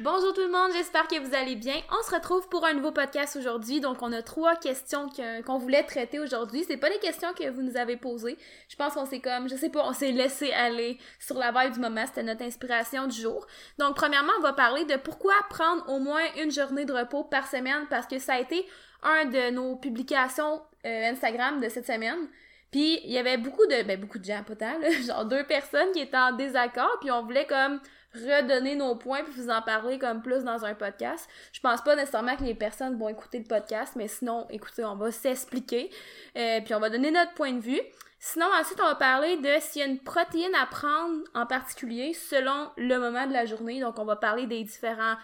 Bonjour 0.00 0.32
tout 0.32 0.42
le 0.42 0.50
monde, 0.50 0.70
j'espère 0.72 1.08
que 1.08 1.18
vous 1.18 1.34
allez 1.34 1.56
bien. 1.56 1.74
On 1.90 2.08
se 2.08 2.14
retrouve 2.14 2.48
pour 2.48 2.64
un 2.64 2.72
nouveau 2.72 2.92
podcast 2.92 3.34
aujourd'hui. 3.34 3.80
Donc, 3.80 4.00
on 4.00 4.12
a 4.12 4.22
trois 4.22 4.54
questions 4.54 5.08
qu'on 5.44 5.58
voulait 5.58 5.82
traiter 5.82 6.20
aujourd'hui. 6.20 6.64
C'est 6.68 6.76
pas 6.76 6.88
les 6.88 6.98
questions 7.00 7.32
que 7.32 7.48
vous 7.50 7.62
nous 7.62 7.76
avez 7.76 7.96
posées. 7.96 8.38
Je 8.68 8.76
pense 8.76 8.94
qu'on 8.94 9.06
s'est 9.06 9.18
comme, 9.18 9.48
je 9.48 9.56
sais 9.56 9.70
pas, 9.70 9.84
on 9.84 9.92
s'est 9.92 10.12
laissé 10.12 10.52
aller 10.52 10.98
sur 11.18 11.36
la 11.36 11.50
vibe 11.50 11.72
du 11.72 11.80
moment. 11.80 12.06
C'était 12.06 12.22
notre 12.22 12.44
inspiration 12.44 13.08
du 13.08 13.20
jour. 13.20 13.44
Donc, 13.78 13.96
premièrement, 13.96 14.32
on 14.38 14.42
va 14.42 14.52
parler 14.52 14.84
de 14.84 14.96
pourquoi 14.96 15.34
prendre 15.50 15.88
au 15.88 15.98
moins 15.98 16.22
une 16.40 16.52
journée 16.52 16.84
de 16.84 16.92
repos 16.92 17.24
par 17.24 17.48
semaine 17.48 17.86
parce 17.90 18.06
que 18.06 18.20
ça 18.20 18.34
a 18.34 18.40
été 18.40 18.64
un 19.02 19.24
de 19.24 19.50
nos 19.50 19.74
publications 19.76 20.62
euh, 20.86 21.10
Instagram 21.10 21.60
de 21.60 21.68
cette 21.68 21.86
semaine. 21.86 22.28
Puis 22.70 23.00
il 23.02 23.10
y 23.10 23.18
avait 23.18 23.38
beaucoup 23.38 23.64
de 23.66 23.82
ben 23.82 23.98
beaucoup 23.98 24.18
de 24.18 24.24
gens 24.24 24.42
pas 24.44 24.78
genre 25.06 25.24
deux 25.24 25.44
personnes 25.44 25.90
qui 25.92 26.00
étaient 26.00 26.18
en 26.18 26.32
désaccord, 26.32 26.98
puis 27.00 27.10
on 27.10 27.22
voulait 27.22 27.46
comme 27.46 27.80
redonner 28.14 28.74
nos 28.74 28.96
points 28.96 29.22
puis 29.22 29.32
vous 29.34 29.50
en 29.50 29.62
parler 29.62 29.98
comme 29.98 30.22
plus 30.22 30.44
dans 30.44 30.64
un 30.64 30.74
podcast. 30.74 31.28
Je 31.52 31.60
pense 31.60 31.82
pas 31.82 31.96
nécessairement 31.96 32.36
que 32.36 32.44
les 32.44 32.54
personnes 32.54 32.98
vont 32.98 33.08
écouter 33.08 33.38
le 33.38 33.44
podcast, 33.44 33.94
mais 33.96 34.08
sinon, 34.08 34.46
écoutez, 34.50 34.84
on 34.84 34.96
va 34.96 35.10
s'expliquer, 35.10 35.90
euh, 36.36 36.60
puis 36.60 36.74
on 36.74 36.80
va 36.80 36.90
donner 36.90 37.10
notre 37.10 37.34
point 37.34 37.52
de 37.52 37.60
vue. 37.60 37.80
Sinon, 38.20 38.46
ensuite, 38.60 38.80
on 38.80 38.86
va 38.86 38.96
parler 38.96 39.36
de 39.36 39.60
s'il 39.60 39.80
y 39.80 39.84
a 39.84 39.88
une 39.88 40.00
protéine 40.00 40.54
à 40.60 40.66
prendre 40.66 41.22
en 41.34 41.46
particulier 41.46 42.14
selon 42.14 42.70
le 42.76 42.98
moment 42.98 43.26
de 43.26 43.32
la 43.32 43.46
journée. 43.46 43.80
Donc, 43.80 43.98
on 43.98 44.04
va 44.04 44.16
parler 44.16 44.46
des 44.46 44.64
différents 44.64 45.14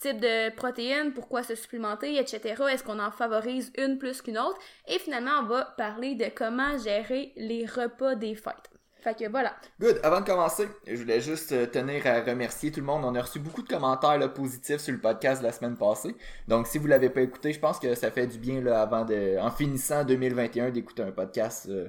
type 0.00 0.18
de 0.18 0.50
protéines, 0.54 1.12
pourquoi 1.12 1.42
se 1.42 1.54
supplémenter, 1.54 2.16
etc. 2.16 2.62
Est-ce 2.70 2.82
qu'on 2.82 2.98
en 2.98 3.10
favorise 3.10 3.70
une 3.76 3.98
plus 3.98 4.22
qu'une 4.22 4.38
autre? 4.38 4.58
Et 4.88 4.98
finalement, 4.98 5.40
on 5.40 5.44
va 5.44 5.64
parler 5.76 6.14
de 6.14 6.26
comment 6.34 6.78
gérer 6.78 7.32
les 7.36 7.66
repas 7.66 8.14
des 8.14 8.34
fêtes. 8.34 8.70
Fait 9.02 9.14
que 9.14 9.28
voilà. 9.30 9.54
Good. 9.80 10.00
Avant 10.02 10.20
de 10.20 10.26
commencer, 10.26 10.68
je 10.86 10.96
voulais 10.96 11.20
juste 11.20 11.52
euh, 11.52 11.66
tenir 11.66 12.06
à 12.06 12.20
remercier 12.20 12.70
tout 12.70 12.80
le 12.80 12.86
monde. 12.86 13.02
On 13.04 13.14
a 13.14 13.22
reçu 13.22 13.38
beaucoup 13.38 13.62
de 13.62 13.68
commentaires 13.68 14.32
positifs 14.34 14.78
sur 14.78 14.92
le 14.92 15.00
podcast 15.00 15.40
de 15.40 15.46
la 15.46 15.52
semaine 15.52 15.76
passée. 15.76 16.14
Donc, 16.48 16.66
si 16.66 16.78
vous 16.78 16.86
l'avez 16.86 17.08
pas 17.08 17.22
écouté, 17.22 17.52
je 17.52 17.60
pense 17.60 17.78
que 17.78 17.94
ça 17.94 18.10
fait 18.10 18.26
du 18.26 18.38
bien 18.38 18.60
là, 18.60 18.82
avant 18.82 19.04
de, 19.04 19.38
en 19.40 19.50
finissant 19.50 20.04
2021, 20.04 20.70
d'écouter 20.70 21.02
un 21.02 21.12
podcast 21.12 21.66
euh, 21.70 21.88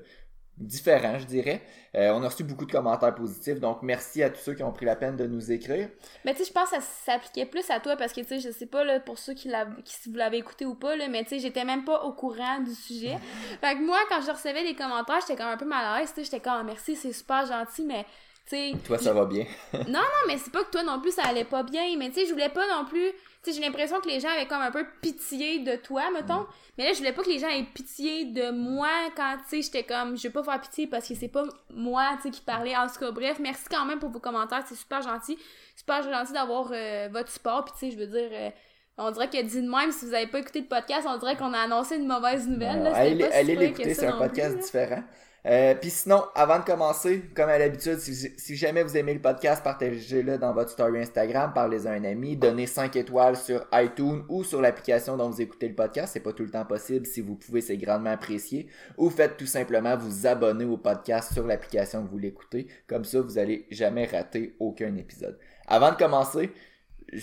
différent, 0.61 1.17
je 1.19 1.25
dirais. 1.25 1.61
Euh, 1.93 2.11
on 2.13 2.23
a 2.23 2.29
reçu 2.29 2.43
beaucoup 2.43 2.65
de 2.65 2.71
commentaires 2.71 3.13
positifs, 3.13 3.59
donc 3.59 3.79
merci 3.81 4.23
à 4.23 4.29
tous 4.29 4.39
ceux 4.39 4.53
qui 4.53 4.63
ont 4.63 4.71
pris 4.71 4.85
la 4.85 4.95
peine 4.95 5.17
de 5.17 5.25
nous 5.27 5.51
écrire. 5.51 5.89
Mais 6.23 6.33
tu 6.33 6.39
sais, 6.39 6.45
je 6.45 6.53
pense 6.53 6.69
que 6.69 6.75
ça 6.77 6.81
s'appliquait 6.81 7.45
plus 7.45 7.69
à 7.69 7.79
toi 7.79 7.97
parce 7.97 8.13
que 8.13 8.21
tu 8.21 8.27
sais, 8.27 8.39
je 8.39 8.49
sais 8.49 8.65
pas 8.65 8.83
là, 8.83 8.99
pour 8.99 9.19
ceux 9.19 9.33
qui, 9.33 9.49
qui 9.83 9.93
si 9.93 10.09
vous 10.09 10.15
l'avez 10.15 10.37
écouté 10.37 10.65
ou 10.65 10.75
pas, 10.75 10.95
là, 10.95 11.09
mais 11.09 11.23
tu 11.23 11.29
sais, 11.29 11.39
j'étais 11.39 11.65
même 11.65 11.83
pas 11.83 12.03
au 12.03 12.13
courant 12.13 12.59
du 12.59 12.73
sujet. 12.73 13.17
fait 13.61 13.75
que 13.75 13.85
moi, 13.85 13.97
quand 14.09 14.21
je 14.21 14.31
recevais 14.31 14.63
des 14.63 14.75
commentaires, 14.75 15.19
j'étais 15.21 15.35
comme 15.35 15.51
un 15.51 15.57
peu 15.57 15.65
mal 15.65 15.85
à 15.85 15.99
l'aise, 15.99 16.13
j'étais 16.15 16.39
comme 16.39 16.53
ah, 16.55 16.63
merci, 16.63 16.95
c'est 16.95 17.13
super 17.13 17.45
gentil, 17.45 17.83
mais 17.83 18.05
tu 18.45 18.55
sais. 18.55 18.73
Toi, 18.85 18.97
ça 18.97 19.11
va 19.11 19.25
bien. 19.25 19.45
non, 19.73 19.79
non, 19.87 20.21
mais 20.27 20.37
c'est 20.37 20.51
pas 20.51 20.63
que 20.63 20.71
toi 20.71 20.83
non 20.83 21.01
plus, 21.01 21.11
ça 21.11 21.23
allait 21.23 21.43
pas 21.43 21.63
bien, 21.63 21.83
mais 21.97 22.09
tu 22.09 22.21
sais, 22.21 22.25
je 22.25 22.31
voulais 22.31 22.49
pas 22.49 22.67
non 22.67 22.85
plus 22.85 23.11
sais, 23.43 23.53
j'ai 23.53 23.65
l'impression 23.65 23.99
que 24.01 24.07
les 24.07 24.19
gens 24.19 24.29
avaient 24.29 24.45
comme 24.45 24.61
un 24.61 24.71
peu 24.71 24.85
pitié 25.01 25.59
de 25.59 25.75
toi, 25.75 26.11
mettons. 26.11 26.41
Mm. 26.41 26.47
Mais 26.77 26.83
là, 26.85 26.93
je 26.93 26.97
voulais 26.99 27.13
pas 27.13 27.23
que 27.23 27.29
les 27.29 27.39
gens 27.39 27.49
aient 27.49 27.63
pitié 27.63 28.25
de 28.25 28.51
moi 28.51 28.89
quand, 29.15 29.37
tu 29.43 29.49
sais, 29.49 29.61
j'étais 29.61 29.83
comme, 29.83 30.17
je 30.17 30.23
vais 30.23 30.29
pas 30.29 30.43
faire 30.43 30.61
pitié 30.61 30.87
parce 30.87 31.07
que 31.07 31.15
c'est 31.15 31.27
pas 31.27 31.45
moi, 31.69 32.11
tu 32.17 32.23
sais, 32.23 32.29
qui 32.29 32.41
parlait. 32.41 32.75
En 32.75 32.87
tout 32.87 32.99
cas, 32.99 33.11
bref, 33.11 33.39
merci 33.39 33.65
quand 33.69 33.85
même 33.85 33.99
pour 33.99 34.09
vos 34.09 34.19
commentaires, 34.19 34.63
c'est 34.67 34.75
super 34.75 35.01
gentil. 35.01 35.37
Super 35.75 36.03
gentil 36.03 36.33
d'avoir 36.33 36.69
euh, 36.71 37.09
votre 37.11 37.29
support, 37.29 37.65
puis 37.65 37.73
tu 37.73 37.79
sais, 37.79 37.91
je 37.91 37.97
veux 37.97 38.07
dire... 38.07 38.29
Euh, 38.31 38.49
on 38.97 39.09
dirait 39.09 39.29
que 39.29 39.41
dit 39.41 39.61
de 39.61 39.69
même, 39.69 39.91
si 39.91 40.05
vous 40.05 40.13
avez 40.13 40.27
pas 40.27 40.39
écouté 40.39 40.59
le 40.59 40.67
podcast, 40.67 41.07
on 41.09 41.17
dirait 41.17 41.35
qu'on 41.35 41.53
a 41.53 41.59
annoncé 41.59 41.95
une 41.95 42.05
mauvaise 42.05 42.47
nouvelle. 42.47 42.83
Là, 42.83 42.93
allez, 42.93 43.23
allez 43.23 43.55
l'écouter, 43.55 43.93
c'est 43.95 44.05
un 44.05 44.17
podcast 44.17 44.57
différent. 44.57 45.01
Euh, 45.47 45.73
Puis 45.73 45.89
sinon, 45.89 46.23
avant 46.35 46.59
de 46.59 46.63
commencer, 46.63 47.23
comme 47.35 47.49
à 47.49 47.57
l'habitude, 47.57 47.97
si, 47.97 48.55
jamais 48.55 48.83
vous 48.83 48.95
aimez 48.95 49.13
le 49.15 49.21
podcast, 49.21 49.63
partagez-le 49.63 50.37
dans 50.37 50.53
votre 50.53 50.69
story 50.69 50.99
Instagram, 51.01 51.51
parlez 51.53 51.87
à 51.87 51.91
un 51.91 52.03
ami, 52.03 52.37
donnez 52.37 52.67
5 52.67 52.95
étoiles 52.95 53.35
sur 53.35 53.65
iTunes 53.73 54.23
ou 54.29 54.43
sur 54.43 54.61
l'application 54.61 55.17
dont 55.17 55.29
vous 55.29 55.41
écoutez 55.41 55.67
le 55.67 55.73
podcast. 55.73 56.13
C'est 56.13 56.19
pas 56.19 56.33
tout 56.33 56.43
le 56.43 56.51
temps 56.51 56.65
possible. 56.65 57.07
Si 57.07 57.21
vous 57.21 57.35
pouvez, 57.35 57.61
c'est 57.61 57.77
grandement 57.77 58.11
apprécié. 58.11 58.67
Ou 58.97 59.09
faites 59.09 59.37
tout 59.37 59.47
simplement 59.47 59.97
vous 59.97 60.27
abonner 60.27 60.65
au 60.65 60.77
podcast 60.77 61.33
sur 61.33 61.47
l'application 61.47 62.03
que 62.03 62.09
vous 62.09 62.19
l'écoutez. 62.19 62.67
Comme 62.87 63.03
ça, 63.03 63.21
vous 63.21 63.39
allez 63.39 63.65
jamais 63.71 64.05
rater 64.05 64.55
aucun 64.59 64.95
épisode. 64.95 65.39
Avant 65.67 65.91
de 65.91 65.95
commencer, 65.95 66.51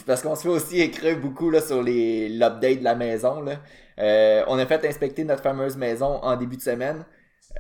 parce 0.07 0.23
qu'on 0.23 0.35
se 0.35 0.43
fait 0.43 0.49
aussi 0.49 0.81
écrire 0.81 1.19
beaucoup 1.19 1.51
là, 1.51 1.61
sur 1.61 1.83
les 1.83 2.29
l'update 2.29 2.81
de 2.81 2.85
la 2.85 2.95
maison. 2.95 3.41
Là. 3.41 3.61
Euh, 3.99 4.45
on 4.49 4.59
a 4.59 4.67
fait 4.67 4.85
inspecter 4.85 5.25
notre 5.25 5.43
fameuse 5.43 5.77
maison 5.77 6.21
en 6.23 6.37
début 6.37 6.57
de 6.57 6.63
semaine. 6.63 7.05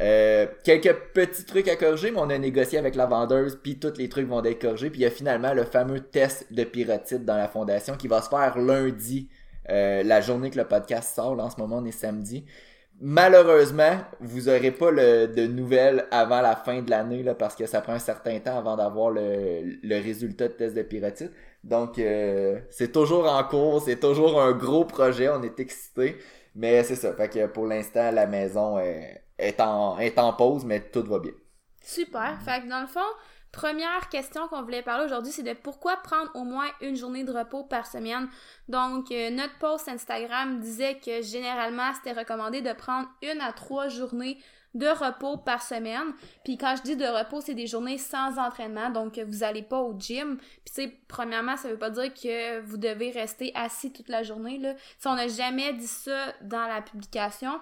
Euh, 0.00 0.46
quelques 0.64 0.94
petits 1.12 1.44
trucs 1.44 1.68
à 1.68 1.76
corriger, 1.76 2.10
mais 2.10 2.20
on 2.20 2.30
a 2.30 2.38
négocié 2.38 2.78
avec 2.78 2.94
la 2.94 3.06
vendeuse, 3.06 3.58
puis 3.62 3.78
tous 3.78 3.96
les 3.98 4.08
trucs 4.08 4.28
vont 4.28 4.44
être 4.44 4.60
corrigés. 4.60 4.90
Puis 4.90 5.00
il 5.00 5.02
y 5.02 5.06
a 5.06 5.10
finalement 5.10 5.54
le 5.54 5.64
fameux 5.64 6.00
test 6.00 6.52
de 6.52 6.64
pyrotite 6.64 7.24
dans 7.24 7.36
la 7.36 7.48
fondation 7.48 7.96
qui 7.96 8.06
va 8.08 8.22
se 8.22 8.28
faire 8.28 8.58
lundi, 8.58 9.28
euh, 9.70 10.02
la 10.02 10.20
journée 10.20 10.50
que 10.50 10.58
le 10.58 10.66
podcast 10.66 11.14
sort. 11.14 11.34
Là, 11.34 11.44
en 11.44 11.50
ce 11.50 11.58
moment, 11.58 11.78
on 11.78 11.84
est 11.84 11.90
samedi. 11.92 12.44
Malheureusement, 13.00 13.98
vous 14.20 14.48
aurez 14.48 14.72
pas 14.72 14.90
de 14.90 15.46
nouvelles 15.46 16.06
avant 16.10 16.40
la 16.40 16.56
fin 16.56 16.82
de 16.82 16.90
l'année 16.90 17.22
là, 17.22 17.34
parce 17.34 17.54
que 17.54 17.66
ça 17.66 17.80
prend 17.80 17.92
un 17.92 18.00
certain 18.00 18.40
temps 18.40 18.58
avant 18.58 18.76
d'avoir 18.76 19.10
le, 19.10 19.78
le 19.82 20.02
résultat 20.02 20.48
de 20.48 20.54
test 20.54 20.74
de 20.76 20.82
pyrotite. 20.82 21.30
Donc, 21.62 21.98
euh, 21.98 22.60
c'est 22.70 22.92
toujours 22.92 23.26
en 23.32 23.42
cours, 23.44 23.82
c'est 23.82 24.00
toujours 24.00 24.40
un 24.42 24.52
gros 24.52 24.84
projet, 24.84 25.28
on 25.28 25.42
est 25.42 25.60
excités. 25.60 26.16
Mais 26.56 26.82
c'est 26.82 26.96
ça, 26.96 27.12
fait 27.14 27.28
que 27.28 27.46
pour 27.46 27.66
l'instant, 27.66 28.10
la 28.10 28.26
maison 28.26 28.78
est 28.80 29.22
est 29.38 29.60
en, 29.60 29.98
est 29.98 30.18
en 30.18 30.32
pause, 30.32 30.64
mais 30.64 30.80
tout 30.90 31.04
va 31.04 31.18
bien. 31.18 31.32
Super. 31.82 32.38
Fait 32.44 32.62
que 32.62 32.68
dans 32.68 32.80
le 32.80 32.86
fond, 32.86 33.00
première 33.52 34.08
question 34.10 34.46
qu'on 34.48 34.62
voulait 34.62 34.82
parler 34.82 35.04
aujourd'hui, 35.04 35.32
c'est 35.32 35.42
de 35.42 35.54
pourquoi 35.54 35.96
prendre 35.96 36.30
au 36.34 36.44
moins 36.44 36.68
une 36.80 36.96
journée 36.96 37.24
de 37.24 37.32
repos 37.32 37.64
par 37.64 37.86
semaine? 37.86 38.28
Donc, 38.68 39.10
euh, 39.10 39.30
notre 39.30 39.56
post 39.58 39.88
Instagram 39.88 40.60
disait 40.60 40.98
que 40.98 41.22
généralement, 41.22 41.92
c'était 41.94 42.18
recommandé 42.18 42.60
de 42.60 42.72
prendre 42.72 43.08
une 43.22 43.40
à 43.40 43.52
trois 43.52 43.88
journées 43.88 44.38
de 44.74 44.86
repos 44.86 45.38
par 45.38 45.62
semaine. 45.62 46.12
Puis 46.44 46.58
quand 46.58 46.74
je 46.76 46.82
dis 46.82 46.96
de 46.96 47.06
repos, 47.06 47.40
c'est 47.40 47.54
des 47.54 47.66
journées 47.66 47.98
sans 47.98 48.38
entraînement, 48.38 48.90
donc 48.90 49.18
vous 49.18 49.42
allez 49.42 49.62
pas 49.62 49.80
au 49.80 49.98
gym. 49.98 50.36
Puis 50.36 50.74
tu 50.74 50.82
sais, 50.82 50.98
premièrement, 51.08 51.56
ça 51.56 51.68
veut 51.68 51.78
pas 51.78 51.90
dire 51.90 52.12
que 52.12 52.60
vous 52.60 52.76
devez 52.76 53.10
rester 53.10 53.50
assis 53.54 53.92
toute 53.92 54.08
la 54.08 54.22
journée 54.22 54.58
là. 54.58 54.74
Si 54.98 55.06
on 55.06 55.14
n'a 55.14 55.28
jamais 55.28 55.72
dit 55.72 55.86
ça 55.86 56.32
dans 56.42 56.66
la 56.66 56.82
publication, 56.82 57.52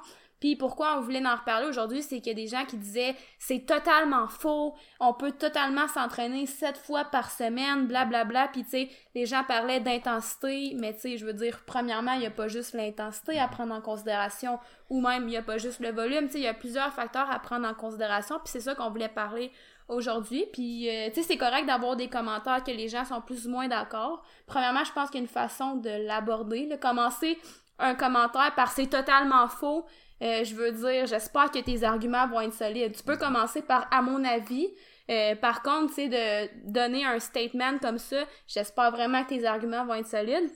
puis 0.46 0.54
pourquoi 0.54 0.96
on 0.96 1.00
voulait 1.00 1.26
en 1.26 1.34
reparler 1.34 1.66
aujourd'hui, 1.66 2.04
c'est 2.04 2.20
qu'il 2.20 2.28
y 2.28 2.30
a 2.30 2.34
des 2.34 2.46
gens 2.46 2.64
qui 2.64 2.76
disaient 2.76 3.16
c'est 3.36 3.66
totalement 3.66 4.28
faux, 4.28 4.76
on 5.00 5.12
peut 5.12 5.32
totalement 5.32 5.88
s'entraîner 5.88 6.46
sept 6.46 6.78
fois 6.78 7.04
par 7.04 7.32
semaine, 7.32 7.88
blablabla. 7.88 8.24
Bla, 8.24 8.24
bla. 8.24 8.48
Puis 8.52 8.62
tu 8.62 8.70
sais, 8.70 8.88
les 9.16 9.26
gens 9.26 9.42
parlaient 9.42 9.80
d'intensité, 9.80 10.76
mais 10.78 10.94
tu 10.94 11.00
sais, 11.00 11.16
je 11.16 11.26
veux 11.26 11.32
dire, 11.32 11.62
premièrement, 11.66 12.12
il 12.12 12.20
n'y 12.20 12.26
a 12.26 12.30
pas 12.30 12.46
juste 12.46 12.74
l'intensité 12.74 13.40
à 13.40 13.48
prendre 13.48 13.74
en 13.74 13.80
considération, 13.80 14.60
ou 14.88 15.00
même 15.00 15.24
il 15.24 15.30
n'y 15.30 15.36
a 15.36 15.42
pas 15.42 15.58
juste 15.58 15.80
le 15.80 15.90
volume, 15.90 16.26
tu 16.26 16.34
sais, 16.34 16.38
il 16.38 16.44
y 16.44 16.46
a 16.46 16.54
plusieurs 16.54 16.92
facteurs 16.92 17.28
à 17.28 17.40
prendre 17.40 17.66
en 17.66 17.74
considération, 17.74 18.36
puis 18.36 18.52
c'est 18.52 18.60
ça 18.60 18.76
qu'on 18.76 18.90
voulait 18.90 19.08
parler 19.08 19.50
aujourd'hui. 19.88 20.44
Puis, 20.52 20.88
euh, 20.88 21.08
tu 21.08 21.16
sais, 21.16 21.22
c'est 21.22 21.38
correct 21.38 21.66
d'avoir 21.66 21.96
des 21.96 22.06
commentaires 22.06 22.62
que 22.62 22.70
les 22.70 22.88
gens 22.88 23.04
sont 23.04 23.20
plus 23.20 23.48
ou 23.48 23.50
moins 23.50 23.66
d'accord. 23.66 24.22
Premièrement, 24.46 24.84
je 24.84 24.92
pense 24.92 25.10
qu'il 25.10 25.18
y 25.18 25.22
a 25.22 25.26
une 25.26 25.28
façon 25.28 25.74
de 25.74 26.06
l'aborder. 26.06 26.68
Commencer 26.80 27.36
un 27.78 27.94
commentaire 27.94 28.54
par 28.54 28.70
c'est 28.70 28.86
totalement 28.86 29.48
faux, 29.48 29.84
euh, 30.22 30.44
je 30.44 30.54
veux 30.54 30.72
dire, 30.72 31.06
j'espère 31.06 31.50
que 31.50 31.58
tes 31.58 31.82
arguments 31.82 32.26
vont 32.28 32.40
être 32.40 32.54
solides. 32.54 32.94
Tu 32.96 33.02
peux 33.02 33.16
commencer 33.16 33.62
par 33.62 33.86
à 33.90 34.02
mon 34.02 34.24
avis. 34.24 34.68
Euh, 35.10 35.36
par 35.36 35.62
contre, 35.62 35.94
tu 35.94 35.94
sais, 35.94 36.08
de 36.08 36.70
donner 36.70 37.04
un 37.04 37.18
statement 37.20 37.78
comme 37.80 37.98
ça, 37.98 38.24
j'espère 38.48 38.90
vraiment 38.90 39.22
que 39.24 39.28
tes 39.28 39.44
arguments 39.44 39.84
vont 39.84 39.94
être 39.94 40.08
solides. 40.08 40.50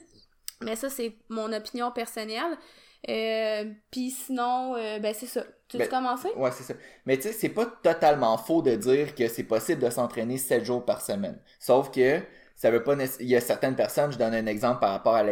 Mais 0.61 0.75
ça, 0.75 0.89
c'est 0.89 1.15
mon 1.29 1.51
opinion 1.53 1.91
personnelle. 1.91 2.57
Euh, 3.09 3.71
Puis 3.89 4.11
sinon, 4.11 4.73
ben 4.73 5.13
c'est 5.13 5.25
ça. 5.25 5.43
Tu 5.67 5.77
veux 5.77 5.83
ben, 5.83 5.89
commencer? 5.89 6.29
Ouais, 6.35 6.51
c'est 6.51 6.63
ça. 6.63 6.73
Mais 7.05 7.17
tu 7.17 7.23
sais, 7.23 7.31
c'est 7.31 7.49
pas 7.49 7.65
totalement 7.65 8.37
faux 8.37 8.61
de 8.61 8.75
dire 8.75 9.15
que 9.15 9.27
c'est 9.27 9.43
possible 9.43 9.81
de 9.81 9.89
s'entraîner 9.89 10.37
7 10.37 10.65
jours 10.65 10.85
par 10.85 11.01
semaine. 11.01 11.39
Sauf 11.59 11.91
que 11.91 12.21
ça 12.55 12.69
veut 12.69 12.83
pas 12.83 12.95
il 13.19 13.27
y 13.27 13.35
a 13.35 13.41
certaines 13.41 13.75
personnes, 13.75 14.11
je 14.11 14.19
donne 14.19 14.35
un 14.35 14.45
exemple 14.45 14.81
par 14.81 14.91
rapport 14.91 15.15
à 15.15 15.23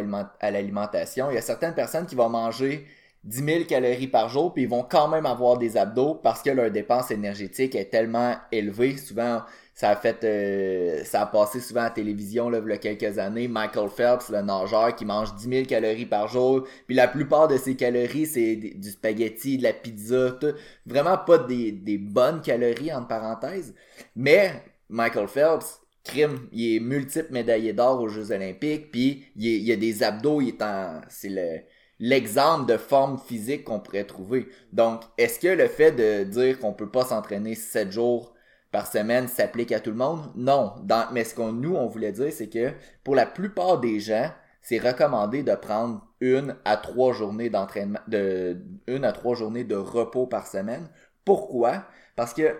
l'alimentation, 0.50 1.30
il 1.30 1.34
y 1.34 1.38
a 1.38 1.42
certaines 1.42 1.74
personnes 1.74 2.06
qui 2.06 2.16
vont 2.16 2.28
manger 2.28 2.88
10 3.24 3.44
000 3.44 3.64
calories 3.64 4.08
par 4.08 4.30
jour, 4.30 4.52
puis 4.54 4.62
ils 4.62 4.68
vont 4.68 4.82
quand 4.82 5.08
même 5.08 5.26
avoir 5.26 5.58
des 5.58 5.76
abdos 5.76 6.14
parce 6.14 6.42
que 6.42 6.50
leur 6.50 6.70
dépense 6.70 7.10
énergétique 7.10 7.74
est 7.74 7.90
tellement 7.90 8.36
élevée. 8.50 8.96
Souvent, 8.96 9.42
ça 9.74 9.90
a 9.90 9.96
fait, 9.96 10.24
euh, 10.24 11.04
ça 11.04 11.22
a 11.22 11.26
passé 11.26 11.60
souvent 11.60 11.80
à 11.80 11.84
la 11.84 11.90
télévision 11.90 12.48
là, 12.48 12.60
il 12.64 12.70
y 12.70 12.72
a 12.72 12.78
quelques 12.78 13.18
années. 13.18 13.46
Michael 13.46 13.90
Phelps, 13.90 14.30
le 14.30 14.40
nageur, 14.40 14.96
qui 14.96 15.04
mange 15.04 15.34
10 15.34 15.48
000 15.48 15.64
calories 15.66 16.06
par 16.06 16.28
jour, 16.28 16.66
puis 16.86 16.96
la 16.96 17.08
plupart 17.08 17.46
de 17.48 17.58
ses 17.58 17.76
calories, 17.76 18.26
c'est 18.26 18.56
du 18.56 18.90
spaghetti, 18.90 19.58
de 19.58 19.64
la 19.64 19.74
pizza, 19.74 20.32
tout. 20.40 20.54
Vraiment 20.86 21.18
pas 21.18 21.38
des, 21.38 21.98
bonnes 21.98 22.40
calories, 22.40 22.92
entre 22.92 23.08
parenthèses. 23.08 23.74
Mais 24.16 24.64
Michael 24.88 25.28
Phelps, 25.28 25.80
crime, 26.04 26.48
il 26.52 26.76
est 26.76 26.80
multiple 26.80 27.32
médaillé 27.32 27.74
d'or 27.74 28.00
aux 28.00 28.08
Jeux 28.08 28.32
Olympiques, 28.32 28.90
puis 28.90 29.26
il, 29.36 29.46
il 29.46 29.72
a 29.72 29.76
des 29.76 30.02
abdos, 30.02 30.40
il 30.40 30.48
est 30.48 30.62
en... 30.62 31.00
C'est 31.08 31.28
le 31.28 31.60
l'exemple 32.00 32.66
de 32.66 32.78
forme 32.78 33.18
physique 33.18 33.64
qu'on 33.64 33.78
pourrait 33.78 34.04
trouver. 34.04 34.48
Donc, 34.72 35.02
est-ce 35.18 35.38
que 35.38 35.48
le 35.48 35.68
fait 35.68 35.92
de 35.92 36.24
dire 36.24 36.58
qu'on 36.58 36.72
peut 36.72 36.90
pas 36.90 37.04
s'entraîner 37.04 37.54
7 37.54 37.92
jours 37.92 38.34
par 38.72 38.86
semaine 38.86 39.28
s'applique 39.28 39.70
à 39.70 39.80
tout 39.80 39.90
le 39.90 39.96
monde? 39.96 40.32
Non. 40.34 40.74
Mais 41.12 41.24
ce 41.24 41.34
qu'on 41.34 41.52
nous, 41.52 41.76
on 41.76 41.86
voulait 41.86 42.12
dire, 42.12 42.32
c'est 42.32 42.48
que 42.48 42.72
pour 43.04 43.14
la 43.14 43.26
plupart 43.26 43.78
des 43.78 44.00
gens, 44.00 44.30
c'est 44.62 44.78
recommandé 44.78 45.42
de 45.42 45.54
prendre 45.54 46.06
une 46.20 46.56
à 46.64 46.76
trois 46.76 47.12
journées 47.12 47.50
d'entraînement, 47.50 48.00
de, 48.08 48.58
une 48.86 49.04
à 49.04 49.12
trois 49.12 49.34
journées 49.34 49.64
de 49.64 49.76
repos 49.76 50.26
par 50.26 50.46
semaine. 50.46 50.88
Pourquoi? 51.24 51.84
Parce 52.16 52.34
que 52.34 52.58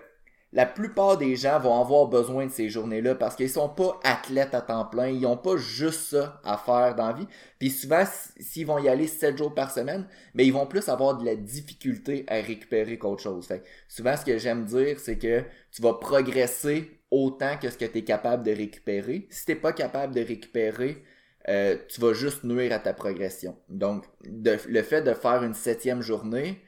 la 0.53 0.65
plupart 0.65 1.17
des 1.17 1.37
gens 1.37 1.59
vont 1.59 1.79
avoir 1.79 2.07
besoin 2.07 2.45
de 2.45 2.51
ces 2.51 2.69
journées-là 2.69 3.15
parce 3.15 3.35
qu'ils 3.35 3.49
sont 3.49 3.69
pas 3.69 3.99
athlètes 4.03 4.53
à 4.53 4.61
temps 4.61 4.85
plein, 4.85 5.07
ils 5.07 5.25
ont 5.25 5.37
pas 5.37 5.55
juste 5.55 6.09
ça 6.09 6.41
à 6.43 6.57
faire 6.57 6.95
dans 6.95 7.07
la 7.07 7.13
vie. 7.13 7.27
Puis 7.57 7.69
souvent, 7.69 8.03
s'ils 8.37 8.65
vont 8.65 8.77
y 8.77 8.89
aller 8.89 9.07
sept 9.07 9.37
jours 9.37 9.53
par 9.53 9.71
semaine, 9.71 10.05
mais 10.33 10.45
ils 10.45 10.51
vont 10.51 10.65
plus 10.65 10.89
avoir 10.89 11.17
de 11.17 11.25
la 11.25 11.35
difficulté 11.35 12.25
à 12.27 12.35
récupérer 12.35 12.97
qu'autre 12.97 13.23
chose. 13.23 13.47
Fait 13.47 13.63
souvent, 13.87 14.17
ce 14.17 14.25
que 14.25 14.37
j'aime 14.37 14.65
dire, 14.65 14.99
c'est 14.99 15.17
que 15.17 15.43
tu 15.71 15.81
vas 15.81 15.93
progresser 15.93 16.99
autant 17.11 17.57
que 17.57 17.69
ce 17.69 17.77
que 17.77 17.85
tu 17.85 17.99
es 17.99 18.03
capable 18.03 18.43
de 18.43 18.51
récupérer. 18.51 19.27
Si 19.29 19.45
t'es 19.45 19.55
pas 19.55 19.71
capable 19.71 20.13
de 20.13 20.21
récupérer, 20.21 21.01
euh, 21.47 21.77
tu 21.87 22.01
vas 22.01 22.13
juste 22.13 22.43
nuire 22.43 22.73
à 22.73 22.79
ta 22.79 22.93
progression. 22.93 23.57
Donc, 23.69 24.05
le 24.25 24.81
fait 24.81 25.01
de 25.01 25.13
faire 25.13 25.43
une 25.43 25.53
septième 25.53 26.01
journée, 26.01 26.61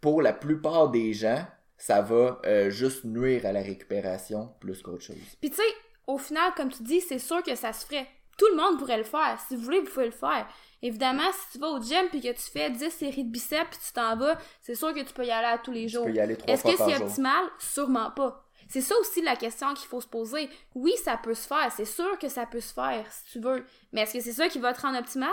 pour 0.00 0.22
la 0.22 0.32
plupart 0.32 0.90
des 0.90 1.12
gens, 1.12 1.44
ça 1.78 2.02
va 2.02 2.40
euh, 2.44 2.70
juste 2.70 3.04
nuire 3.04 3.46
à 3.46 3.52
la 3.52 3.62
récupération 3.62 4.52
plus 4.60 4.82
qu'autre 4.82 5.02
chose. 5.02 5.16
Puis 5.40 5.50
tu 5.50 5.56
sais, 5.56 5.62
au 6.06 6.18
final, 6.18 6.52
comme 6.56 6.70
tu 6.70 6.82
dis, 6.82 7.00
c'est 7.00 7.18
sûr 7.18 7.42
que 7.42 7.54
ça 7.54 7.72
se 7.72 7.86
ferait. 7.86 8.06
Tout 8.36 8.46
le 8.50 8.56
monde 8.56 8.78
pourrait 8.78 8.98
le 8.98 9.04
faire. 9.04 9.38
Si 9.46 9.56
vous 9.56 9.62
voulez, 9.62 9.80
vous 9.80 9.90
pouvez 9.90 10.06
le 10.06 10.12
faire. 10.12 10.46
Évidemment, 10.82 11.30
si 11.32 11.52
tu 11.52 11.58
vas 11.58 11.68
au 11.68 11.80
gym 11.82 12.06
puis 12.10 12.20
que 12.20 12.32
tu 12.32 12.50
fais 12.52 12.70
10 12.70 12.90
séries 12.90 13.24
de 13.24 13.30
biceps 13.30 13.68
puis 13.70 13.80
tu 13.84 13.92
t'en 13.92 14.16
vas, 14.16 14.38
c'est 14.60 14.76
sûr 14.76 14.92
que 14.94 15.00
tu 15.00 15.12
peux 15.12 15.24
y 15.24 15.30
aller 15.30 15.46
à 15.46 15.58
tous 15.58 15.72
les 15.72 15.88
jours. 15.88 16.06
Est-ce 16.06 16.62
que 16.62 16.76
c'est 16.76 17.02
optimal? 17.02 17.44
Sûrement 17.58 18.10
pas. 18.10 18.44
C'est 18.68 18.80
ça 18.80 18.94
aussi 19.00 19.22
la 19.22 19.34
question 19.34 19.72
qu'il 19.74 19.88
faut 19.88 20.00
se 20.00 20.06
poser. 20.06 20.50
Oui, 20.74 20.92
ça 21.02 21.16
peut 21.16 21.34
se 21.34 21.48
faire. 21.48 21.72
C'est 21.74 21.84
sûr 21.84 22.18
que 22.18 22.28
ça 22.28 22.46
peut 22.46 22.60
se 22.60 22.72
faire 22.74 23.04
si 23.10 23.32
tu 23.32 23.40
veux. 23.40 23.64
Mais 23.92 24.02
est-ce 24.02 24.14
que 24.14 24.20
c'est 24.20 24.32
ça 24.32 24.48
qui 24.48 24.58
va 24.58 24.72
te 24.72 24.82
rendre 24.82 24.98
optimal? 24.98 25.32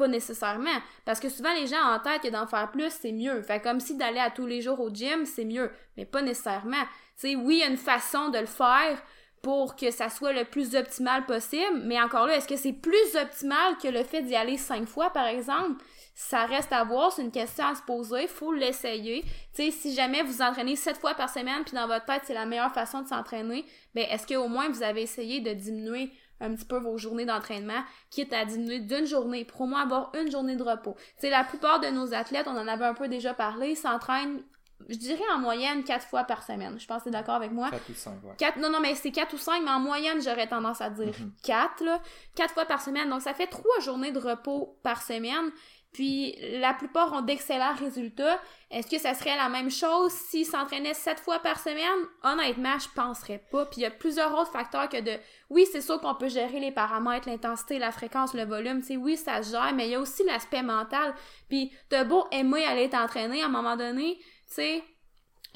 Pas 0.00 0.08
nécessairement. 0.08 0.80
Parce 1.04 1.20
que 1.20 1.28
souvent, 1.28 1.52
les 1.52 1.66
gens 1.66 1.76
ont 1.76 1.96
en 1.96 1.98
tête 1.98 2.22
que 2.22 2.28
d'en 2.28 2.46
faire 2.46 2.70
plus, 2.70 2.90
c'est 2.90 3.12
mieux. 3.12 3.42
Fait 3.42 3.60
comme 3.60 3.80
si 3.80 3.98
d'aller 3.98 4.18
à 4.18 4.30
tous 4.30 4.46
les 4.46 4.62
jours 4.62 4.80
au 4.80 4.88
gym, 4.88 5.26
c'est 5.26 5.44
mieux. 5.44 5.70
Mais 5.98 6.06
pas 6.06 6.22
nécessairement. 6.22 6.84
Tu 7.18 7.32
sais, 7.32 7.36
oui, 7.36 7.56
il 7.56 7.58
y 7.58 7.62
a 7.64 7.66
une 7.66 7.76
façon 7.76 8.30
de 8.30 8.38
le 8.38 8.46
faire 8.46 9.02
pour 9.42 9.76
que 9.76 9.90
ça 9.90 10.08
soit 10.08 10.32
le 10.32 10.46
plus 10.46 10.74
optimal 10.74 11.26
possible. 11.26 11.82
Mais 11.84 12.00
encore 12.00 12.26
là, 12.26 12.36
est-ce 12.36 12.48
que 12.48 12.56
c'est 12.56 12.72
plus 12.72 13.14
optimal 13.14 13.76
que 13.76 13.88
le 13.88 14.02
fait 14.02 14.22
d'y 14.22 14.34
aller 14.34 14.56
cinq 14.56 14.88
fois, 14.88 15.10
par 15.10 15.26
exemple? 15.26 15.84
Ça 16.14 16.46
reste 16.46 16.72
à 16.72 16.82
voir, 16.82 17.12
c'est 17.12 17.20
une 17.20 17.30
question 17.30 17.66
à 17.66 17.74
se 17.74 17.82
poser, 17.82 18.26
faut 18.26 18.54
l'essayer. 18.54 19.20
Tu 19.54 19.64
sais, 19.64 19.70
si 19.70 19.94
jamais 19.94 20.22
vous 20.22 20.40
entraînez 20.40 20.76
sept 20.76 20.96
fois 20.96 21.12
par 21.12 21.28
semaine, 21.28 21.62
puis 21.64 21.74
dans 21.74 21.86
votre 21.86 22.06
tête, 22.06 22.22
c'est 22.24 22.32
la 22.32 22.46
meilleure 22.46 22.72
façon 22.72 23.02
de 23.02 23.08
s'entraîner, 23.08 23.66
ben 23.94 24.06
est-ce 24.10 24.26
qu'au 24.26 24.48
moins 24.48 24.70
vous 24.70 24.82
avez 24.82 25.02
essayé 25.02 25.40
de 25.40 25.52
diminuer 25.52 26.10
un 26.40 26.54
petit 26.54 26.64
peu 26.64 26.78
vos 26.78 26.98
journées 26.98 27.26
d'entraînement, 27.26 27.82
quitte 28.10 28.32
à 28.32 28.44
diminuer 28.44 28.80
d'une 28.80 29.06
journée 29.06 29.44
pour 29.44 29.62
au 29.62 29.66
moins 29.66 29.82
avoir 29.82 30.12
une 30.14 30.30
journée 30.30 30.56
de 30.56 30.62
repos. 30.62 30.96
C'est 31.18 31.30
la 31.30 31.44
plupart 31.44 31.80
de 31.80 31.88
nos 31.88 32.14
athlètes, 32.14 32.46
on 32.48 32.56
en 32.56 32.68
avait 32.68 32.86
un 32.86 32.94
peu 32.94 33.08
déjà 33.08 33.34
parlé, 33.34 33.74
s'entraînent 33.74 34.42
je 34.88 34.96
dirais 34.96 35.24
en 35.34 35.38
moyenne 35.38 35.84
quatre 35.84 36.06
fois 36.06 36.24
par 36.24 36.42
semaine. 36.42 36.78
Je 36.78 36.86
pense 36.86 36.98
que 36.98 37.02
tu 37.04 37.08
es 37.10 37.12
d'accord 37.12 37.34
avec 37.34 37.52
moi? 37.52 37.70
Quatre 37.70 37.88
ou 37.90 37.94
cinq, 37.94 38.24
ouais. 38.24 38.34
Quatre, 38.38 38.58
non, 38.58 38.70
non, 38.70 38.80
mais 38.80 38.94
c'est 38.94 39.10
quatre 39.10 39.34
ou 39.34 39.38
cinq, 39.38 39.62
mais 39.62 39.70
en 39.70 39.80
moyenne, 39.80 40.22
j'aurais 40.22 40.46
tendance 40.46 40.80
à 40.80 40.90
dire 40.90 41.14
mhm. 41.18 41.32
quatre, 41.42 41.84
là. 41.84 42.00
Quatre 42.34 42.54
fois 42.54 42.64
par 42.64 42.80
semaine. 42.80 43.08
Donc, 43.10 43.20
ça 43.20 43.34
fait 43.34 43.46
trois 43.46 43.78
journées 43.80 44.12
de 44.12 44.18
repos 44.18 44.78
par 44.82 45.02
semaine. 45.02 45.50
Puis 45.92 46.36
la 46.60 46.72
plupart 46.72 47.12
ont 47.12 47.20
d'excellents 47.20 47.74
résultats. 47.74 48.40
Est-ce 48.70 48.88
que 48.88 48.98
ça 48.98 49.12
serait 49.12 49.36
la 49.36 49.48
même 49.48 49.70
chose 49.70 50.12
s'ils 50.12 50.46
s'entraînaient 50.46 50.94
sept 50.94 51.18
fois 51.18 51.40
par 51.40 51.58
semaine? 51.58 52.06
Honnêtement, 52.22 52.78
je 52.78 52.88
penserais 52.94 53.44
pas. 53.50 53.66
Puis 53.66 53.80
il 53.80 53.82
y 53.82 53.86
a 53.86 53.90
plusieurs 53.90 54.32
autres 54.38 54.52
facteurs 54.52 54.88
que 54.88 55.00
de... 55.00 55.18
Oui, 55.48 55.66
c'est 55.72 55.80
sûr 55.80 56.00
qu'on 56.00 56.14
peut 56.14 56.28
gérer 56.28 56.60
les 56.60 56.70
paramètres, 56.70 57.28
l'intensité, 57.28 57.80
la 57.80 57.90
fréquence, 57.90 58.34
le 58.34 58.44
volume. 58.44 58.82
Tu 58.82 58.96
oui, 58.96 59.16
ça 59.16 59.42
se 59.42 59.50
gère, 59.50 59.72
mais 59.74 59.88
il 59.88 59.90
y 59.90 59.94
a 59.96 60.00
aussi 60.00 60.22
l'aspect 60.24 60.62
mental. 60.62 61.12
Puis 61.48 61.72
t'as 61.88 62.04
beau 62.04 62.24
aimer 62.30 62.64
aller 62.64 62.88
t'entraîner, 62.88 63.42
à 63.42 63.46
un 63.46 63.48
moment 63.48 63.76
donné, 63.76 64.16
tu 64.48 64.54
sais, 64.54 64.84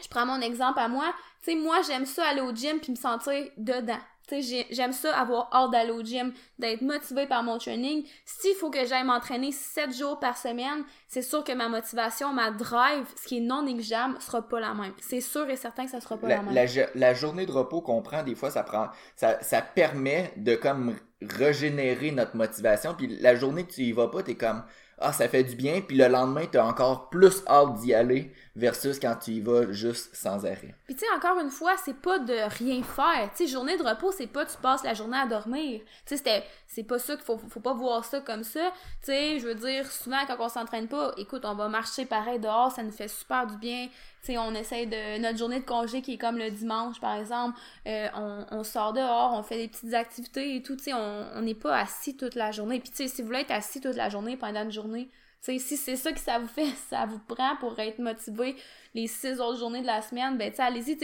je 0.02 0.08
prends 0.08 0.26
mon 0.26 0.40
exemple 0.40 0.80
à 0.80 0.88
moi. 0.88 1.14
Tu 1.44 1.52
sais, 1.52 1.56
moi, 1.56 1.80
j'aime 1.82 2.06
ça 2.06 2.26
aller 2.26 2.40
au 2.40 2.52
gym 2.52 2.80
puis 2.80 2.90
me 2.90 2.96
sentir 2.96 3.50
dedans. 3.56 4.00
Tu 4.26 4.43
sais, 4.43 4.67
j'aime 4.71 4.93
ça 4.93 5.17
avoir 5.19 5.50
hâte 5.53 5.71
d'aller 5.71 5.91
au 5.91 6.03
gym, 6.03 6.32
d'être 6.59 6.81
motivé 6.81 7.26
par 7.26 7.43
mon 7.43 7.59
training. 7.59 8.06
S'il 8.25 8.55
faut 8.55 8.71
que 8.71 8.87
j'aille 8.87 9.05
m'entraîner 9.05 9.53
7 9.53 9.94
jours 9.94 10.19
par 10.19 10.38
semaine, 10.38 10.85
c'est 11.09 11.23
sûr 11.23 11.44
que 11.44 11.53
ma 11.53 11.69
motivation, 11.69 12.32
ma 12.32 12.50
drive, 12.50 13.06
ce 13.21 13.29
qui 13.29 13.38
est 13.38 13.41
non 13.41 13.62
négligeable, 13.62 14.17
sera 14.21 14.41
pas 14.41 14.61
la 14.61 14.73
même. 14.73 14.93
C'est 15.00 15.21
sûr 15.21 15.49
et 15.50 15.56
certain 15.56 15.85
que 15.85 15.91
ça 15.91 16.00
sera 16.00 16.17
pas 16.17 16.29
la, 16.29 16.43
même. 16.43 16.55
La, 16.94 17.15
journée 17.15 17.44
de 17.44 17.53
repos 17.53 17.82
qu'on 17.82 18.00
prend, 18.00 18.23
des 18.23 18.35
fois, 18.35 18.50
ça 18.50 18.62
prend, 18.62 18.88
ça, 19.15 19.43
ça 19.43 19.61
permet 19.61 20.32
de 20.37 20.55
comme 20.55 20.97
régénérer 21.21 22.11
notre 22.11 22.37
motivation. 22.37 22.94
Puis 22.94 23.19
la 23.21 23.35
journée 23.35 23.65
que 23.65 23.73
tu 23.73 23.82
y 23.82 23.93
vas 23.93 24.09
pas, 24.09 24.23
t'es 24.23 24.37
comme, 24.37 24.62
ah, 24.99 25.12
ça 25.12 25.29
fait 25.29 25.44
du 25.44 25.56
bien, 25.56 25.81
puis 25.81 25.97
le 25.97 26.09
lendemain, 26.09 26.44
t'as 26.50 26.65
encore 26.65 27.11
plus 27.11 27.43
hâte 27.49 27.75
d'y 27.75 27.94
aller 27.94 28.32
versus 28.56 29.00
quand 29.00 29.16
tu 29.16 29.32
y 29.32 29.40
vas 29.40 29.72
juste 29.72 30.14
sans 30.14 30.44
arrêt. 30.46 30.74
Puis 30.84 30.94
tu 30.94 31.00
sais, 31.00 31.06
encore 31.16 31.40
une 31.40 31.50
fois, 31.50 31.74
c'est 31.84 32.00
pas 32.00 32.18
de 32.18 32.34
rien 32.58 32.82
faire. 32.82 33.30
Tu 33.34 33.46
sais, 33.46 33.52
journée 33.52 33.76
de 33.76 33.82
repos, 33.82 34.12
c'est 34.12 34.28
pas 34.28 34.46
tu 34.46 34.56
passes 34.58 34.84
la 34.84 34.94
journée 34.94 35.16
à 35.16 35.26
dormir. 35.26 35.80
Tu 36.06 36.16
sais, 36.16 36.44
c'est 36.66 36.84
pas 36.84 36.98
ça 36.98 37.16
qu'il 37.16 37.24
faut, 37.24 37.38
faut 37.38 37.60
pas 37.60 37.74
voir 37.74 38.04
ça 38.04 38.20
comme 38.20 38.44
ça. 38.44 38.70
Tu 39.00 39.06
sais, 39.06 39.38
je 39.40 39.46
veux 39.46 39.56
dire, 39.56 39.90
souvent, 39.90 40.24
quand 40.26 40.36
on 40.38 40.48
s'entraîne 40.48 40.86
pas, 40.86 41.12
écoute, 41.16 41.44
on 41.44 41.54
va 41.54 41.68
marcher 41.68 42.04
pareil 42.04 42.38
dehors, 42.38 42.70
ça 42.70 42.82
nous 42.82 42.92
fait 42.92 43.08
super 43.08 43.46
du 43.46 43.56
bien. 43.56 43.88
Tu 44.22 44.32
sais, 44.32 44.38
on 44.38 44.54
essaie 44.54 44.86
de... 44.86 45.20
Notre 45.20 45.38
journée 45.38 45.60
de 45.60 45.64
congé 45.64 46.00
qui 46.00 46.14
est 46.14 46.18
comme 46.18 46.38
le 46.38 46.50
dimanche, 46.50 47.00
par 47.00 47.16
exemple, 47.16 47.58
euh, 47.86 48.08
on, 48.14 48.46
on, 48.52 48.64
sort 48.64 48.92
dehors, 48.92 49.32
on 49.34 49.42
fait 49.42 49.58
des 49.58 49.68
petites 49.68 49.94
activités 49.94 50.56
et 50.56 50.62
tout, 50.62 50.76
tu 50.76 50.84
sais, 50.84 50.92
on 50.94 51.42
n'est 51.42 51.54
pas 51.54 51.76
assis 51.76 52.16
toute 52.16 52.36
la 52.36 52.52
journée. 52.52 52.78
Puis 52.78 52.90
tu 52.90 52.96
sais, 52.96 53.08
si 53.08 53.20
vous 53.20 53.28
voulez 53.28 53.40
être 53.40 53.50
assis 53.50 53.80
toute 53.80 53.96
la 53.96 54.08
journée 54.08 54.36
pendant 54.36 54.62
une 54.62 54.72
journée, 54.72 55.10
si 55.44 55.76
c'est 55.76 55.96
ça 55.96 56.12
que 56.12 56.20
ça 56.20 56.38
vous 56.38 56.49
fait, 56.49 56.67
ça 56.91 57.06
vous 57.06 57.19
prend 57.19 57.56
pour 57.56 57.79
être 57.79 57.99
motivé 57.99 58.56
les 58.94 59.06
six 59.06 59.41
autres 59.41 59.58
journées 59.58 59.82
de 59.82 59.87
la 59.87 60.02
semaine, 60.02 60.38
ben, 60.38 60.52
allez-y, 60.58 60.96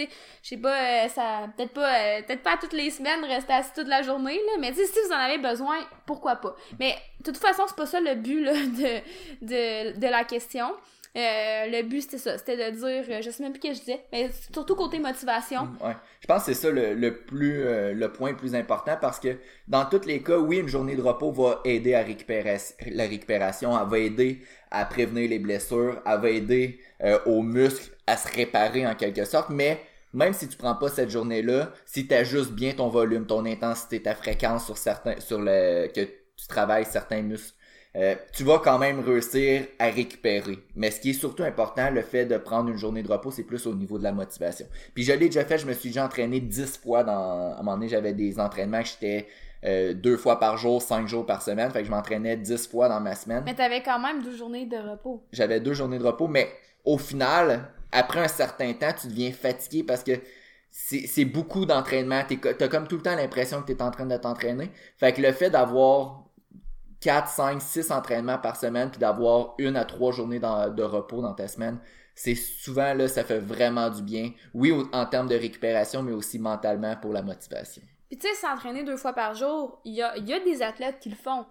je 0.43 0.49
sais 0.49 0.57
pas, 0.57 1.05
euh, 1.05 1.09
ça, 1.09 1.49
peut-être 1.57 1.73
pas, 1.73 1.93
euh, 1.93 2.23
peut-être 2.23 2.43
pas 2.43 2.57
toutes 2.57 2.73
les 2.73 2.91
semaines 2.91 3.25
rester 3.25 3.53
assis 3.53 3.73
toute 3.75 3.89
la 3.89 4.03
journée, 4.03 4.37
là, 4.37 4.53
mais 4.61 4.73
si 4.73 4.83
vous 4.83 5.13
en 5.13 5.19
avez 5.19 5.39
besoin, 5.39 5.77
pourquoi 6.07 6.37
pas. 6.37 6.55
Mais, 6.79 6.97
de 7.21 7.25
toute 7.25 7.39
façon, 7.39 7.65
c'est 7.67 7.77
pas 7.77 7.87
ça 7.87 8.01
le 8.01 8.15
but, 8.15 8.45
de, 8.45 9.01
de, 9.43 9.99
de 9.99 10.07
la 10.07 10.25
question. 10.25 10.73
Euh, 11.17 11.67
le 11.67 11.83
but, 11.83 12.03
c'était 12.03 12.19
ça. 12.19 12.39
C'était 12.39 12.71
de 12.71 12.77
dire, 12.77 13.05
euh, 13.09 13.23
je 13.23 13.31
sais 13.31 13.43
même 13.43 13.53
plus 13.53 13.61
ce 13.61 13.69
que 13.69 13.75
je 13.75 13.81
disais, 13.81 14.05
mais 14.13 14.31
surtout 14.53 14.77
côté 14.77 14.99
motivation. 15.01 15.65
Mm, 15.65 15.87
ouais. 15.87 15.97
Je 16.21 16.27
pense 16.27 16.45
que 16.45 16.53
c'est 16.53 16.61
ça 16.61 16.71
le, 16.71 17.11
plus, 17.11 17.63
euh, 17.63 17.93
le 17.93 18.13
point 18.13 18.31
le 18.31 18.37
plus 18.37 18.55
important 18.55 18.97
parce 19.01 19.19
que 19.19 19.37
dans 19.67 19.85
tous 19.87 20.07
les 20.07 20.23
cas, 20.23 20.39
oui, 20.39 20.59
une 20.59 20.69
journée 20.69 20.95
de 20.95 21.03
repos 21.03 21.33
va 21.33 21.61
aider 21.65 21.95
à 21.95 22.03
récupérer 22.03 22.59
la 22.93 23.05
récupération, 23.05 23.77
elle 23.81 23.89
va 23.89 23.99
aider 23.99 24.43
à 24.71 24.85
prévenir 24.85 25.29
les 25.29 25.41
blessures, 25.41 26.01
elle 26.07 26.21
va 26.21 26.31
aider 26.31 26.81
aux 27.27 27.43
muscles 27.43 27.91
à 28.07 28.17
se 28.17 28.29
réparer 28.29 28.87
en 28.87 28.95
quelque 28.95 29.25
sorte, 29.25 29.51
mais 29.51 29.81
même 30.13 30.33
si 30.33 30.49
tu 30.49 30.57
prends 30.57 30.75
pas 30.75 30.89
cette 30.89 31.11
journée-là, 31.11 31.73
si 31.87 32.07
tu 32.07 32.15
ajustes 32.15 32.53
bien 32.53 32.73
ton 32.73 32.89
volume, 32.89 33.27
ton 33.27 33.45
intensité, 33.47 34.03
ta 34.03 34.15
fréquence 34.15 34.67
sur 34.67 34.77
certains, 34.77 35.19
sur 35.21 35.41
le, 35.41 35.89
que 35.89 36.01
tu 36.03 36.47
travailles 36.49 36.85
certains 36.85 37.23
muscles 37.23 37.55
euh, 37.97 38.15
tu 38.33 38.45
vas 38.45 38.59
quand 38.59 38.79
même 38.79 39.01
réussir 39.01 39.67
à 39.81 39.87
récupérer. 39.87 40.59
Mais 40.77 40.93
ce 40.93 41.01
qui 41.01 41.11
est 41.11 41.15
surtout 41.15 41.43
important, 41.43 41.91
le 41.91 42.03
fait 42.03 42.25
de 42.25 42.37
prendre 42.37 42.71
une 42.71 42.77
journée 42.77 43.03
de 43.03 43.11
repos, 43.11 43.33
c'est 43.33 43.43
plus 43.43 43.67
au 43.67 43.75
niveau 43.75 43.99
de 43.99 44.05
la 44.05 44.13
motivation. 44.13 44.67
Puis 44.95 45.03
je 45.03 45.13
l'ai 45.13 45.27
déjà 45.27 45.45
fait, 45.45 45.59
je 45.59 45.67
me 45.67 45.73
suis 45.73 45.89
déjà 45.89 46.05
entraîné 46.05 46.41
dix 46.41 46.79
fois 46.79 47.03
dans. 47.03 47.13
À 47.13 47.55
un 47.55 47.63
moment 47.63 47.75
donné, 47.75 47.89
j'avais 47.89 48.13
des 48.13 48.39
entraînements 48.39 48.83
que 48.83 48.89
j'étais 48.89 49.27
euh, 49.65 49.93
deux 49.93 50.17
fois 50.17 50.39
par 50.39 50.57
jour, 50.57 50.81
cinq 50.81 51.09
jours 51.09 51.27
par 51.27 51.43
semaine. 51.43 51.71
Fait 51.73 51.81
que 51.81 51.87
je 51.87 51.91
m'entraînais 51.91 52.37
dix 52.37 52.69
fois 52.69 52.89
dans 52.89 53.01
ma 53.01 53.17
semaine. 53.17 53.43
Mais 53.45 53.55
t'avais 53.55 53.83
quand 53.83 53.99
même 53.99 54.23
deux 54.23 54.37
journées 54.37 54.67
de 54.67 54.77
repos. 54.77 55.25
J'avais 55.33 55.59
deux 55.59 55.75
journées 55.75 55.99
de 55.99 56.05
repos, 56.05 56.29
mais 56.29 56.49
au 56.85 56.97
final, 56.97 57.73
après 57.91 58.21
un 58.21 58.29
certain 58.29 58.73
temps, 58.73 58.93
tu 58.99 59.09
deviens 59.09 59.33
fatigué 59.33 59.83
parce 59.83 60.05
que 60.05 60.13
c'est 60.71 61.25
beaucoup 61.25 61.67
d'entraînement. 61.67 62.23
T'as 62.57 62.69
comme 62.69 62.87
tout 62.87 62.97
le 62.97 63.03
temps 63.03 63.17
l'impression 63.17 63.61
que 63.63 63.73
t'es 63.73 63.83
en 63.83 63.91
train 63.91 64.07
de 64.07 64.17
t'entraîner. 64.17 64.71
Fait 64.97 65.13
que 65.13 65.21
le 65.21 65.33
fait 65.33 65.51
d'avoir 65.51 66.30
4, 67.01 67.29
5, 67.29 67.63
6 67.63 67.91
entraînements 67.91 68.39
par 68.39 68.57
semaine, 68.57 68.91
puis 68.91 69.01
d'avoir 69.01 69.55
une 69.59 69.77
à 69.77 69.85
trois 69.85 70.13
journées 70.13 70.41
de 70.41 70.83
repos 70.83 71.23
dans 71.23 71.35
ta 71.35 71.49
semaine, 71.49 71.79
c'est 72.15 72.35
souvent 72.35 72.93
là, 72.93 73.09
ça 73.09 73.25
fait 73.25 73.39
vraiment 73.39 73.89
du 73.89 74.03
bien. 74.03 74.33
Oui, 74.53 74.73
en 74.93 75.07
termes 75.07 75.29
de 75.29 75.35
récupération, 75.35 76.03
mais 76.03 76.13
aussi 76.13 76.39
mentalement 76.39 76.95
pour 76.97 77.13
la 77.13 77.23
motivation. 77.23 77.83
Puis 78.09 78.19
tu 78.19 78.27
sais, 78.27 78.35
s'entraîner 78.35 78.83
deux 78.83 78.97
fois 78.97 79.13
par 79.13 79.35
jour, 79.35 79.81
il 79.85 79.95
y 79.95 80.03
a, 80.03 80.19
y 80.19 80.35
a 80.35 80.41
des 80.41 80.63
athlètes 80.63 80.99
qui 81.01 81.09
le 81.09 81.17
font. 81.17 81.47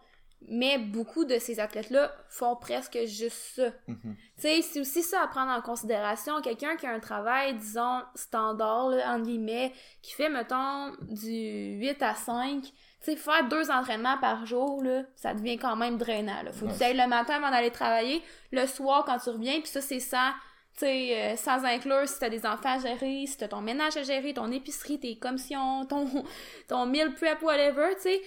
Mais 0.48 0.78
beaucoup 0.78 1.26
de 1.26 1.38
ces 1.38 1.60
athlètes-là 1.60 2.14
font 2.30 2.56
presque 2.56 2.98
juste 3.06 3.56
ça. 3.56 3.70
Mm-hmm. 3.88 4.16
Tu 4.16 4.42
sais, 4.42 4.62
c'est 4.62 4.80
aussi 4.80 5.04
ça 5.04 5.22
à 5.22 5.28
prendre 5.28 5.52
en 5.52 5.62
considération. 5.62 6.40
Quelqu'un 6.42 6.78
qui 6.78 6.86
a 6.86 6.92
un 6.92 7.00
travail, 7.00 7.56
disons, 7.56 8.02
standard, 8.16 8.90
là, 8.90 9.16
entre 9.16 9.26
guillemets, 9.26 9.74
qui 10.02 10.14
fait, 10.14 10.30
mettons, 10.30 10.92
du 11.02 11.78
8 11.80 12.02
à 12.02 12.16
5, 12.16 12.64
tu 13.04 13.12
sais, 13.12 13.16
faire 13.16 13.48
deux 13.48 13.72
entraînements 13.72 14.18
par 14.18 14.46
jour, 14.46 14.84
là, 14.84 15.04
ça 15.16 15.34
devient 15.34 15.58
quand 15.58 15.76
même 15.76 15.98
drainant. 15.98 16.44
Là. 16.44 16.52
Faut 16.52 16.68
que 16.68 16.78
tu 16.78 16.84
ailles 16.84 16.98
le 16.98 17.08
matin 17.08 17.36
avant 17.36 17.50
d'aller 17.50 17.72
travailler, 17.72 18.22
le 18.52 18.66
soir 18.66 19.04
quand 19.06 19.18
tu 19.18 19.30
reviens, 19.30 19.60
puis 19.62 19.70
ça, 19.70 19.80
c'est 19.80 20.02
sans, 20.02 20.32
sais, 20.80 21.36
sans 21.38 21.64
inclure 21.66 22.08
si 22.08 22.20
t'as 22.20 22.30
des 22.30 22.46
enfants 22.46 22.78
à 22.78 22.80
gérer, 22.80 23.26
si 23.26 23.38
t'as 23.38 23.48
ton 23.48 23.62
ménage 23.62 23.98
à 23.98 24.04
gérer, 24.04 24.34
ton 24.34 24.52
épicerie, 24.52 25.00
tes 25.00 25.18
commissions, 25.18 25.86
ton, 25.86 26.08
ton 26.68 26.86
meal 26.86 27.14
prep, 27.14 27.42
whatever, 27.42 27.96
tu 27.96 28.02
sais. 28.02 28.22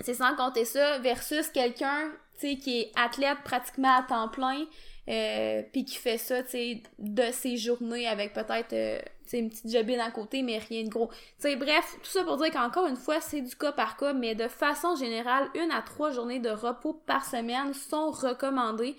C'est 0.00 0.14
sans 0.14 0.34
compter 0.36 0.64
ça 0.64 0.98
versus 0.98 1.48
quelqu'un, 1.48 2.10
tu 2.40 2.50
sais, 2.50 2.56
qui 2.56 2.80
est 2.80 2.92
athlète 2.96 3.38
pratiquement 3.44 3.98
à 3.98 4.02
temps 4.02 4.28
plein, 4.28 4.64
euh, 5.08 5.62
puis 5.72 5.84
qui 5.84 5.96
fait 5.96 6.18
ça, 6.18 6.42
tu 6.42 6.50
sais, 6.50 6.82
de 6.98 7.32
ses 7.32 7.56
journées 7.56 8.06
avec 8.06 8.32
peut-être, 8.32 8.72
euh, 8.72 9.00
une 9.32 9.48
petite 9.48 9.70
jobine 9.72 9.98
à 9.98 10.10
côté, 10.10 10.42
mais 10.42 10.58
rien 10.58 10.84
de 10.84 10.90
gros. 10.90 11.08
Tu 11.08 11.16
sais, 11.38 11.56
bref, 11.56 11.96
tout 12.02 12.10
ça 12.10 12.22
pour 12.22 12.36
dire 12.36 12.50
qu'encore 12.50 12.86
une 12.86 12.96
fois, 12.96 13.20
c'est 13.20 13.40
du 13.40 13.56
cas 13.56 13.72
par 13.72 13.96
cas, 13.96 14.12
mais 14.12 14.34
de 14.34 14.46
façon 14.46 14.94
générale, 14.94 15.48
une 15.54 15.70
à 15.70 15.82
trois 15.82 16.10
journées 16.10 16.38
de 16.38 16.50
repos 16.50 16.94
par 17.06 17.24
semaine 17.24 17.72
sont 17.72 18.10
recommandées. 18.10 18.94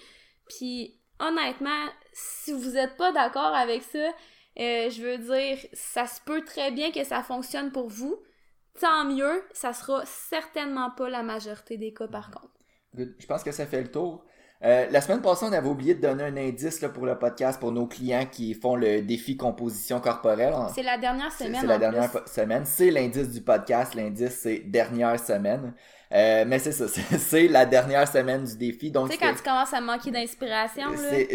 Puis, 0.47 0.99
honnêtement, 1.19 1.87
si 2.11 2.51
vous 2.51 2.75
êtes 2.75 2.97
pas 2.97 3.11
d'accord 3.11 3.53
avec 3.53 3.83
ça, 3.83 4.09
euh, 4.59 4.89
je 4.89 5.01
veux 5.01 5.17
dire, 5.17 5.57
ça 5.73 6.05
se 6.05 6.19
peut 6.21 6.43
très 6.43 6.71
bien 6.71 6.91
que 6.91 7.03
ça 7.03 7.23
fonctionne 7.23 7.71
pour 7.71 7.87
vous. 7.87 8.19
Tant 8.79 9.05
mieux, 9.05 9.43
ça 9.53 9.71
sera 9.73 10.03
certainement 10.05 10.91
pas 10.91 11.09
la 11.09 11.23
majorité 11.23 11.77
des 11.77 11.93
cas 11.93 12.07
par 12.07 12.31
contre. 12.31 12.49
Je 12.95 13.25
pense 13.25 13.43
que 13.43 13.51
ça 13.51 13.65
fait 13.65 13.81
le 13.81 13.91
tour. 13.91 14.25
Euh, 14.65 14.87
la 14.91 15.01
semaine 15.01 15.21
passée, 15.21 15.45
on 15.45 15.51
avait 15.51 15.67
oublié 15.67 15.93
de 15.93 16.01
donner 16.01 16.23
un 16.23 16.37
indice 16.37 16.79
là, 16.81 16.89
pour 16.89 17.05
le 17.05 17.17
podcast 17.17 17.59
pour 17.59 17.71
nos 17.71 17.85
clients 17.85 18.25
qui 18.31 18.53
font 18.53 18.75
le 18.75 19.01
défi 19.01 19.35
composition 19.35 19.99
corporelle. 19.99 20.53
C'est 20.73 20.83
la 20.83 20.97
dernière 20.97 21.31
semaine. 21.31 21.57
C'est 21.59 21.67
la 21.67 21.77
dernière 21.77 22.09
semaine. 22.27 22.63
C'est 22.65 22.89
l'indice 22.89 23.29
du 23.29 23.41
podcast. 23.41 23.93
L'indice, 23.93 24.39
c'est 24.41 24.59
dernière 24.59 25.19
semaine. 25.19 25.73
Euh, 26.13 26.45
mais 26.47 26.59
c'est 26.59 26.71
ça, 26.71 26.85
c'est 27.17 27.47
la 27.47 27.65
dernière 27.65 28.07
semaine 28.07 28.43
du 28.43 28.55
défi. 28.55 28.91
Donc 28.91 29.09
tu 29.09 29.13
sais, 29.13 29.19
quand 29.19 29.33
tu 29.33 29.41
commences 29.41 29.73
à 29.73 29.81
manquer 29.81 30.11
d'inspiration. 30.11 30.83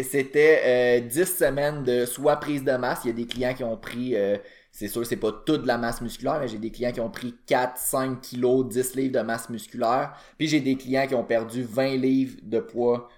C'était 0.09 1.01
euh, 1.03 1.07
10 1.07 1.25
semaines 1.25 1.83
de 1.83 2.05
soit 2.05 2.37
prise 2.37 2.63
de 2.63 2.71
masse. 2.77 3.01
Il 3.03 3.07
y 3.07 3.11
a 3.11 3.13
des 3.13 3.27
clients 3.27 3.53
qui 3.53 3.63
ont 3.63 3.75
pris 3.75 4.15
euh, 4.15 4.37
c'est 4.71 4.87
sûr, 4.87 5.05
c'est 5.05 5.17
pas 5.17 5.31
toute 5.31 5.65
la 5.65 5.77
masse 5.77 6.01
musculaire, 6.01 6.39
mais 6.39 6.47
j'ai 6.47 6.57
des 6.57 6.71
clients 6.71 6.91
qui 6.91 7.01
ont 7.01 7.09
pris 7.09 7.35
4, 7.47 7.77
5 7.77 8.21
kilos, 8.21 8.67
10 8.67 8.95
livres 8.95 9.19
de 9.19 9.25
masse 9.25 9.49
musculaire. 9.49 10.13
Puis 10.37 10.47
j'ai 10.47 10.61
des 10.61 10.77
clients 10.77 11.07
qui 11.07 11.15
ont 11.15 11.23
perdu 11.23 11.63
20 11.63 11.97
livres 11.97 12.37
de 12.43 12.59
poids 12.59 13.09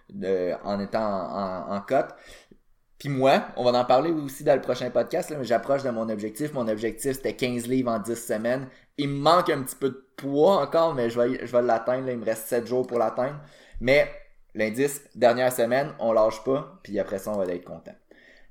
en 0.63 0.79
étant 0.79 1.03
en, 1.03 1.75
en, 1.75 1.81
cote. 1.81 2.15
Puis 2.97 3.09
moi, 3.09 3.47
on 3.57 3.69
va 3.69 3.77
en 3.77 3.85
parler 3.85 4.11
aussi 4.11 4.43
dans 4.43 4.55
le 4.55 4.61
prochain 4.61 4.89
podcast, 4.91 5.33
mais 5.37 5.43
j'approche 5.43 5.83
de 5.83 5.89
mon 5.89 6.07
objectif. 6.09 6.53
Mon 6.53 6.67
objectif, 6.67 7.13
c'était 7.13 7.35
15 7.35 7.67
livres 7.67 7.91
en 7.91 7.99
10 7.99 8.15
semaines. 8.15 8.67
Il 8.97 9.09
me 9.09 9.19
manque 9.19 9.49
un 9.49 9.61
petit 9.61 9.75
peu 9.75 9.89
de 9.89 10.05
poids 10.15 10.61
encore, 10.61 10.93
mais 10.93 11.09
je 11.09 11.19
vais, 11.19 11.45
je 11.45 11.51
vais 11.51 11.61
l'atteindre. 11.61 12.09
Il 12.09 12.17
me 12.17 12.25
reste 12.25 12.47
7 12.47 12.65
jours 12.65 12.87
pour 12.87 12.97
l'atteindre. 12.97 13.39
Mais 13.81 14.09
l'indice, 14.55 15.01
dernière 15.15 15.51
semaine, 15.51 15.93
on 15.99 16.13
lâche 16.13 16.43
pas. 16.43 16.79
Puis 16.83 16.97
après 16.97 17.19
ça, 17.19 17.31
on 17.31 17.37
va 17.37 17.45
être 17.45 17.65
content. 17.65 17.95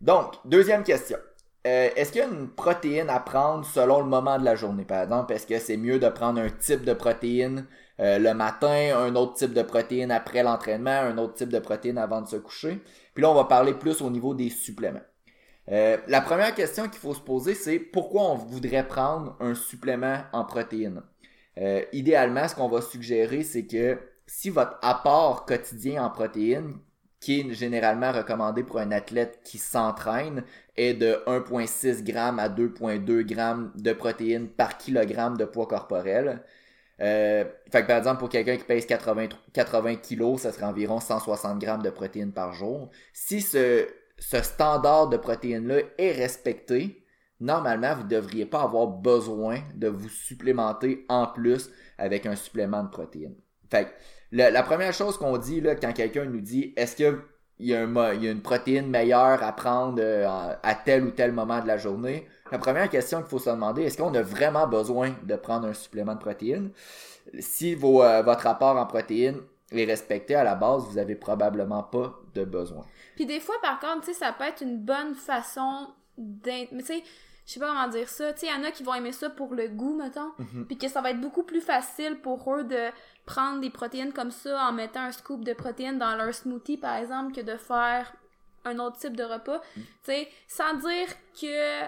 Donc, 0.00 0.34
deuxième 0.44 0.82
question. 0.82 1.18
Euh, 1.66 1.90
est-ce 1.94 2.12
qu'il 2.12 2.22
y 2.22 2.24
a 2.24 2.28
une 2.28 2.48
protéine 2.48 3.10
à 3.10 3.20
prendre 3.20 3.66
selon 3.66 4.00
le 4.00 4.06
moment 4.06 4.38
de 4.38 4.44
la 4.44 4.56
journée, 4.56 4.84
par 4.84 5.02
exemple? 5.02 5.32
Est-ce 5.34 5.46
que 5.46 5.58
c'est 5.58 5.76
mieux 5.76 5.98
de 5.98 6.08
prendre 6.08 6.40
un 6.40 6.48
type 6.48 6.84
de 6.84 6.94
protéine 6.94 7.66
euh, 8.00 8.18
le 8.18 8.32
matin, 8.32 8.96
un 8.96 9.14
autre 9.14 9.34
type 9.34 9.52
de 9.52 9.62
protéine 9.62 10.10
après 10.10 10.42
l'entraînement, 10.42 10.90
un 10.90 11.18
autre 11.18 11.34
type 11.34 11.50
de 11.50 11.58
protéine 11.58 11.98
avant 11.98 12.22
de 12.22 12.28
se 12.28 12.36
coucher? 12.36 12.80
Puis 13.12 13.22
là, 13.22 13.30
on 13.30 13.34
va 13.34 13.44
parler 13.44 13.74
plus 13.74 14.00
au 14.00 14.08
niveau 14.08 14.34
des 14.34 14.48
suppléments. 14.48 15.02
Euh, 15.70 15.98
la 16.08 16.22
première 16.22 16.54
question 16.54 16.84
qu'il 16.88 16.98
faut 16.98 17.14
se 17.14 17.20
poser, 17.20 17.54
c'est 17.54 17.78
pourquoi 17.78 18.22
on 18.22 18.36
voudrait 18.36 18.88
prendre 18.88 19.36
un 19.40 19.54
supplément 19.54 20.18
en 20.32 20.44
protéines? 20.44 21.02
idéalement, 21.92 22.48
ce 22.48 22.54
qu'on 22.54 22.68
va 22.68 22.80
suggérer, 22.80 23.42
c'est 23.42 23.66
que 23.66 23.98
si 24.26 24.48
votre 24.48 24.78
apport 24.80 25.44
quotidien 25.44 26.02
en 26.02 26.08
protéines, 26.08 26.72
qui 27.20 27.40
est 27.40 27.52
généralement 27.52 28.12
recommandé 28.12 28.62
pour 28.62 28.78
un 28.78 28.92
athlète 28.92 29.40
qui 29.44 29.58
s'entraîne, 29.58 30.44
est 30.76 30.94
de 30.94 31.22
1,6 31.26 32.06
g 32.06 32.16
à 32.16 32.48
2,2 32.48 33.28
g 33.28 33.36
de 33.76 33.92
protéines 33.92 34.48
par 34.48 34.78
kilogramme 34.78 35.36
de 35.36 35.44
poids 35.44 35.66
corporel. 35.66 36.42
Euh, 37.00 37.44
fait 37.70 37.82
que 37.82 37.86
par 37.86 37.98
exemple, 37.98 38.18
pour 38.18 38.28
quelqu'un 38.28 38.56
qui 38.56 38.64
pèse 38.64 38.86
80, 38.86 39.28
80 39.52 39.96
kg, 39.96 40.38
ça 40.38 40.52
serait 40.52 40.66
environ 40.66 41.00
160 41.00 41.60
g 41.60 41.72
de 41.82 41.90
protéines 41.90 42.32
par 42.32 42.52
jour. 42.54 42.90
Si 43.12 43.40
ce, 43.42 43.86
ce 44.18 44.42
standard 44.42 45.08
de 45.08 45.16
protéines-là 45.16 45.80
est 45.98 46.12
respecté, 46.12 47.04
normalement, 47.40 47.94
vous 47.96 48.04
ne 48.04 48.08
devriez 48.08 48.46
pas 48.46 48.62
avoir 48.62 48.86
besoin 48.88 49.60
de 49.74 49.88
vous 49.88 50.08
supplémenter 50.08 51.06
en 51.08 51.26
plus 51.26 51.70
avec 51.98 52.26
un 52.26 52.36
supplément 52.36 52.82
de 52.82 52.90
protéines. 52.90 53.36
Fait 53.70 53.84
que, 53.84 53.90
la, 54.32 54.62
première 54.62 54.92
chose 54.92 55.16
qu'on 55.16 55.38
dit 55.38 55.60
là, 55.60 55.74
quand 55.74 55.92
quelqu'un 55.92 56.24
nous 56.24 56.40
dit 56.40 56.72
est-ce 56.76 56.96
qu'il 56.96 57.18
y, 57.60 57.74
a 57.74 57.82
une 57.82 58.42
protéine 58.42 58.88
meilleure 58.88 59.42
à 59.42 59.52
prendre 59.52 59.98
euh, 60.00 60.26
à 60.62 60.74
tel 60.74 61.04
ou 61.04 61.10
tel 61.10 61.32
moment 61.32 61.60
de 61.60 61.66
la 61.66 61.76
journée, 61.78 62.26
la 62.50 62.58
première 62.58 62.88
question 62.88 63.18
qu'il 63.18 63.28
faut 63.28 63.38
se 63.38 63.50
demander, 63.50 63.82
est-ce 63.82 63.98
qu'on 63.98 64.14
a 64.14 64.22
vraiment 64.22 64.66
besoin 64.66 65.14
de 65.22 65.36
prendre 65.36 65.68
un 65.68 65.74
supplément 65.74 66.14
de 66.14 66.20
protéines? 66.20 66.70
Si 67.38 67.74
euh, 67.74 68.22
votre 68.22 68.46
apport 68.46 68.76
en 68.76 68.86
protéines 68.86 69.40
est 69.72 69.84
respecté 69.84 70.34
à 70.34 70.44
la 70.44 70.54
base, 70.54 70.84
vous 70.88 70.98
avez 70.98 71.14
probablement 71.14 71.82
pas 71.82 72.18
de 72.34 72.44
besoin. 72.44 72.84
Puis 73.14 73.26
des 73.26 73.40
fois, 73.40 73.56
par 73.62 73.78
contre, 73.78 74.12
ça 74.14 74.32
peut 74.32 74.44
être 74.44 74.62
une 74.62 74.78
bonne 74.78 75.14
façon 75.14 75.88
d'être... 76.18 76.72
Je 77.50 77.54
sais 77.54 77.60
pas 77.60 77.66
comment 77.66 77.88
dire 77.88 78.08
ça. 78.08 78.32
Tu 78.32 78.38
sais, 78.38 78.46
il 78.46 78.50
y 78.50 78.52
en 78.52 78.62
a 78.62 78.70
qui 78.70 78.84
vont 78.84 78.94
aimer 78.94 79.10
ça 79.10 79.28
pour 79.28 79.56
le 79.56 79.66
goût, 79.66 79.92
mettons. 79.96 80.30
Mhm. 80.38 80.66
Puis 80.68 80.78
que 80.78 80.86
ça 80.86 81.00
va 81.00 81.10
être 81.10 81.20
beaucoup 81.20 81.42
plus 81.42 81.60
facile 81.60 82.20
pour 82.20 82.54
eux 82.54 82.62
de 82.62 82.90
prendre 83.26 83.60
des 83.60 83.70
protéines 83.70 84.12
comme 84.12 84.30
ça 84.30 84.68
en 84.68 84.72
mettant 84.72 85.00
un 85.00 85.10
scoop 85.10 85.42
de 85.42 85.52
protéines 85.52 85.98
dans 85.98 86.14
leur 86.14 86.32
smoothie, 86.32 86.76
par 86.76 86.94
exemple, 86.94 87.34
que 87.34 87.40
de 87.40 87.56
faire 87.56 88.12
un 88.64 88.78
autre 88.78 88.98
type 88.98 89.16
de 89.16 89.24
repas. 89.24 89.60
Mm. 89.76 89.80
Tu 89.80 89.86
sais, 90.04 90.28
sans 90.46 90.74
dire 90.74 91.08
que... 91.40 91.86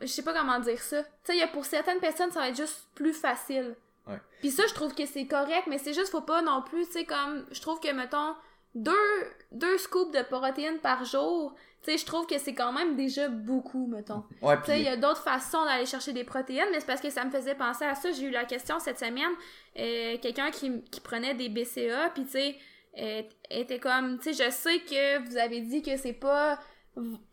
Je 0.00 0.06
sais 0.06 0.24
pas 0.24 0.32
comment 0.32 0.58
dire 0.58 0.80
ça. 0.80 1.04
Tu 1.22 1.38
sais, 1.38 1.46
pour 1.52 1.64
certaines 1.66 2.00
personnes, 2.00 2.32
ça 2.32 2.40
va 2.40 2.48
être 2.48 2.56
juste 2.56 2.88
plus 2.96 3.14
facile. 3.14 3.76
Ouais. 4.08 4.20
Puis 4.40 4.50
ça, 4.50 4.64
je 4.66 4.74
trouve 4.74 4.92
que 4.92 5.06
c'est 5.06 5.28
correct, 5.28 5.68
mais 5.68 5.78
c'est 5.78 5.94
juste, 5.94 6.10
faut 6.10 6.20
pas 6.20 6.42
non 6.42 6.62
plus, 6.62 6.84
tu 6.86 6.94
sais, 6.94 7.04
comme... 7.04 7.44
Je 7.52 7.60
trouve 7.60 7.78
que, 7.78 7.92
mettons, 7.92 8.34
deux, 8.74 8.92
deux 9.52 9.78
scoops 9.78 10.10
de 10.10 10.22
protéines 10.22 10.80
par 10.80 11.04
jour, 11.04 11.54
tu 11.84 11.90
sais, 11.90 11.98
je 11.98 12.06
trouve 12.06 12.26
que 12.26 12.38
c'est 12.38 12.54
quand 12.54 12.72
même 12.72 12.96
déjà 12.96 13.28
beaucoup, 13.28 13.86
mettons. 13.86 14.24
Ouais, 14.40 14.58
tu 14.60 14.66
sais, 14.66 14.78
il 14.78 14.84
y 14.84 14.88
a 14.88 14.96
d'autres 14.96 15.22
façons 15.22 15.64
d'aller 15.64 15.86
chercher 15.86 16.12
des 16.12 16.24
protéines, 16.24 16.68
mais 16.72 16.80
c'est 16.80 16.86
parce 16.86 17.00
que 17.00 17.10
ça 17.10 17.24
me 17.24 17.30
faisait 17.30 17.54
penser 17.54 17.84
à 17.84 17.94
ça. 17.94 18.10
J'ai 18.10 18.24
eu 18.24 18.30
la 18.30 18.44
question 18.44 18.78
cette 18.78 18.98
semaine, 18.98 19.32
euh, 19.78 20.16
quelqu'un 20.22 20.50
qui, 20.50 20.82
qui 20.90 21.00
prenait 21.00 21.34
des 21.34 21.48
BCA, 21.48 22.10
puis 22.14 22.24
tu 22.24 22.30
sais, 22.30 22.56
euh, 22.98 23.22
était 23.50 23.78
comme, 23.78 24.18
tu 24.18 24.32
sais, 24.32 24.44
je 24.44 24.50
sais 24.50 24.78
que 24.78 25.28
vous 25.28 25.36
avez 25.36 25.60
dit 25.60 25.82
que 25.82 25.96
c'est 25.96 26.12
pas 26.12 26.58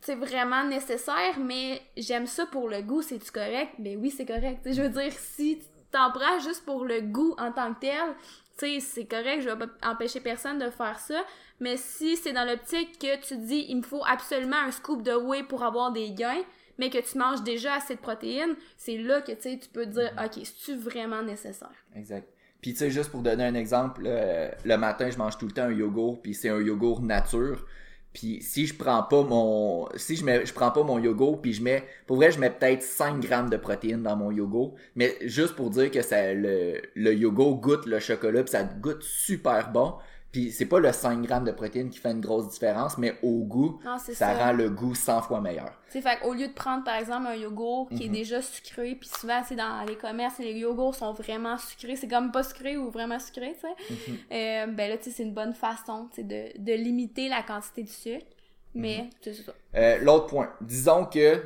c'est 0.02 0.16
vraiment 0.16 0.64
nécessaire, 0.64 1.38
mais 1.40 1.82
j'aime 1.96 2.26
ça 2.26 2.46
pour 2.48 2.68
le 2.68 2.82
goût, 2.82 3.02
c'est-tu 3.02 3.32
correct? 3.32 3.74
Ben 3.78 3.98
oui, 4.02 4.10
c'est 4.10 4.26
correct. 4.26 4.60
je 4.66 4.82
veux 4.82 4.90
dire, 4.90 5.14
si 5.14 5.60
t'en 5.92 6.12
prends 6.12 6.40
juste 6.40 6.66
pour 6.66 6.84
le 6.86 7.02
goût 7.02 7.36
en 7.38 7.52
tant 7.52 7.74
que 7.74 7.82
tel, 7.82 8.16
tu 8.62 8.80
sais, 8.80 8.80
c'est 8.80 9.06
correct, 9.06 9.42
je 9.42 9.50
vais 9.50 9.56
pas 9.56 9.92
empêcher 9.92 10.20
personne 10.20 10.60
de 10.60 10.70
faire 10.70 11.00
ça, 11.00 11.24
mais 11.60 11.78
si 11.78 12.16
c'est 12.18 12.34
dans 12.34 12.46
l'optique 12.46 13.00
que 13.00 13.20
tu 13.26 13.38
dis, 13.38 13.66
il 13.70 13.78
me 13.78 13.82
faut 13.82 14.04
absolument 14.06 14.58
un 14.58 14.72
scoop 14.72 15.02
de 15.04 15.14
whey 15.14 15.44
pour 15.44 15.64
avoir 15.64 15.92
des 15.92 16.12
gains, 16.12 16.44
mais 16.78 16.90
que 16.90 16.98
tu 17.00 17.18
manges 17.18 17.44
déjà 17.44 17.76
assez 17.76 17.96
de 17.96 18.00
protéines, 18.00 18.56
c'est 18.78 18.98
là 18.98 19.22
que, 19.22 19.32
tu 19.32 19.42
sais, 19.42 19.60
tu 19.62 19.70
peux 19.70 19.86
dire, 19.86 20.12
OK, 20.18 20.44
c'est-tu 20.44 20.76
vraiment 20.76 21.22
nécessaire? 21.22 21.74
Exact. 21.96 22.28
Puis, 22.62 22.74
tu 22.74 22.80
sais, 22.80 22.92
juste 22.92 23.10
pour 23.10 23.22
donner 23.22 23.44
un 23.44 23.56
exemple, 23.56 24.04
euh, 24.06 24.50
le 24.64 24.78
matin, 24.78 25.10
je 25.10 25.18
mange 25.18 25.38
tout 25.38 25.48
le 25.48 25.52
temps 25.52 25.64
un 25.64 25.72
yogourt, 25.72 26.22
puis 26.22 26.34
c'est 26.34 26.50
un 26.50 26.60
yogourt 26.60 27.02
nature. 27.02 27.66
Puis 28.14 28.42
si 28.42 28.68
je 28.68 28.74
prends 28.76 29.04
pas 29.04 29.24
mon 29.24 29.88
si 29.96 30.18
je 30.18 30.26
mets 30.26 30.46
je 30.46 30.54
prends 30.54 30.72
pas 30.72 30.84
mon 30.84 31.00
yogourt 31.00 31.42
puis 31.42 31.54
je 31.54 31.64
mets 31.64 31.86
pour 32.08 32.18
vrai 32.18 32.32
je 32.32 32.40
mets 32.40 32.50
peut-être 32.50 32.84
5 32.84 33.22
grammes 33.22 33.50
de 33.50 33.58
protéines 33.58 34.04
dans 34.04 34.18
mon 34.18 34.32
yogourt. 34.32 34.76
Mais 34.96 35.16
juste 35.22 35.56
pour 35.56 35.70
dire 35.70 35.90
que 35.92 36.02
ça 36.02 36.34
le, 36.34 36.82
le 36.96 37.14
yogourt 37.14 37.56
goûte 37.62 37.86
le 37.86 38.00
chocolat 38.00 38.44
puis 38.44 38.52
ça 38.52 38.64
goûte 38.64 39.04
super 39.04 39.72
bon 39.72 39.96
puis 40.32 40.52
c'est 40.52 40.66
pas 40.66 40.80
le 40.80 40.92
5 40.92 41.22
grammes 41.24 41.44
de 41.44 41.52
protéines 41.52 41.90
qui 41.90 42.00
fait 42.00 42.12
une 42.12 42.22
grosse 42.22 42.50
différence, 42.50 42.98
mais 42.98 43.16
au 43.22 43.44
goût, 43.44 43.80
ça, 44.14 44.34
rend 44.34 44.54
le 44.54 44.70
goût 44.70 44.96
100 44.96 45.24
fois 45.24 45.42
meilleur. 45.42 45.72
C'est 45.90 46.02
fait 46.02 46.20
au 46.24 46.34
lieu 46.34 46.48
de 46.48 46.54
prendre 46.54 46.84
par 46.86 46.96
exemple 46.96 47.28
un 47.28 47.36
yogourt 47.36 47.90
qui 47.90 48.06
est 48.06 48.08
mhm. 48.08 48.14
déjà 48.14 48.42
sucré, 48.42 48.96
puis 48.96 49.10
souvent 49.10 49.42
c'est 49.46 49.56
dans 49.56 49.84
les 49.86 49.98
commerces, 49.98 50.40
les 50.40 50.54
yogourts 50.54 50.96
sont 50.96 51.14
vraiment 51.14 51.58
sucrés, 51.58 51.98
c'est 51.98 52.08
comme 52.08 52.32
pas 52.32 52.44
sucré 52.44 52.78
ou 52.78 52.90
vraiment 52.90 53.20
sucré, 53.20 53.54
tu 53.56 53.62
sais. 53.62 53.94
Mhm. 54.12 54.18
euh, 54.32 54.68
ben 54.68 54.90
là, 54.90 54.98
tu 54.98 55.06
sais, 55.06 55.12
c'est 55.12 55.24
une 55.24 55.34
bonne 55.34 55.54
façon, 55.54 56.10
de, 56.18 56.58
de 56.58 56.74
limiter 56.74 57.28
la 57.28 57.44
quantité 57.44 57.84
de 57.84 57.90
sucre. 57.90 58.26
Mais 58.74 59.00
mhm. 59.00 59.10
c'est 59.22 59.34
ça. 59.34 59.52
Euh, 59.76 59.98
L'autre 60.02 60.28
point, 60.28 60.50
disons 60.62 61.06
que 61.06 61.44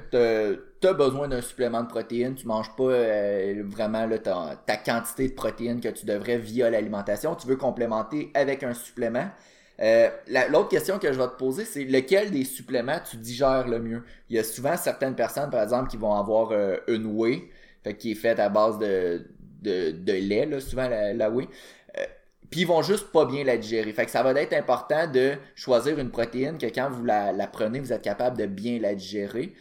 tu 0.85 0.89
as 0.89 0.93
besoin 0.93 1.27
d'un 1.27 1.41
supplément 1.41 1.81
de 1.81 1.87
protéines, 1.87 2.35
tu 2.35 2.45
manges 2.45 2.75
pas 2.75 2.83
euh, 2.83 3.63
vraiment 3.65 4.05
là, 4.05 4.19
ta, 4.19 4.77
quantité 4.77 5.27
de 5.27 5.33
protéines 5.33 5.81
que 5.81 5.87
tu 5.87 6.05
devrais 6.05 6.37
via 6.37 6.69
l'alimentation, 6.69 7.35
tu 7.35 7.47
veux 7.47 7.55
complémenter 7.55 8.29
avec 8.35 8.61
un 8.63 8.73
supplément. 8.73 9.27
Euh, 9.81 10.09
L'autre 10.49 10.69
question 10.69 10.99
que 10.99 11.11
je 11.11 11.17
vais 11.17 11.27
te 11.27 11.37
poser, 11.37 11.65
c'est 11.65 11.83
lequel 11.83 12.29
des 12.29 12.45
suppléments 12.45 12.99
tu 13.09 13.17
digères 13.17 13.67
le 13.67 13.79
mieux? 13.79 14.03
Il 14.29 14.35
y 14.35 14.39
a 14.39 14.43
souvent 14.43 14.77
certaines 14.77 15.15
personnes, 15.15 15.49
par 15.49 15.63
exemple, 15.63 15.89
qui 15.89 15.97
vont 15.97 16.13
avoir 16.13 16.51
euh, 16.51 16.77
une 16.87 17.07
whey, 17.07 17.49
qui 17.97 18.11
est 18.11 18.15
faite 18.15 18.39
à 18.39 18.49
base 18.49 18.77
de, 18.79 19.25
de, 19.61 20.11
lait, 20.11 20.45
là, 20.45 20.59
souvent 20.59 20.87
la, 20.87 21.13
la 21.13 21.29
whey 21.29 21.47
puis 22.49 22.61
ils 22.61 22.67
vont 22.67 22.81
juste 22.81 23.11
pas 23.11 23.25
bien 23.25 23.43
la 23.43 23.57
digérer. 23.57 23.91
Fait 23.91 24.05
que 24.05 24.11
ça 24.11 24.23
va 24.23 24.31
être 24.39 24.53
important 24.53 25.07
de 25.07 25.33
choisir 25.55 25.99
une 25.99 26.09
protéine 26.09 26.57
que 26.57 26.67
quand 26.67 26.89
vous 26.89 27.03
la, 27.03 27.33
prenez, 27.51 27.79
vous 27.79 27.91
êtes 27.91 28.01
capable 28.01 28.37
de 28.37 28.45
bien 28.45 28.79
la 28.79 28.95
digérer. 28.95 29.53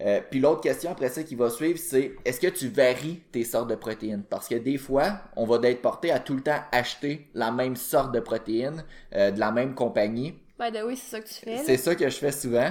Euh, 0.00 0.20
puis 0.30 0.40
l'autre 0.40 0.62
question 0.62 0.90
après 0.90 1.08
ça 1.08 1.22
qui 1.22 1.34
va 1.34 1.50
suivre, 1.50 1.78
c'est 1.78 2.12
est-ce 2.24 2.40
que 2.40 2.46
tu 2.46 2.68
varies 2.68 3.20
tes 3.32 3.44
sortes 3.44 3.68
de 3.68 3.74
protéines? 3.74 4.22
Parce 4.28 4.48
que 4.48 4.54
des 4.54 4.78
fois, 4.78 5.20
on 5.36 5.44
va 5.44 5.58
être 5.68 5.82
porté 5.82 6.10
à 6.10 6.18
tout 6.18 6.34
le 6.34 6.42
temps 6.42 6.60
acheter 6.72 7.28
la 7.34 7.50
même 7.50 7.76
sorte 7.76 8.12
de 8.12 8.20
protéines 8.20 8.84
euh, 9.14 9.30
de 9.30 9.38
la 9.38 9.52
même 9.52 9.74
compagnie. 9.74 10.34
Ben 10.58 10.72
oui, 10.86 10.96
c'est 10.96 11.10
ça 11.10 11.20
que 11.20 11.28
tu 11.28 11.34
fais. 11.34 11.58
C'est 11.64 11.76
ça 11.78 11.94
que 11.94 12.08
je 12.08 12.16
fais 12.16 12.32
souvent. 12.32 12.70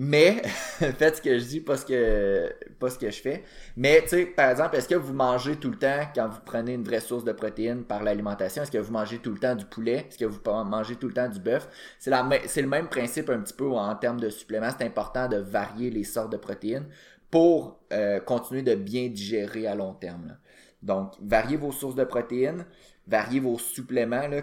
Mais 0.00 0.42
faites 0.46 1.16
ce 1.16 1.22
que 1.22 1.38
je 1.38 1.44
dis, 1.44 1.60
pas 1.60 1.76
ce 1.76 1.84
que 1.84 2.52
pas 2.78 2.88
ce 2.88 2.98
que 2.98 3.10
je 3.10 3.20
fais. 3.20 3.42
Mais 3.76 4.00
tu 4.02 4.10
sais, 4.10 4.26
par 4.26 4.48
exemple, 4.50 4.76
est-ce 4.76 4.88
que 4.88 4.94
vous 4.94 5.12
mangez 5.12 5.56
tout 5.56 5.70
le 5.70 5.76
temps 5.76 6.06
quand 6.14 6.28
vous 6.28 6.40
prenez 6.44 6.74
une 6.74 6.84
vraie 6.84 7.00
source 7.00 7.24
de 7.24 7.32
protéines 7.32 7.82
par 7.82 8.04
l'alimentation 8.04 8.62
Est-ce 8.62 8.70
que 8.70 8.78
vous 8.78 8.92
mangez 8.92 9.18
tout 9.18 9.32
le 9.32 9.38
temps 9.38 9.56
du 9.56 9.64
poulet? 9.64 10.06
Est-ce 10.08 10.18
que 10.18 10.24
vous 10.24 10.40
mangez 10.64 10.94
tout 10.94 11.08
le 11.08 11.14
temps 11.14 11.28
du 11.28 11.40
bœuf? 11.40 11.68
C'est 11.98 12.10
la 12.10 12.28
c'est 12.46 12.62
le 12.62 12.68
même 12.68 12.88
principe 12.88 13.28
un 13.28 13.40
petit 13.40 13.54
peu 13.54 13.68
en 13.72 13.94
termes 13.96 14.20
de 14.20 14.30
suppléments. 14.30 14.70
C'est 14.78 14.84
important 14.84 15.28
de 15.28 15.38
varier 15.38 15.90
les 15.90 16.04
sortes 16.04 16.30
de 16.30 16.36
protéines 16.36 16.86
pour 17.28 17.80
euh, 17.92 18.20
continuer 18.20 18.62
de 18.62 18.76
bien 18.76 19.08
digérer 19.08 19.66
à 19.66 19.74
long 19.74 19.94
terme. 19.94 20.36
Donc, 20.80 21.14
variez 21.20 21.56
vos 21.56 21.72
sources 21.72 21.96
de 21.96 22.04
protéines, 22.04 22.64
variez 23.08 23.40
vos 23.40 23.58
suppléments. 23.58 24.28
Là 24.28 24.42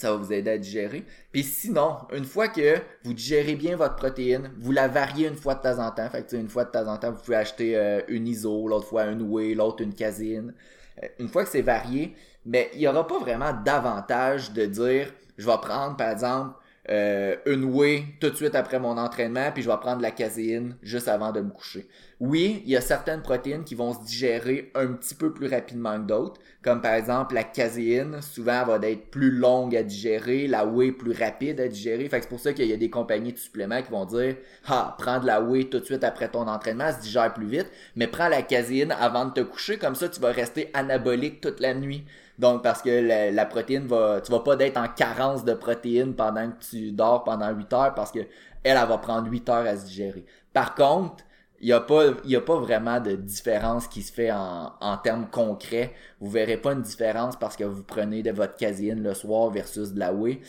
ça 0.00 0.10
va 0.10 0.16
vous 0.16 0.32
aider 0.32 0.50
à 0.50 0.58
digérer. 0.58 1.04
Puis 1.32 1.42
sinon, 1.42 1.98
une 2.12 2.24
fois 2.24 2.48
que 2.48 2.76
vous 3.04 3.14
digérez 3.14 3.54
bien 3.54 3.76
votre 3.76 3.96
protéine, 3.96 4.50
vous 4.58 4.72
la 4.72 4.88
variez 4.88 5.28
une 5.28 5.36
fois 5.36 5.54
de 5.54 5.62
temps 5.62 5.78
en 5.78 5.90
temps. 5.90 6.08
Fait 6.10 6.26
que 6.26 6.36
une 6.36 6.48
fois 6.48 6.64
de 6.64 6.70
temps 6.70 6.86
en 6.86 6.96
temps, 6.96 7.12
vous 7.12 7.22
pouvez 7.22 7.36
acheter 7.36 7.76
euh, 7.76 8.00
une 8.08 8.26
ISO, 8.26 8.68
l'autre 8.68 8.86
fois 8.86 9.02
un 9.02 9.20
whey, 9.20 9.54
l'autre 9.54 9.82
une 9.82 9.94
casine. 9.94 10.54
Euh, 11.02 11.06
une 11.18 11.28
fois 11.28 11.44
que 11.44 11.50
c'est 11.50 11.62
varié, 11.62 12.14
mais 12.44 12.70
il 12.74 12.80
n'y 12.80 12.88
aura 12.88 13.06
pas 13.06 13.18
vraiment 13.18 13.52
d'avantage 13.64 14.52
de 14.52 14.66
dire 14.66 15.12
je 15.36 15.46
vais 15.46 15.58
prendre 15.58 15.96
par 15.96 16.10
exemple 16.10 16.56
euh, 16.88 17.36
une 17.46 17.64
whey 17.64 18.04
tout 18.20 18.30
de 18.30 18.36
suite 18.36 18.54
après 18.54 18.78
mon 18.78 18.96
entraînement, 18.96 19.50
puis 19.52 19.62
je 19.62 19.68
vais 19.68 19.76
prendre 19.78 20.00
la 20.00 20.12
caséine 20.12 20.76
juste 20.82 21.08
avant 21.08 21.32
de 21.32 21.40
me 21.40 21.50
coucher. 21.50 21.88
Oui, 22.18 22.62
il 22.64 22.70
y 22.70 22.76
a 22.76 22.80
certaines 22.80 23.20
protéines 23.20 23.62
qui 23.64 23.74
vont 23.74 23.92
se 23.92 24.02
digérer 24.02 24.72
un 24.74 24.86
petit 24.94 25.14
peu 25.14 25.34
plus 25.34 25.48
rapidement 25.48 25.98
que 25.98 26.06
d'autres, 26.06 26.40
comme 26.62 26.80
par 26.80 26.94
exemple 26.94 27.34
la 27.34 27.44
caséine, 27.44 28.22
souvent 28.22 28.62
elle 28.62 28.80
va 28.80 28.88
être 28.88 29.10
plus 29.10 29.30
longue 29.30 29.76
à 29.76 29.82
digérer, 29.82 30.46
la 30.46 30.64
whey 30.64 30.92
plus 30.92 31.12
rapide 31.12 31.60
à 31.60 31.68
digérer. 31.68 32.08
Fait 32.08 32.16
que 32.18 32.22
c'est 32.22 32.30
pour 32.30 32.40
ça 32.40 32.54
qu'il 32.54 32.64
y 32.68 32.72
a 32.72 32.78
des 32.78 32.88
compagnies 32.88 33.34
de 33.34 33.38
suppléments 33.38 33.82
qui 33.82 33.90
vont 33.90 34.06
dire 34.06 34.36
"Ah, 34.66 34.96
prends 34.98 35.20
de 35.20 35.26
la 35.26 35.42
whey 35.42 35.64
tout 35.64 35.78
de 35.78 35.84
suite 35.84 36.04
après 36.04 36.30
ton 36.30 36.48
entraînement, 36.48 36.86
ça 36.86 36.92
se 36.96 37.02
digère 37.02 37.34
plus 37.34 37.46
vite, 37.48 37.70
mais 37.96 38.06
prends 38.06 38.28
la 38.28 38.40
caséine 38.40 38.92
avant 38.98 39.26
de 39.26 39.32
te 39.32 39.40
coucher 39.40 39.76
comme 39.76 39.94
ça 39.94 40.08
tu 40.08 40.18
vas 40.18 40.32
rester 40.32 40.70
anabolique 40.72 41.42
toute 41.42 41.60
la 41.60 41.74
nuit." 41.74 42.04
Donc, 42.38 42.62
parce 42.62 42.80
que 42.82 43.32
la, 43.34 43.46
protéine 43.46 43.86
va, 43.86 44.20
tu 44.22 44.30
vas 44.32 44.40
pas 44.40 44.56
d'être 44.56 44.76
en 44.78 44.88
carence 44.88 45.44
de 45.44 45.54
protéines 45.54 46.14
pendant 46.14 46.50
que 46.50 46.64
tu 46.64 46.92
dors 46.92 47.24
pendant 47.24 47.50
8 47.50 47.72
heures 47.74 47.94
parce 47.94 48.12
que 48.12 48.20
elle, 48.20 48.78
elle 48.78 48.88
va 48.88 48.98
prendre 48.98 49.30
8 49.30 49.48
heures 49.48 49.66
à 49.66 49.76
se 49.76 49.86
digérer. 49.86 50.24
Par 50.52 50.74
contre, 50.74 51.24
il 51.60 51.66
n'y 51.66 51.72
a, 51.72 51.80
pas, 51.80 52.04
y 52.24 52.36
a 52.36 52.40
pas 52.40 52.58
vraiment 52.58 53.00
de 53.00 53.12
différence 53.12 53.88
qui 53.88 54.02
se 54.02 54.12
fait 54.12 54.30
en, 54.30 54.72
en 54.80 54.96
termes 54.98 55.28
concrets. 55.30 55.94
Vous 56.20 56.30
verrez 56.30 56.56
pas 56.56 56.72
une 56.72 56.82
différence 56.82 57.36
parce 57.36 57.56
que 57.56 57.64
vous 57.64 57.82
prenez 57.82 58.22
de 58.22 58.30
votre 58.30 58.56
caséine 58.56 59.02
le 59.02 59.14
soir 59.14 59.50
versus 59.50 59.92
de 59.92 59.98
la 59.98 60.12
whey. 60.12 60.40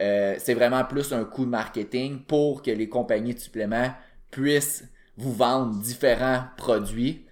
Euh, 0.00 0.36
c'est 0.38 0.54
vraiment 0.54 0.84
plus 0.84 1.12
un 1.12 1.24
coup 1.24 1.44
de 1.44 1.50
marketing 1.50 2.22
pour 2.24 2.62
que 2.62 2.70
les 2.70 2.88
compagnies 2.88 3.34
de 3.34 3.40
suppléments 3.40 3.90
puissent 4.30 4.84
vous 5.16 5.32
vendre 5.32 5.74
différents 5.80 6.44
produits 6.56 7.26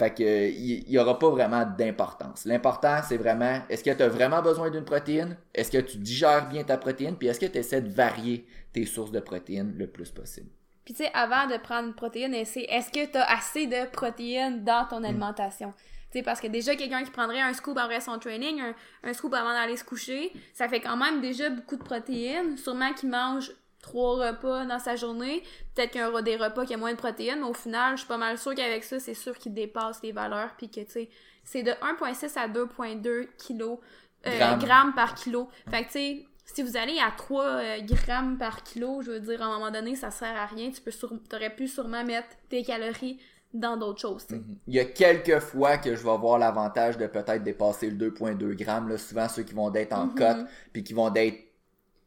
fait 0.00 0.14
que 0.14 0.50
il 0.50 0.90
y, 0.90 0.98
aura 0.98 1.18
pas 1.18 1.30
vraiment 1.30 1.64
d'importance. 1.64 2.44
L'important, 2.46 3.00
c'est 3.06 3.18
vraiment 3.18 3.60
est-ce 3.68 3.84
que 3.84 3.90
tu 3.90 4.02
as 4.02 4.08
vraiment 4.08 4.42
besoin 4.42 4.70
d'une 4.70 4.84
protéine? 4.84 5.36
Est-ce 5.54 5.70
que 5.70 5.78
tu 5.78 5.98
digères 5.98 6.48
bien 6.48 6.64
ta 6.64 6.78
protéine? 6.78 7.16
Puis 7.16 7.28
est-ce 7.28 7.40
que 7.40 7.46
tu 7.46 7.58
essaies 7.58 7.82
de 7.82 7.90
varier 7.90 8.46
tes 8.72 8.86
sources 8.86 9.12
de 9.12 9.20
protéines 9.20 9.74
le 9.76 9.86
plus 9.86 10.10
possible? 10.10 10.48
Puis 10.84 10.94
tu 10.94 11.04
sais, 11.04 11.10
avant 11.14 11.46
de 11.46 11.56
prendre 11.56 11.88
une 11.88 11.94
protéine, 11.94 12.34
est-ce 12.34 12.90
que 12.90 13.06
tu 13.06 13.18
as 13.18 13.30
assez 13.30 13.66
de 13.66 13.88
protéines 13.90 14.64
dans 14.64 14.86
ton 14.86 15.00
mm. 15.00 15.04
alimentation? 15.04 15.74
Tu 16.10 16.18
sais, 16.18 16.22
parce 16.24 16.40
que 16.40 16.48
déjà, 16.48 16.74
quelqu'un 16.74 17.04
qui 17.04 17.10
prendrait 17.10 17.40
un 17.40 17.52
scoop 17.52 17.78
après 17.78 18.00
son 18.00 18.18
training, 18.18 18.60
un, 18.60 18.74
un 19.04 19.12
scoop 19.12 19.32
avant 19.34 19.52
d'aller 19.52 19.76
se 19.76 19.84
coucher, 19.84 20.32
ça 20.52 20.68
fait 20.68 20.80
quand 20.80 20.96
même 20.96 21.20
déjà 21.20 21.50
beaucoup 21.50 21.76
de 21.76 21.84
protéines. 21.84 22.56
Sûrement 22.56 22.92
qu'il 22.92 23.10
mange 23.10 23.52
trois 23.80 24.28
repas 24.28 24.64
dans 24.66 24.78
sa 24.78 24.96
journée. 24.96 25.42
Peut-être 25.74 25.92
qu'il 25.92 26.00
y 26.00 26.04
a 26.04 26.22
des 26.22 26.36
repas 26.36 26.64
qui 26.64 26.74
a 26.74 26.76
moins 26.76 26.92
de 26.92 26.98
protéines, 26.98 27.40
mais 27.40 27.46
au 27.46 27.54
final, 27.54 27.96
je 27.96 28.00
suis 28.00 28.08
pas 28.08 28.18
mal 28.18 28.38
sûre 28.38 28.54
qu'avec 28.54 28.84
ça, 28.84 28.98
c'est 29.00 29.14
sûr 29.14 29.36
qu'il 29.38 29.54
dépasse 29.54 30.02
les 30.02 30.12
valeurs, 30.12 30.50
puis 30.56 30.70
que, 30.70 30.80
tu 30.80 30.90
sais, 30.90 31.10
c'est 31.44 31.62
de 31.62 31.70
1,6 31.70 32.38
à 32.38 32.48
2,2 32.48 33.28
kg 33.38 33.78
euh, 34.26 34.56
grammes 34.56 34.94
par 34.94 35.14
kilo. 35.14 35.48
Fait 35.70 35.82
que, 35.82 35.86
tu 35.86 35.92
sais, 35.92 36.26
si 36.54 36.62
vous 36.62 36.76
allez 36.76 36.98
à 36.98 37.12
3 37.16 37.44
euh, 37.44 37.80
grammes 37.82 38.38
par 38.38 38.62
kilo, 38.62 39.02
je 39.02 39.12
veux 39.12 39.20
dire, 39.20 39.42
à 39.42 39.46
un 39.46 39.58
moment 39.58 39.70
donné, 39.70 39.96
ça 39.96 40.10
sert 40.10 40.36
à 40.36 40.46
rien. 40.46 40.70
Tu 40.70 40.80
peux 40.80 40.90
aurais 41.32 41.54
pu 41.54 41.68
sûrement 41.68 42.04
mettre 42.04 42.28
tes 42.48 42.62
calories 42.62 43.18
dans 43.52 43.76
d'autres 43.76 44.00
choses. 44.00 44.26
Mm-hmm. 44.30 44.56
Il 44.68 44.74
y 44.74 44.80
a 44.80 44.84
quelques 44.84 45.40
fois 45.40 45.78
que 45.78 45.94
je 45.94 46.02
vais 46.02 46.10
avoir 46.10 46.38
l'avantage 46.38 46.98
de 46.98 47.06
peut-être 47.06 47.42
dépasser 47.42 47.90
le 47.90 48.10
2.2 48.10 48.54
grammes. 48.54 48.88
Là, 48.88 48.98
souvent, 48.98 49.28
ceux 49.28 49.42
qui 49.42 49.54
vont 49.54 49.72
être 49.74 49.92
en 49.92 50.06
mm 50.06 50.14
cote, 50.14 50.46
puis 50.72 50.84
qui 50.84 50.92
vont 50.92 51.12
être 51.14 51.38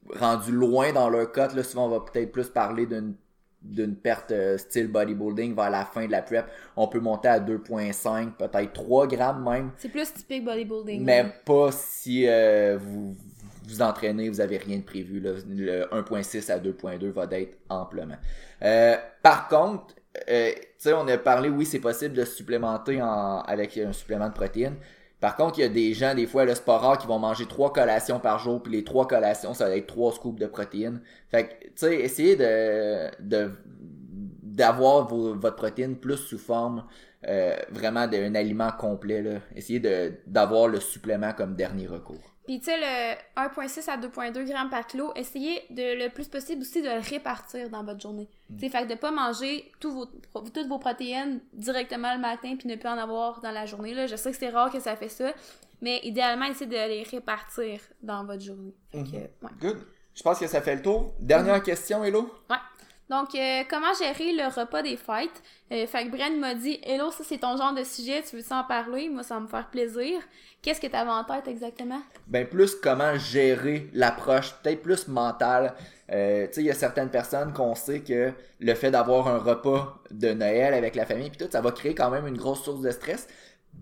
rendu 0.09 0.51
loin 0.51 0.91
dans 0.91 1.09
leur 1.09 1.31
cote, 1.31 1.53
là, 1.53 1.63
souvent 1.63 1.85
on 1.85 1.89
va 1.89 1.99
peut-être 2.01 2.31
plus 2.31 2.49
parler 2.49 2.85
d'une 2.85 3.15
d'une 3.61 3.95
perte 3.95 4.31
euh, 4.31 4.57
style 4.57 4.89
bodybuilding 4.89 5.55
vers 5.55 5.69
la 5.69 5.85
fin 5.85 6.05
de 6.05 6.11
la 6.11 6.21
prep, 6.21 6.45
on 6.75 6.89
peut 6.89 6.99
monter 6.99 7.29
à 7.29 7.39
2.5, 7.39 8.33
peut-être 8.33 8.73
3 8.73 9.07
grammes 9.07 9.49
même. 9.49 9.71
C'est 9.77 9.87
plus 9.87 10.11
typique 10.11 10.43
bodybuilding. 10.43 11.01
Mais 11.01 11.33
pas 11.45 11.71
si 11.71 12.27
euh, 12.27 12.77
vous 12.77 13.15
vous 13.67 13.81
entraînez, 13.81 14.29
vous 14.29 14.41
avez 14.41 14.57
rien 14.57 14.77
de 14.77 14.83
prévu. 14.83 15.19
Là. 15.19 15.31
Le 15.49 15.85
1.6 15.91 16.51
à 16.51 16.59
2.2 16.59 17.09
va 17.09 17.27
être 17.31 17.57
amplement. 17.69 18.17
Euh, 18.61 18.95
par 19.21 19.47
contre, 19.47 19.95
sais, 20.83 20.93
on 20.93 21.07
a 21.07 21.17
parlé, 21.17 21.49
oui, 21.49 21.65
c'est 21.65 21.79
possible 21.79 22.13
de 22.13 22.25
supplémenter 22.25 23.01
en, 23.01 23.39
avec 23.41 23.77
un 23.77 23.93
supplément 23.93 24.27
de 24.27 24.33
protéines. 24.33 24.75
Par 25.19 25.37
contre, 25.37 25.59
il 25.59 25.61
y 25.61 25.65
a 25.65 25.69
des 25.69 25.93
gens, 25.93 26.13
des 26.13 26.27
fois, 26.27 26.43
le 26.43 26.53
sport 26.53 26.97
qui 26.97 27.07
vont 27.07 27.19
manger 27.19 27.45
trois 27.45 27.71
collations 27.71 28.19
par 28.19 28.39
jour, 28.39 28.61
puis 28.61 28.73
les 28.73 28.83
trois 28.83 29.07
collations, 29.07 29.53
ça 29.53 29.69
va 29.69 29.77
être 29.77 29.87
trois 29.87 30.11
scoops 30.11 30.39
de 30.39 30.47
protéines. 30.47 31.01
Fait 31.31 31.47
que, 31.47 31.53
tu 31.63 31.71
sais, 31.75 31.95
essayez 31.95 32.35
de 32.35 33.51
d'avoir 34.53 35.07
votre 35.07 35.55
protéine 35.55 35.95
plus 35.95 36.17
sous 36.17 36.37
forme 36.37 36.85
euh, 37.27 37.55
vraiment 37.69 38.07
d'un 38.07 38.35
aliment 38.35 38.71
complet. 38.71 39.21
Là. 39.21 39.39
Essayez 39.55 39.79
d'avoir 40.27 40.67
le 40.67 40.79
supplément 40.79 41.33
comme 41.33 41.55
dernier 41.55 41.87
recours. 41.87 42.21
Puis 42.45 42.59
tu 42.59 42.65
sais, 42.65 42.77
le 42.77 43.41
1,6 43.41 43.89
à 43.89 43.97
2,2 43.97 44.43
grammes 44.43 44.69
par 44.69 44.85
kilo, 44.85 45.13
essayez 45.15 45.61
de 45.69 46.03
le 46.03 46.09
plus 46.09 46.27
possible 46.27 46.61
aussi 46.61 46.81
de 46.81 46.89
le 46.89 46.99
répartir 46.99 47.69
dans 47.69 47.83
votre 47.83 48.01
journée. 48.01 48.27
Mm. 48.49 48.57
Tu 48.57 48.69
fait 48.69 48.83
que 48.83 48.93
de 48.93 48.95
pas 48.95 49.11
manger 49.11 49.71
vos, 49.81 50.05
toutes 50.05 50.67
vos 50.67 50.77
protéines 50.77 51.39
directement 51.53 52.13
le 52.13 52.19
matin 52.19 52.55
puis 52.59 52.67
ne 52.67 52.75
plus 52.75 52.89
en 52.89 52.97
avoir 52.97 53.39
dans 53.39 53.51
la 53.51 53.65
journée. 53.65 53.93
Là. 53.93 54.07
Je 54.07 54.17
sais 54.17 54.31
que 54.31 54.37
c'est 54.37 54.49
rare 54.49 54.69
que 54.69 54.81
ça 54.81 54.97
fait 54.97 55.09
ça, 55.09 55.33
mais 55.81 56.01
idéalement, 56.03 56.45
essayez 56.45 56.69
de 56.69 56.75
les 56.75 57.03
répartir 57.03 57.79
dans 58.01 58.25
votre 58.25 58.43
journée. 58.43 58.75
Fait 58.91 59.03
que, 59.03 59.07
mm-hmm. 59.07 59.13
ouais. 59.13 59.51
Good. 59.61 59.77
Je 60.13 60.21
pense 60.21 60.37
que 60.37 60.47
ça 60.47 60.61
fait 60.61 60.75
le 60.75 60.81
tour. 60.81 61.15
Dernière 61.19 61.59
mm-hmm. 61.59 61.63
question, 61.63 62.03
Hello? 62.03 62.29
Ouais. 62.49 62.57
Donc, 63.09 63.35
euh, 63.35 63.63
comment 63.69 63.93
gérer 63.93 64.31
le 64.31 64.47
repas 64.47 64.81
des 64.81 64.95
fêtes? 64.95 65.43
Euh, 65.71 65.85
fait 65.87 66.05
que 66.05 66.09
Bren 66.09 66.39
m'a 66.39 66.55
dit 66.55 66.79
Hello, 66.83 67.11
ça 67.11 67.23
c'est 67.23 67.39
ton 67.39 67.57
genre 67.57 67.73
de 67.73 67.83
sujet, 67.83 68.23
tu 68.27 68.37
veux 68.37 68.43
en 68.51 68.63
parler? 68.63 69.09
Moi, 69.09 69.23
ça 69.23 69.35
va 69.35 69.41
me 69.41 69.47
faire 69.47 69.69
plaisir. 69.69 70.21
Qu'est-ce 70.61 70.79
que 70.79 70.87
tu 70.87 70.95
avais 70.95 71.11
en 71.11 71.25
tête 71.25 71.47
exactement? 71.47 72.01
Ben, 72.27 72.47
plus 72.47 72.75
comment 72.75 73.17
gérer 73.17 73.89
l'approche, 73.93 74.53
peut-être 74.61 74.81
plus 74.81 75.09
mentale. 75.09 75.73
Euh, 76.11 76.47
tu 76.47 76.53
sais, 76.53 76.61
il 76.61 76.67
y 76.67 76.71
a 76.71 76.75
certaines 76.75 77.09
personnes 77.09 77.51
qu'on 77.51 77.75
sait 77.75 77.99
que 77.99 78.31
le 78.59 78.73
fait 78.73 78.91
d'avoir 78.91 79.27
un 79.27 79.37
repas 79.37 80.01
de 80.09 80.31
Noël 80.31 80.73
avec 80.73 80.95
la 80.95 81.05
famille, 81.05 81.29
puis 81.29 81.45
tout, 81.45 81.51
ça 81.51 81.59
va 81.59 81.71
créer 81.71 81.95
quand 81.95 82.09
même 82.09 82.25
une 82.25 82.37
grosse 82.37 82.63
source 82.63 82.81
de 82.81 82.91
stress. 82.91 83.27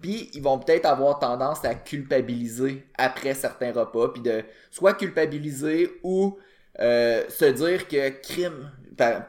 Puis 0.01 0.31
ils 0.33 0.41
vont 0.41 0.57
peut-être 0.57 0.87
avoir 0.87 1.19
tendance 1.19 1.63
à 1.63 1.75
culpabiliser 1.75 2.87
après 2.97 3.35
certains 3.35 3.71
repas, 3.71 4.07
puis 4.07 4.23
de 4.23 4.43
soit 4.71 4.93
culpabiliser 4.93 5.91
ou 6.01 6.39
se 6.79 7.51
dire 7.51 7.87
que 7.87 8.09
crime, 8.09 8.71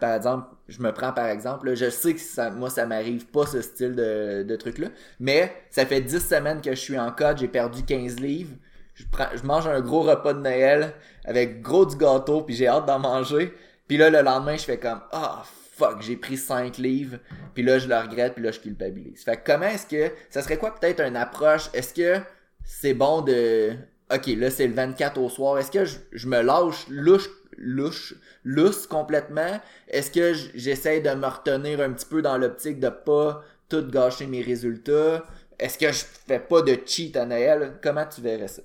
par, 0.00 0.14
exemple, 0.14 0.46
je 0.68 0.80
me 0.80 0.92
prends 0.92 1.12
par 1.12 1.26
exemple, 1.26 1.74
je 1.74 1.90
sais 1.90 2.14
que 2.14 2.50
moi 2.50 2.70
ça 2.70 2.86
m'arrive 2.86 3.26
pas 3.26 3.46
ce 3.46 3.60
style 3.62 3.94
de, 3.94 4.42
de 4.42 4.56
truc 4.56 4.78
là, 4.78 4.88
mais 5.20 5.52
ça 5.70 5.86
fait 5.86 6.00
10 6.00 6.26
semaines 6.26 6.60
que 6.60 6.70
je 6.70 6.80
suis 6.80 6.98
en 6.98 7.10
code, 7.10 7.38
j'ai 7.38 7.48
perdu 7.48 7.82
15 7.82 8.20
livres, 8.20 8.54
je 8.94 9.42
mange 9.44 9.66
un 9.66 9.80
gros 9.80 10.02
repas 10.02 10.34
de 10.34 10.40
Noël 10.40 10.94
avec 11.24 11.62
gros 11.62 11.86
du 11.86 11.96
gâteau, 11.96 12.42
puis 12.42 12.54
j'ai 12.54 12.68
hâte 12.68 12.86
d'en 12.86 12.98
manger, 12.98 13.52
puis 13.88 13.96
là 13.96 14.10
le 14.10 14.22
lendemain 14.22 14.56
je 14.56 14.64
fais 14.64 14.78
comme 14.78 15.00
ah 15.12 15.42
fuck, 15.44 16.02
j'ai 16.02 16.16
pris 16.16 16.36
5 16.36 16.78
livres, 16.78 17.18
puis 17.54 17.62
là 17.62 17.78
je 17.78 17.88
le 17.88 17.96
regrette, 17.96 18.34
puis 18.34 18.44
là 18.44 18.50
je 18.50 18.60
culpabilise. 18.60 19.24
Fait 19.24 19.36
que 19.36 19.52
comment 19.52 19.66
est-ce 19.66 19.86
que 19.86 20.14
ça 20.30 20.42
serait 20.42 20.58
quoi 20.58 20.74
peut-être 20.74 21.00
une 21.00 21.16
approche 21.16 21.70
Est-ce 21.72 21.94
que 21.94 22.20
c'est 22.64 22.94
bon 22.94 23.22
de 23.22 23.72
OK, 24.12 24.26
là 24.26 24.50
c'est 24.50 24.66
le 24.66 24.74
24 24.74 25.18
au 25.18 25.28
soir, 25.28 25.58
est-ce 25.58 25.70
que 25.70 25.84
je, 25.84 25.96
je 26.12 26.28
me 26.28 26.42
lâche 26.42 26.86
louche 26.88 27.28
louche, 27.56 28.14
lousse 28.44 28.86
complètement? 28.86 29.60
Est-ce 29.88 30.10
que 30.10 30.32
j'essaie 30.54 31.00
de 31.00 31.10
me 31.10 31.26
retenir 31.26 31.80
un 31.80 31.92
petit 31.92 32.06
peu 32.06 32.22
dans 32.22 32.38
l'optique 32.38 32.80
de 32.80 32.88
pas 32.88 33.42
tout 33.68 33.86
gâcher 33.90 34.26
mes 34.26 34.42
résultats? 34.42 35.24
Est-ce 35.58 35.78
que 35.78 35.92
je 35.92 36.04
fais 36.26 36.40
pas 36.40 36.62
de 36.62 36.78
cheat 36.84 37.16
à 37.16 37.24
Noël? 37.24 37.78
Comment 37.82 38.06
tu 38.06 38.20
verrais 38.20 38.48
ça? 38.48 38.62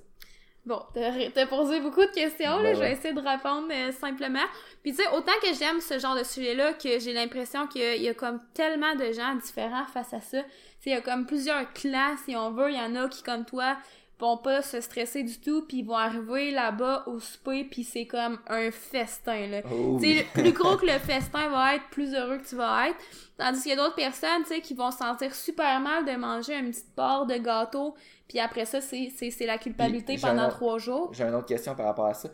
Bon, 0.68 0.82
t'as 0.92 1.46
posé 1.46 1.80
beaucoup 1.80 2.04
de 2.04 2.10
questions, 2.10 2.58
là, 2.58 2.62
ben 2.62 2.74
je 2.74 2.80
vais 2.80 2.92
essayer 2.92 3.14
de 3.14 3.20
répondre 3.20 3.68
euh, 3.72 3.90
simplement. 3.90 4.44
Puis 4.82 4.92
tu 4.92 5.02
sais, 5.02 5.08
autant 5.16 5.32
que 5.40 5.54
j'aime 5.58 5.80
ce 5.80 5.98
genre 5.98 6.14
de 6.14 6.22
sujet-là, 6.22 6.74
que 6.74 6.98
j'ai 6.98 7.14
l'impression 7.14 7.66
qu'il 7.66 8.02
y, 8.02 8.06
a 8.06 8.12
comme 8.12 8.38
tellement 8.52 8.94
de 8.94 9.10
gens 9.12 9.34
différents 9.36 9.86
face 9.86 10.12
à 10.12 10.20
ça. 10.20 10.42
Tu 10.42 10.48
sais, 10.80 10.90
il 10.90 10.92
y 10.92 10.96
a 10.96 11.00
comme 11.00 11.24
plusieurs 11.24 11.72
classes, 11.72 12.20
si 12.26 12.36
on 12.36 12.50
veut. 12.50 12.70
Il 12.70 12.76
y 12.76 12.80
en 12.80 12.94
a 12.96 13.08
qui, 13.08 13.22
comme 13.22 13.46
toi, 13.46 13.78
vont 14.18 14.36
pas 14.36 14.62
se 14.62 14.80
stresser 14.80 15.22
du 15.22 15.38
tout, 15.38 15.62
puis 15.66 15.78
ils 15.78 15.86
vont 15.86 15.96
arriver 15.96 16.50
là-bas 16.50 17.04
au 17.06 17.20
souper, 17.20 17.64
puis 17.64 17.84
c'est 17.84 18.06
comme 18.06 18.38
un 18.48 18.70
festin, 18.70 19.46
là. 19.46 19.60
Oh. 19.70 20.00
Plus 20.34 20.52
gros 20.52 20.76
que 20.76 20.86
le 20.86 20.98
festin 20.98 21.48
va 21.50 21.76
être, 21.76 21.84
plus 21.90 22.14
heureux 22.14 22.38
que 22.38 22.48
tu 22.48 22.56
vas 22.56 22.88
être. 22.88 22.96
Tandis 23.36 23.62
qu'il 23.62 23.70
y 23.70 23.74
a 23.74 23.76
d'autres 23.76 23.94
personnes, 23.94 24.42
tu 24.42 24.54
sais, 24.54 24.60
qui 24.60 24.74
vont 24.74 24.90
se 24.90 24.98
sentir 24.98 25.32
super 25.34 25.78
mal 25.80 26.04
de 26.04 26.16
manger 26.16 26.58
une 26.58 26.70
petite 26.70 26.94
part 26.96 27.26
de 27.26 27.36
gâteau, 27.36 27.94
puis 28.28 28.40
après 28.40 28.64
ça, 28.64 28.80
c'est 28.80 29.46
la 29.46 29.56
culpabilité 29.56 30.18
pendant 30.20 30.48
trois 30.48 30.78
jours. 30.78 31.10
J'ai 31.12 31.24
une 31.24 31.34
autre 31.34 31.46
question 31.46 31.74
par 31.74 31.86
rapport 31.86 32.06
à 32.06 32.14
ça. 32.14 32.28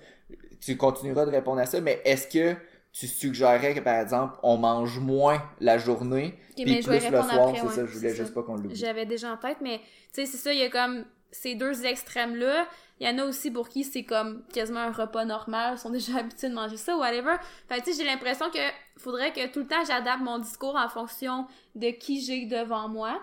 Tu 0.61 0.79
continueras 0.79 1.27
de 1.27 1.31
répondre 1.31 1.61
à 1.61 1.67
ça, 1.67 1.81
mais 1.83 2.01
est-ce 2.07 2.27
que 2.27 2.57
tu 2.93 3.07
suggérerais 3.07 3.75
que, 3.75 3.81
par 3.81 4.01
exemple, 4.01 4.39
on 4.43 4.57
mange 4.57 5.01
moins 5.01 5.43
la 5.61 5.77
journée, 5.77 6.39
puis 6.57 6.81
plus 6.81 7.11
le 7.11 7.23
soir, 7.23 7.53
c'est 7.55 7.69
ça, 7.69 7.87
je 7.87 7.99
voulais 7.99 8.15
juste 8.15 8.33
pas 8.33 8.43
qu'on 8.43 8.55
l'oublie. 8.55 8.75
J'avais 8.75 9.05
déjà 9.05 9.33
en 9.33 9.37
tête, 9.37 9.59
mais, 9.61 9.79
tu 9.79 9.85
sais, 10.13 10.27
c'est 10.27 10.39
ça, 10.39 10.53
il 10.53 10.61
y 10.61 10.63
a 10.63 10.71
comme 10.71 11.05
ces 11.35 11.55
deux 11.55 11.85
extrêmes-là. 11.85 12.67
Il 13.01 13.07
y 13.07 13.11
en 13.11 13.19
a 13.19 13.25
aussi 13.25 13.51
pour 13.51 13.69
qui 13.69 13.83
c'est 13.83 14.05
comme 14.05 14.45
quasiment 14.53 14.81
un 14.81 14.93
repas 14.93 15.25
normal, 15.25 15.75
ils 15.77 15.79
sont 15.79 15.91
déjà 15.91 16.17
habitués 16.19 16.49
de 16.49 16.55
manger 16.55 16.77
ça, 16.77 16.97
whatever. 16.97 17.37
Fait 17.69 17.81
tu 17.81 17.93
sais, 17.93 18.03
j'ai 18.03 18.09
l'impression 18.09 18.51
que 18.51 18.59
faudrait 18.97 19.33
que 19.33 19.47
tout 19.49 19.61
le 19.61 19.67
temps 19.67 19.85
j'adapte 19.87 20.23
mon 20.23 20.39
discours 20.39 20.77
en 20.77 20.89
fonction 20.89 21.47
de 21.75 21.91
qui 21.91 22.21
j'ai 22.21 22.47
devant 22.47 22.89
moi. 22.89 23.21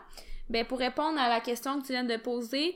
Ben, 0.49 0.65
pour 0.65 0.79
répondre 0.79 1.17
à 1.17 1.29
la 1.29 1.39
question 1.39 1.79
que 1.79 1.85
tu 1.85 1.93
viens 1.93 2.03
de 2.03 2.17
poser, 2.17 2.75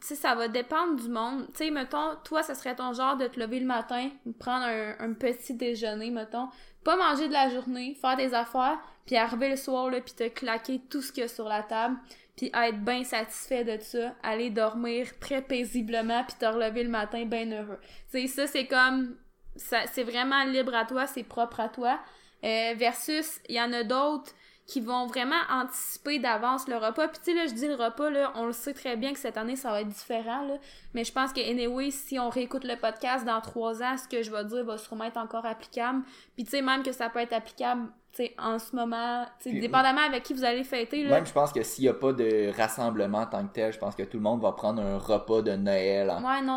tu 0.00 0.06
sais, 0.06 0.14
ça 0.14 0.36
va 0.36 0.46
dépendre 0.46 0.94
du 1.02 1.08
monde. 1.08 1.46
Tu 1.48 1.64
sais, 1.64 1.70
mettons, 1.70 2.14
toi, 2.22 2.44
ça 2.44 2.54
serait 2.54 2.76
ton 2.76 2.92
genre 2.92 3.16
de 3.16 3.26
te 3.26 3.40
lever 3.40 3.58
le 3.58 3.66
matin, 3.66 4.10
prendre 4.38 4.66
un, 4.66 5.12
petit 5.14 5.54
déjeuner, 5.54 6.10
mettons, 6.10 6.48
pas 6.84 6.96
manger 6.96 7.26
de 7.26 7.32
la 7.32 7.48
journée, 7.48 7.96
faire 8.00 8.16
des 8.16 8.32
affaires, 8.34 8.78
puis 9.06 9.16
arriver 9.16 9.48
le 9.48 9.56
soir, 9.56 9.90
là, 9.90 10.00
puis 10.00 10.12
te 10.12 10.28
claquer 10.28 10.80
tout 10.88 11.02
ce 11.02 11.10
qu'il 11.10 11.22
y 11.22 11.24
a 11.24 11.28
sur 11.28 11.48
la 11.48 11.64
table 11.64 11.96
puis 12.36 12.50
être 12.54 12.84
bien 12.84 13.02
satisfait 13.02 13.64
de 13.64 13.82
ça, 13.82 14.14
aller 14.22 14.50
dormir 14.50 15.18
très 15.18 15.42
paisiblement, 15.42 16.22
puis 16.24 16.36
te 16.38 16.44
relever 16.44 16.84
le 16.84 16.90
matin 16.90 17.24
bien 17.24 17.50
heureux. 17.50 17.78
Tu 18.12 18.28
ça, 18.28 18.46
c'est 18.46 18.66
comme... 18.66 19.16
ça 19.56 19.86
c'est 19.92 20.04
vraiment 20.04 20.44
libre 20.44 20.74
à 20.74 20.84
toi, 20.84 21.06
c'est 21.06 21.24
propre 21.24 21.60
à 21.60 21.68
toi. 21.68 21.98
Euh, 22.44 22.74
versus, 22.76 23.40
il 23.48 23.56
y 23.56 23.60
en 23.60 23.72
a 23.72 23.82
d'autres 23.82 24.32
qui 24.66 24.80
vont 24.80 25.06
vraiment 25.06 25.40
anticiper 25.48 26.18
d'avance 26.18 26.66
le 26.66 26.76
repas. 26.76 27.08
Puis 27.08 27.18
tu 27.24 27.24
sais, 27.30 27.34
là, 27.34 27.46
je 27.46 27.54
dis 27.54 27.68
le 27.68 27.76
repas, 27.76 28.10
là, 28.10 28.32
on 28.34 28.46
le 28.46 28.52
sait 28.52 28.74
très 28.74 28.96
bien 28.96 29.12
que 29.12 29.18
cette 29.18 29.36
année, 29.36 29.54
ça 29.54 29.70
va 29.70 29.80
être 29.80 29.88
différent, 29.88 30.42
là. 30.42 30.58
Mais 30.92 31.04
je 31.04 31.12
pense 31.12 31.32
que, 31.32 31.40
anyway, 31.40 31.90
si 31.92 32.18
on 32.18 32.28
réécoute 32.28 32.64
le 32.64 32.76
podcast 32.76 33.24
dans 33.24 33.40
trois 33.40 33.82
ans, 33.82 33.96
ce 33.96 34.08
que 34.08 34.22
je 34.22 34.30
vais 34.30 34.44
dire 34.44 34.64
va 34.64 34.76
sûrement 34.76 35.04
être 35.04 35.18
encore 35.18 35.46
applicable. 35.46 36.02
Puis 36.34 36.44
tu 36.44 36.50
sais, 36.50 36.62
même 36.62 36.82
que 36.82 36.92
ça 36.92 37.08
peut 37.08 37.20
être 37.20 37.32
applicable 37.32 37.88
en 38.38 38.58
ce 38.58 38.74
moment, 38.74 39.24
dépendamment 39.44 40.02
avec 40.02 40.22
qui 40.22 40.34
vous 40.34 40.44
allez 40.44 40.64
fêter. 40.64 41.04
Là. 41.04 41.10
Même, 41.10 41.26
je 41.26 41.32
pense 41.32 41.52
que 41.52 41.62
s'il 41.62 41.84
n'y 41.84 41.88
a 41.88 41.94
pas 41.94 42.12
de 42.12 42.50
rassemblement 42.56 43.18
en 43.18 43.26
tant 43.26 43.46
que 43.46 43.52
tel, 43.52 43.72
je 43.72 43.78
pense 43.78 43.94
que 43.94 44.02
tout 44.02 44.16
le 44.16 44.22
monde 44.22 44.40
va 44.40 44.52
prendre 44.52 44.82
un 44.82 44.98
repas 44.98 45.42
de 45.42 45.52
Noël. 45.52 46.12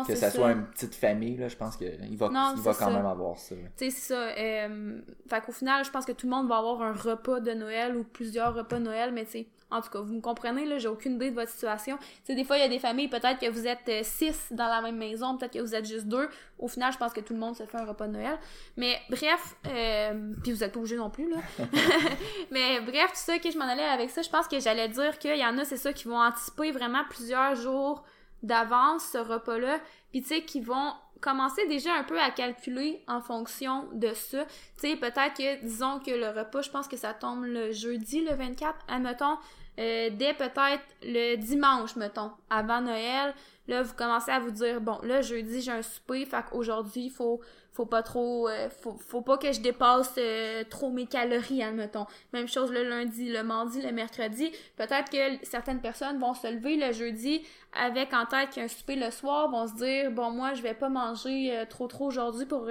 que 0.06 0.14
ça, 0.14 0.30
soit 0.30 0.52
une 0.52 0.66
petite 0.66 0.94
famille, 0.94 1.36
là, 1.36 1.48
je 1.48 1.56
pense 1.56 1.76
qu'il 1.76 2.16
va, 2.16 2.28
il 2.56 2.62
va 2.62 2.74
quand 2.74 2.90
même 2.90 3.06
avoir 3.06 3.38
ça. 3.38 3.54
C'est 3.76 3.90
ça. 3.90 4.14
Euh, 4.14 5.00
fait 5.28 5.40
qu'au 5.42 5.52
final, 5.52 5.84
je 5.84 5.90
pense 5.90 6.04
que 6.04 6.12
tout 6.12 6.26
le 6.26 6.34
monde 6.34 6.48
va 6.48 6.58
avoir 6.58 6.82
un 6.82 6.92
repas 6.92 7.40
de 7.40 7.52
Noël 7.52 7.96
ou 7.96 8.04
plusieurs 8.04 8.54
repas 8.54 8.78
de 8.78 8.84
Noël, 8.84 9.12
mais 9.12 9.24
tu 9.24 9.30
sais, 9.32 9.46
en 9.70 9.80
tout 9.80 9.90
cas, 9.90 10.00
vous 10.00 10.14
me 10.14 10.20
comprenez, 10.20 10.64
là, 10.64 10.78
j'ai 10.78 10.88
aucune 10.88 11.14
idée 11.14 11.30
de 11.30 11.34
votre 11.34 11.50
situation. 11.50 11.96
Tu 11.98 12.06
sais, 12.24 12.34
des 12.34 12.44
fois, 12.44 12.56
il 12.56 12.60
y 12.60 12.64
a 12.64 12.68
des 12.68 12.78
familles, 12.78 13.08
peut-être 13.08 13.38
que 13.38 13.48
vous 13.48 13.66
êtes 13.66 13.88
euh, 13.88 14.00
six 14.02 14.48
dans 14.50 14.68
la 14.68 14.80
même 14.80 14.96
maison, 14.96 15.36
peut-être 15.36 15.52
que 15.52 15.60
vous 15.60 15.74
êtes 15.74 15.86
juste 15.86 16.06
deux. 16.06 16.28
Au 16.58 16.68
final, 16.68 16.92
je 16.92 16.98
pense 16.98 17.12
que 17.12 17.20
tout 17.20 17.32
le 17.32 17.38
monde 17.38 17.56
se 17.56 17.64
fait 17.64 17.78
un 17.78 17.84
repas 17.84 18.06
de 18.06 18.12
Noël. 18.12 18.38
Mais 18.76 18.98
bref, 19.08 19.56
euh, 19.68 20.32
puis 20.42 20.52
vous 20.52 20.64
êtes 20.64 20.72
pas 20.72 20.78
obligé 20.78 20.96
non 20.96 21.10
plus, 21.10 21.30
là. 21.30 21.36
Mais 22.50 22.80
bref, 22.80 23.08
tout 23.08 23.16
ça, 23.16 23.38
que 23.38 23.50
je 23.50 23.58
m'en 23.58 23.66
allais 23.66 23.82
avec 23.82 24.10
ça, 24.10 24.22
je 24.22 24.30
pense 24.30 24.48
que 24.48 24.58
j'allais 24.60 24.88
dire 24.88 25.18
qu'il 25.18 25.36
y 25.36 25.44
en 25.44 25.56
a, 25.58 25.64
c'est 25.64 25.76
ça, 25.76 25.92
qui 25.92 26.08
vont 26.08 26.20
anticiper 26.20 26.72
vraiment 26.72 27.04
plusieurs 27.08 27.54
jours 27.54 28.04
d'avance 28.42 29.04
ce 29.12 29.18
repas-là. 29.18 29.78
Puis 30.10 30.22
tu 30.22 30.28
sais, 30.28 30.42
qui 30.42 30.60
vont 30.60 30.92
commencer 31.20 31.66
déjà 31.66 31.94
un 31.94 32.04
peu 32.04 32.18
à 32.18 32.30
calculer 32.30 33.02
en 33.06 33.20
fonction 33.20 33.88
de 33.92 34.12
ça. 34.14 34.44
Tu 34.44 34.88
sais, 34.88 34.96
peut-être 34.96 35.34
que, 35.36 35.62
disons 35.62 36.00
que 36.00 36.10
le 36.10 36.28
repas, 36.28 36.62
je 36.62 36.70
pense 36.70 36.88
que 36.88 36.96
ça 36.96 37.12
tombe 37.12 37.44
le 37.44 37.72
jeudi, 37.72 38.24
le 38.24 38.34
24, 38.34 38.74
admettons, 38.88 39.36
euh, 39.80 40.10
dès 40.10 40.34
peut-être 40.34 40.84
le 41.02 41.36
dimanche, 41.36 41.96
mettons, 41.96 42.30
avant 42.50 42.82
Noël, 42.82 43.34
là, 43.66 43.82
vous 43.82 43.94
commencez 43.94 44.30
à 44.30 44.38
vous 44.38 44.50
dire, 44.50 44.80
bon, 44.80 44.98
là, 45.02 45.22
jeudi, 45.22 45.62
j'ai 45.62 45.72
un 45.72 45.82
souper, 45.82 46.26
fait 46.26 46.44
qu'aujourd'hui, 46.50 47.04
il 47.06 47.10
faut 47.10 47.40
faut 47.72 47.86
pas 47.86 48.02
trop 48.02 48.48
euh, 48.48 48.68
faut, 48.68 48.98
faut 48.98 49.22
pas 49.22 49.38
que 49.38 49.52
je 49.52 49.60
dépasse 49.60 50.12
euh, 50.18 50.64
trop 50.68 50.90
mes 50.90 51.06
calories 51.06 51.62
admettons. 51.62 52.04
Même 52.32 52.48
chose 52.48 52.72
le 52.72 52.82
lundi 52.82 53.30
le 53.30 53.44
mardi 53.44 53.80
le 53.80 53.92
mercredi. 53.92 54.50
Peut-être 54.76 55.08
que 55.08 55.46
certaines 55.46 55.80
personnes 55.80 56.18
vont 56.18 56.34
se 56.34 56.48
lever 56.48 56.76
le 56.76 56.92
jeudi 56.92 57.42
avec 57.72 58.12
en 58.12 58.26
tête 58.26 58.50
qu'un 58.50 58.66
souper 58.66 58.96
le 58.96 59.12
soir 59.12 59.48
vont 59.52 59.68
se 59.68 59.74
dire 59.76 60.10
bon 60.10 60.32
moi 60.32 60.52
je 60.54 60.62
vais 60.62 60.74
pas 60.74 60.88
manger 60.88 61.64
trop 61.70 61.86
trop 61.86 62.06
aujourd'hui 62.08 62.44
pour 62.44 62.66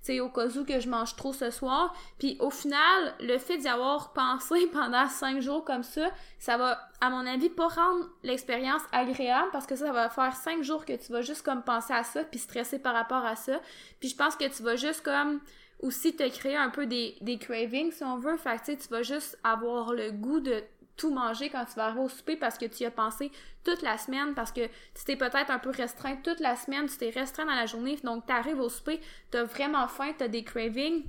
sais 0.00 0.20
au 0.20 0.28
cas 0.28 0.46
où 0.46 0.64
que 0.64 0.80
je 0.80 0.88
mange 0.88 1.16
trop 1.16 1.32
ce 1.32 1.50
soir 1.50 1.94
puis 2.18 2.36
au 2.40 2.50
final 2.50 3.14
le 3.20 3.38
fait 3.38 3.58
d'y 3.58 3.68
avoir 3.68 4.12
pensé 4.14 4.66
pendant 4.72 5.06
cinq 5.08 5.40
jours 5.40 5.64
comme 5.64 5.82
ça 5.82 6.10
ça 6.38 6.56
va 6.56 6.78
à 7.00 7.10
mon 7.10 7.26
avis 7.26 7.50
pas 7.50 7.68
rendre 7.68 8.06
l'expérience 8.22 8.82
agréable 8.92 9.48
parce 9.52 9.66
que 9.66 9.76
ça 9.76 9.92
va 9.92 10.08
faire 10.08 10.34
cinq 10.34 10.62
jours 10.62 10.84
que 10.84 10.94
tu 10.94 11.12
vas 11.12 11.22
juste 11.22 11.42
comme 11.42 11.62
penser 11.62 11.92
à 11.92 12.04
ça 12.04 12.24
puis 12.24 12.38
stresser 12.38 12.78
par 12.78 12.94
rapport 12.94 13.24
à 13.24 13.36
ça 13.36 13.60
puis 14.00 14.08
je 14.08 14.16
pense 14.16 14.36
que 14.36 14.48
tu 14.48 14.62
vas 14.62 14.76
juste 14.76 15.02
comme 15.02 15.40
aussi 15.80 16.14
te 16.14 16.28
créer 16.28 16.56
un 16.56 16.70
peu 16.70 16.86
des, 16.86 17.16
des 17.20 17.38
cravings 17.38 17.92
si 17.92 18.04
on 18.04 18.18
veut. 18.18 18.36
Fait 18.36 18.58
que 18.58 18.72
tu 18.72 18.88
vas 18.88 19.02
juste 19.02 19.38
avoir 19.44 19.92
le 19.92 20.10
goût 20.10 20.40
de 20.40 20.62
tout 20.98 21.10
manger 21.10 21.48
quand 21.48 21.64
tu 21.64 21.74
vas 21.76 21.86
arriver 21.86 22.00
au 22.00 22.08
souper 22.08 22.36
parce 22.36 22.58
que 22.58 22.66
tu 22.66 22.82
y 22.82 22.86
as 22.86 22.90
pensé 22.90 23.32
toute 23.64 23.80
la 23.80 23.96
semaine, 23.96 24.34
parce 24.34 24.52
que 24.52 24.66
tu 24.66 25.04
t'es 25.06 25.16
peut-être 25.16 25.50
un 25.50 25.58
peu 25.58 25.70
restreint 25.70 26.16
toute 26.16 26.40
la 26.40 26.56
semaine, 26.56 26.86
tu 26.86 26.98
t'es 26.98 27.10
restreint 27.10 27.46
dans 27.46 27.54
la 27.54 27.66
journée, 27.66 27.96
donc 28.04 28.26
tu 28.26 28.32
arrives 28.32 28.60
au 28.60 28.68
souper, 28.68 29.00
tu 29.30 29.38
as 29.38 29.44
vraiment 29.44 29.88
faim, 29.88 30.12
tu 30.18 30.24
as 30.24 30.28
des 30.28 30.44
cravings. 30.44 31.04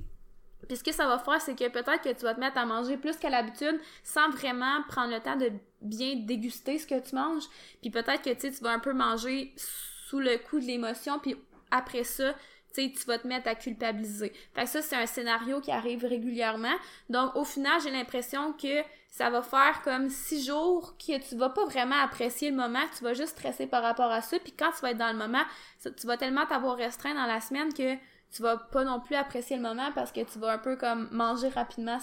Puis 0.68 0.76
ce 0.76 0.84
que 0.84 0.92
ça 0.92 1.06
va 1.06 1.18
faire, 1.18 1.40
c'est 1.40 1.58
que 1.58 1.68
peut-être 1.68 2.02
que 2.02 2.12
tu 2.12 2.22
vas 2.22 2.34
te 2.34 2.40
mettre 2.40 2.58
à 2.58 2.64
manger 2.64 2.96
plus 2.96 3.16
qu'à 3.16 3.30
l'habitude 3.30 3.80
sans 4.04 4.30
vraiment 4.30 4.82
prendre 4.88 5.12
le 5.12 5.20
temps 5.20 5.36
de 5.36 5.50
bien 5.80 6.14
déguster 6.16 6.78
ce 6.78 6.86
que 6.86 7.00
tu 7.00 7.14
manges. 7.14 7.44
Puis 7.80 7.90
peut-être 7.90 8.22
que 8.22 8.30
tu 8.30 8.50
vas 8.62 8.70
un 8.70 8.78
peu 8.78 8.92
manger 8.92 9.52
sous 9.56 10.20
le 10.20 10.38
coup 10.38 10.60
de 10.60 10.66
l'émotion, 10.66 11.18
puis 11.18 11.34
après 11.70 12.04
ça, 12.04 12.34
tu 12.74 12.92
tu 12.92 13.04
vas 13.06 13.18
te 13.18 13.26
mettre 13.26 13.48
à 13.48 13.54
culpabiliser. 13.54 14.32
Fait 14.54 14.64
que 14.64 14.68
ça, 14.68 14.82
c'est 14.82 14.96
un 14.96 15.06
scénario 15.06 15.60
qui 15.60 15.70
arrive 15.70 16.04
régulièrement. 16.04 16.74
Donc, 17.08 17.34
au 17.36 17.44
final, 17.44 17.80
j'ai 17.82 17.90
l'impression 17.90 18.52
que 18.52 18.82
ça 19.08 19.28
va 19.28 19.42
faire 19.42 19.82
comme 19.82 20.08
six 20.08 20.46
jours 20.46 20.96
que 20.96 21.18
tu 21.18 21.36
vas 21.36 21.50
pas 21.50 21.64
vraiment 21.64 21.96
apprécier 21.96 22.50
le 22.50 22.56
moment, 22.56 22.80
tu 22.96 23.02
vas 23.02 23.12
juste 23.12 23.30
stresser 23.30 23.66
par 23.66 23.82
rapport 23.82 24.10
à 24.10 24.22
ça. 24.22 24.38
Puis 24.38 24.52
quand 24.52 24.70
tu 24.70 24.80
vas 24.82 24.92
être 24.92 24.98
dans 24.98 25.12
le 25.12 25.18
moment, 25.18 25.42
tu 25.82 26.06
vas 26.06 26.16
tellement 26.16 26.46
t'avoir 26.46 26.76
restreint 26.76 27.14
dans 27.14 27.26
la 27.26 27.40
semaine 27.40 27.72
que 27.74 27.96
tu 28.32 28.42
vas 28.42 28.56
pas 28.56 28.84
non 28.84 29.00
plus 29.00 29.16
apprécier 29.16 29.56
le 29.56 29.62
moment 29.62 29.90
parce 29.94 30.12
que 30.12 30.20
tu 30.20 30.38
vas 30.38 30.52
un 30.52 30.58
peu 30.58 30.76
comme 30.76 31.08
manger 31.10 31.48
rapidement 31.48 31.98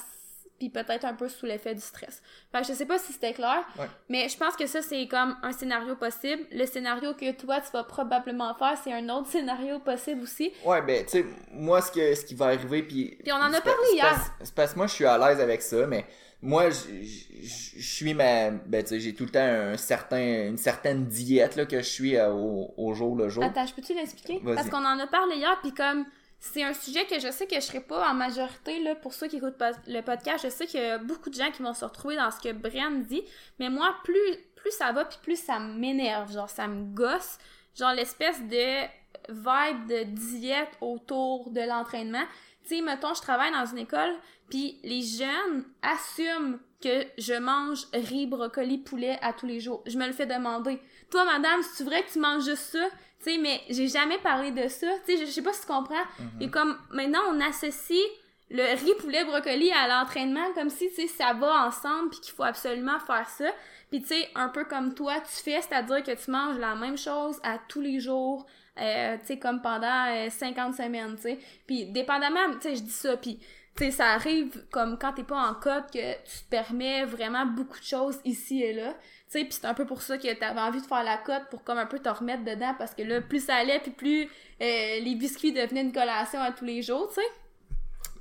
puis 0.58 0.70
peut-être 0.70 1.06
un 1.06 1.14
peu 1.14 1.30
sous 1.30 1.46
l'effet 1.46 1.76
du 1.76 1.82
stress. 1.82 2.22
Fait 2.52 2.62
que 2.62 2.68
je 2.68 2.74
sais 2.74 2.86
pas 2.86 2.98
si 2.98 3.14
c'était 3.14 3.34
clair, 3.34 3.64
mais 4.10 4.28
je 4.30 4.38
pense 4.38 4.56
que 4.56 4.66
ça, 4.68 4.82
c'est 4.82 5.08
comme 5.08 5.36
un 5.44 5.52
scénario 5.52 5.96
possible. 5.96 6.44
Le 6.52 6.66
scénario 6.66 7.14
que 7.14 7.32
toi, 7.34 7.62
tu 7.62 7.72
vas 7.72 7.84
probablement 7.84 8.54
faire, 8.56 8.78
c'est 8.84 8.94
un 8.94 9.08
autre 9.10 9.28
scénario 9.28 9.80
possible 9.80 10.24
aussi. 10.24 10.52
Ouais, 10.66 10.82
ben, 10.82 11.04
tu 11.06 11.12
sais, 11.12 11.26
moi, 11.52 11.82
ce, 11.82 11.92
que, 11.92 12.16
ce 12.16 12.26
qui 12.26 12.36
va 12.36 12.48
arriver, 12.48 12.84
puis... 12.84 13.18
Puis 13.24 13.32
on 13.32 13.36
en 13.36 13.54
a 13.54 13.62
parlé 13.62 13.88
hier. 13.94 14.20
C'est 14.44 14.54
parce 14.54 14.74
que 14.74 14.78
moi, 14.78 14.88
je 14.88 14.94
suis 14.94 15.06
à 15.06 15.18
l'aise 15.18 15.40
avec 15.40 15.62
ça, 15.62 15.86
mais 15.88 16.06
moi, 16.42 16.70
je 16.70 17.82
suis 17.82 18.14
ma... 18.14 18.52
Ben, 18.52 18.84
tu 18.84 18.90
sais, 18.90 19.00
j'ai 19.00 19.14
tout 19.14 19.26
le 19.26 19.32
temps 19.32 19.40
un 19.40 19.78
certain, 19.78 20.48
une 20.48 20.58
certaine 20.58 21.06
diète, 21.06 21.56
là, 21.56 21.66
que 21.66 21.78
je 21.78 21.90
suis 21.90 22.16
euh, 22.16 22.32
au, 22.32 22.74
au, 22.78 22.94
jour 22.94 23.16
le 23.16 23.30
jour. 23.30 23.44
Attends, 23.44 23.66
je 23.66 23.74
peux-tu 23.74 23.94
l'expliquer? 23.94 24.42
Parce 24.44 24.70
qu'on 24.70 24.86
en 24.86 25.00
a 25.00 25.08
parlé 25.08 25.36
hier, 25.38 25.58
puis 25.62 25.74
comme 25.74 26.06
c'est 26.40 26.64
un 26.64 26.74
sujet 26.74 27.06
que 27.06 27.20
je 27.20 27.32
sais 27.32 27.48
que 27.48 27.56
je 27.56 27.62
serai 27.62 27.80
pas 27.80 28.10
en 28.10 28.14
majorité 28.14 28.80
là 28.82 28.96
pour 28.96 29.14
ceux 29.14 29.28
qui 29.28 29.38
écoutent 29.38 29.62
le 29.88 30.02
podcast. 30.02 30.44
Je 30.44 30.50
sais 30.50 30.68
qu'il 30.68 30.82
y 30.82 30.86
a 30.86 30.98
beaucoup 30.98 31.30
de 31.30 31.36
gens 31.36 31.52
qui 31.52 31.64
vont 31.64 31.74
se 31.74 31.84
retrouver 31.84 32.16
dans 32.16 32.30
ce 32.30 32.40
que 32.40 32.52
Brian 32.54 32.92
dit, 32.92 33.24
mais 33.60 33.70
moi 33.70 33.96
plus 34.04 34.38
plus 34.56 34.72
ça 34.72 34.92
va 34.92 35.06
puis 35.06 35.18
plus 35.22 35.36
ça 35.36 35.60
m'énerve, 35.60 36.32
genre 36.32 36.50
ça 36.50 36.68
me 36.68 36.84
gosse, 36.94 37.38
genre 37.76 37.94
l'espèce 37.94 38.42
de 38.44 38.84
vibe 39.30 39.88
de 39.88 40.04
diète 40.04 40.78
autour 40.82 41.50
de 41.52 41.62
l'entraînement. 41.62 42.24
Tu 42.68 42.76
sais, 42.76 42.82
mettons, 42.82 43.14
je 43.14 43.22
travaille 43.22 43.52
dans 43.52 43.66
une 43.66 43.80
école, 43.80 44.14
puis 44.50 44.80
les 44.84 45.02
jeunes 45.02 45.66
assument 45.82 46.60
que 46.82 47.06
je 47.18 47.34
mange 47.34 47.88
riz, 47.94 48.28
brocoli, 48.28 48.78
poulet 48.78 49.18
à 49.22 49.34
tous 49.34 49.48
les 49.48 49.60
jours. 49.60 49.84
Je 49.86 49.98
me 49.98 50.06
le 50.06 50.14
fais 50.14 50.26
demander. 50.26 50.80
Toi, 51.10 51.26
madame, 51.26 51.62
c'est 51.64 51.84
vrai 51.84 52.04
que 52.04 52.12
tu 52.12 52.20
manges 52.20 52.46
juste 52.46 52.74
ça? 52.74 52.86
Tu 53.24 53.32
sais, 53.32 53.38
mais 53.40 53.62
j'ai 53.70 53.88
jamais 53.88 54.20
parlé 54.20 54.52
de 54.52 54.68
ça. 54.68 54.88
Tu 55.06 55.18
sais, 55.18 55.26
je 55.26 55.32
sais 55.32 55.42
pas 55.42 55.54
si 55.54 55.62
tu 55.62 55.68
comprends. 55.68 55.96
Mhm. 56.20 56.42
Et 56.42 56.52
comme 56.52 56.78
maintenant, 56.92 57.22
on 57.30 57.40
associe 57.42 58.06
le 58.50 58.76
riz, 58.76 58.94
poulet, 59.00 59.26
brocoli 59.26 59.72
à 59.72 59.88
l'entraînement 59.88 60.54
comme 60.54 60.70
si, 60.70 60.90
tu 60.90 60.96
sais, 60.96 61.08
ça 61.08 61.34
va 61.34 61.66
ensemble 61.66 62.12
puis 62.12 62.20
qu'il 62.20 62.34
faut 62.34 62.44
absolument 62.44 63.00
faire 63.00 63.28
ça. 63.28 63.52
Puis 63.90 64.02
tu 64.02 64.10
sais, 64.10 64.30
un 64.36 64.50
peu 64.50 64.66
comme 64.66 64.94
toi, 64.94 65.16
tu 65.22 65.44
fais, 65.44 65.62
c'est-à-dire 65.62 66.04
que 66.04 66.12
tu 66.12 66.32
manges 66.32 66.58
la 66.58 66.76
même 66.76 66.98
chose 66.98 67.40
à 67.44 67.58
tous 67.58 67.82
les 67.82 68.00
jours, 68.00 68.46
euh, 68.80 69.18
tu 69.20 69.26
sais, 69.26 69.40
comme 69.40 69.62
pendant 69.62 70.30
50 70.30 70.76
semaines, 70.76 71.16
tu 71.16 71.24
sais. 71.24 71.40
Puis, 71.66 71.86
dépendamment, 71.86 72.52
tu 72.54 72.70
sais, 72.70 72.76
je 72.76 72.82
dis 72.82 72.90
ça, 72.90 73.18
puis 73.18 73.40
tu 73.78 73.86
sais, 73.86 73.92
ça 73.92 74.08
arrive 74.14 74.66
comme 74.72 74.98
quand 74.98 75.14
t'es 75.14 75.24
pas 75.24 75.50
en 75.50 75.54
code 75.54 75.86
que 75.92 76.14
tu 76.14 76.40
te 76.40 76.50
permets 76.50 77.06
vraiment 77.06 77.46
beaucoup 77.46 77.78
de 77.78 77.84
choses 77.84 78.20
ici 78.26 78.64
et 78.64 78.74
là. 78.74 78.94
Tu 78.94 79.40
sais, 79.40 79.44
puis 79.44 79.54
c'est 79.54 79.66
un 79.66 79.74
peu 79.74 79.86
pour 79.86 80.02
ça 80.02 80.18
que 80.18 80.34
t'avais 80.34 80.60
envie 80.60 80.82
de 80.82 80.88
faire 80.88 81.04
la 81.04 81.18
cote 81.18 81.44
pour 81.52 81.64
comme 81.64 81.78
un 81.78 81.86
peu 81.86 82.00
te 82.00 82.10
remettre 82.10 82.44
dedans 82.44 82.74
parce 82.78 82.96
que 82.96 83.04
là, 83.04 83.22
plus 83.22 83.46
ça 83.46 83.56
allait, 83.56 83.80
puis 83.80 83.92
plus 83.92 84.24
euh, 84.24 85.00
les 85.00 85.16
biscuits 85.16 85.52
devenaient 85.52 85.82
une 85.82 85.92
collation 85.92 86.42
à 86.42 86.52
tous 86.52 86.66
les 86.66 86.82
jours, 86.82 87.08
tu 87.10 87.16
sais. 87.16 87.28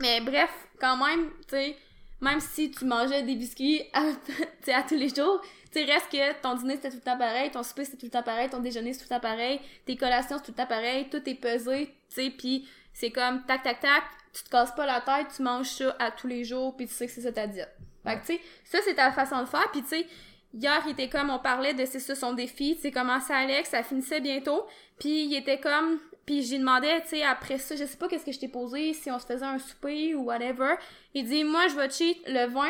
Mais 0.01 0.21
bref, 0.21 0.51
quand 0.79 0.97
même, 0.97 1.31
tu 1.49 1.57
sais, 1.57 1.77
même 2.21 2.41
si 2.41 2.71
tu 2.71 2.85
mangeais 2.85 3.23
des 3.23 3.37
biscuits 3.37 3.83
à, 3.95 4.03
à 4.75 4.83
tous 4.83 4.97
les 4.97 5.09
jours, 5.09 5.41
tu 5.77 5.85
reste 5.85 6.11
que 6.11 6.41
ton 6.41 6.55
dîner 6.55 6.77
c'était 6.77 6.91
tout 6.91 6.97
le 6.97 7.03
temps 7.03 7.19
pareil, 7.19 7.51
ton 7.51 7.63
souper 7.63 7.85
c'était 7.85 7.99
tout 7.99 8.07
le 8.07 8.11
temps 8.11 8.23
pareil, 8.23 8.49
ton 8.49 8.61
déjeuner 8.61 8.93
c'est 8.93 9.01
tout 9.01 9.07
le 9.11 9.17
temps 9.17 9.21
pareil, 9.21 9.61
tes 9.85 9.97
collations 9.97 10.39
c'est 10.39 10.45
tout 10.45 10.53
le 10.53 10.57
temps 10.57 10.67
pareil, 10.67 11.09
tout 11.11 11.29
est 11.29 11.35
pesé, 11.35 11.95
tu 12.09 12.23
sais, 12.23 12.31
puis 12.31 12.69
c'est 12.93 13.11
comme 13.11 13.45
tac 13.45 13.63
tac 13.63 13.81
tac, 13.81 14.05
tu 14.33 14.43
te 14.43 14.51
casses 14.51 14.75
pas 14.75 14.87
la 14.87 15.01
tête, 15.01 15.29
tu 15.35 15.43
manges 15.43 15.69
ça 15.69 15.95
à 15.99 16.11
tous 16.11 16.27
les 16.27 16.45
jours, 16.45 16.77
puis 16.77 16.87
tu 16.87 16.95
sais 16.95 17.07
que 17.07 17.13
c'est 17.13 17.23
ça 17.23 17.33
ta 17.33 17.47
diète. 17.47 17.75
Fait 18.05 18.17
que, 18.17 18.21
tu 18.21 18.35
sais, 18.35 18.41
ça, 18.65 18.79
c'est 18.85 18.95
ta 18.95 19.11
façon 19.13 19.41
de 19.41 19.47
faire, 19.47 19.71
puis 19.73 19.83
tu 19.83 19.89
sais, 19.89 20.07
hier, 20.55 20.83
il 20.87 20.93
était 20.93 21.09
comme, 21.09 21.31
on 21.31 21.39
parlait 21.39 21.75
de 21.75 21.85
c'est 21.85 22.01
ça 22.01 22.15
son 22.15 22.33
défi, 22.33 22.77
tu 22.77 22.83
sais, 22.83 22.91
comment 22.91 23.21
ça 23.21 23.37
allait, 23.37 23.63
que 23.63 23.69
ça 23.69 23.83
finissait 23.83 24.21
bientôt, 24.21 24.67
puis 24.99 25.25
il 25.25 25.35
était 25.35 25.59
comme, 25.59 25.99
puis 26.25 26.43
j'ai 26.43 26.59
demandé, 26.59 26.89
tu 27.03 27.09
sais, 27.11 27.23
après 27.23 27.59
ça, 27.59 27.77
je 27.77 27.85
sais 27.85 27.97
pas 27.97 28.09
qu'est-ce 28.09 28.25
que 28.25 28.33
je 28.33 28.39
t'ai 28.39 28.49
posé, 28.49 28.93
si 28.93 29.11
on 29.11 29.19
se 29.19 29.27
faisait 29.27 29.45
un 29.45 29.59
souper 29.59 30.15
ou 30.15 30.25
whatever, 30.25 30.77
il 31.15 31.27
dit, 31.27 31.45
moi, 31.45 31.69
je 31.69 31.77
vais 31.77 31.91
cheat 31.91 32.19
le 32.27 32.47
20, 32.47 32.69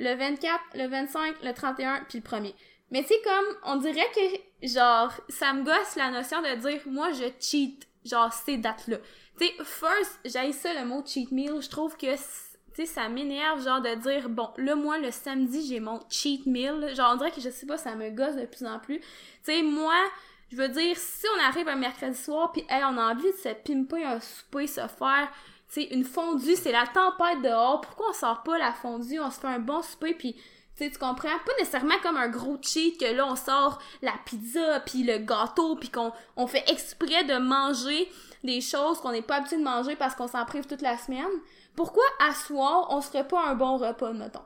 le 0.00 0.14
24, 0.14 0.60
le 0.74 0.86
25, 0.88 1.42
le 1.42 1.52
31, 1.52 2.04
puis 2.08 2.18
le 2.18 2.24
premier. 2.24 2.54
Mais 2.90 3.02
tu 3.02 3.08
sais, 3.08 3.20
comme, 3.22 3.56
on 3.64 3.76
dirait 3.76 4.10
que, 4.14 4.66
genre, 4.66 5.12
ça 5.28 5.52
me 5.52 5.62
gosse 5.62 5.94
la 5.94 6.10
notion 6.10 6.40
de 6.40 6.54
dire, 6.56 6.80
moi, 6.86 7.12
je 7.12 7.24
cheat, 7.38 7.86
genre, 8.04 8.32
ces 8.32 8.56
dates-là. 8.56 8.96
Tu 9.38 9.46
sais, 9.46 9.52
first, 9.62 10.18
j'ai 10.24 10.52
ça 10.52 10.74
le 10.74 10.86
mot 10.86 11.04
cheat 11.06 11.30
meal. 11.30 11.60
Je 11.60 11.68
trouve 11.68 11.96
que, 11.96 12.16
tu 12.16 12.20
sais, 12.74 12.86
ça 12.86 13.08
m'énerve, 13.08 13.62
genre, 13.62 13.82
de 13.82 13.94
dire, 13.96 14.28
bon, 14.28 14.48
là, 14.56 14.74
moi, 14.74 14.98
le 14.98 15.10
samedi, 15.10 15.66
j'ai 15.68 15.80
mon 15.80 16.00
cheat 16.08 16.46
meal. 16.46 16.94
Genre, 16.96 17.12
on 17.12 17.16
dirait 17.16 17.30
que, 17.30 17.40
je 17.40 17.50
sais 17.50 17.66
pas, 17.66 17.78
ça 17.78 17.94
me 17.94 18.10
gosse 18.10 18.36
de 18.36 18.46
plus 18.46 18.66
en 18.66 18.78
plus. 18.78 19.00
Tu 19.00 19.06
sais, 19.42 19.62
moi, 19.62 19.94
je 20.50 20.56
veux 20.56 20.68
dire, 20.68 20.96
si 20.96 21.26
on 21.36 21.44
arrive 21.44 21.68
un 21.68 21.76
mercredi 21.76 22.16
soir, 22.16 22.50
puis 22.52 22.64
hey, 22.70 22.82
on 22.84 22.96
a 22.96 23.12
envie 23.12 23.30
de 23.30 23.36
se 23.36 23.50
pimper 23.50 24.04
un 24.04 24.18
souper, 24.18 24.66
se 24.66 24.86
faire, 24.88 25.30
sais, 25.74 25.84
une 25.94 26.04
fondue, 26.04 26.56
c'est 26.56 26.72
la 26.72 26.86
tempête 26.86 27.42
dehors. 27.42 27.80
Pourquoi 27.80 28.10
on 28.10 28.12
sort 28.12 28.42
pas 28.42 28.58
la 28.58 28.72
fondue? 28.72 29.20
On 29.20 29.30
se 29.30 29.40
fait 29.40 29.46
un 29.48 29.58
bon 29.58 29.82
souper, 29.82 30.14
puis 30.14 30.36
tu 30.88 30.98
comprends? 30.98 31.28
Pas 31.44 31.52
nécessairement 31.58 31.98
comme 32.02 32.16
un 32.16 32.28
gros 32.28 32.56
cheat 32.62 32.98
que 32.98 33.04
là, 33.04 33.26
on 33.26 33.36
sort 33.36 33.80
la 34.02 34.14
pizza, 34.24 34.80
puis 34.80 35.02
le 35.02 35.18
gâteau, 35.18 35.76
puis 35.76 35.90
qu'on 35.90 36.12
on 36.36 36.46
fait 36.46 36.64
exprès 36.70 37.24
de 37.24 37.38
manger 37.38 38.10
des 38.42 38.60
choses 38.62 39.00
qu'on 39.00 39.12
n'est 39.12 39.22
pas 39.22 39.36
habitué 39.36 39.58
de 39.58 39.62
manger 39.62 39.96
parce 39.96 40.14
qu'on 40.14 40.28
s'en 40.28 40.44
prive 40.46 40.66
toute 40.66 40.80
la 40.80 40.96
semaine. 40.96 41.26
Pourquoi 41.76 42.04
à 42.26 42.32
soir, 42.34 42.86
on 42.90 43.02
se 43.02 43.08
ferait 43.08 43.28
pas 43.28 43.46
un 43.46 43.54
bon 43.54 43.76
repas, 43.76 44.12
mettons? 44.12 44.40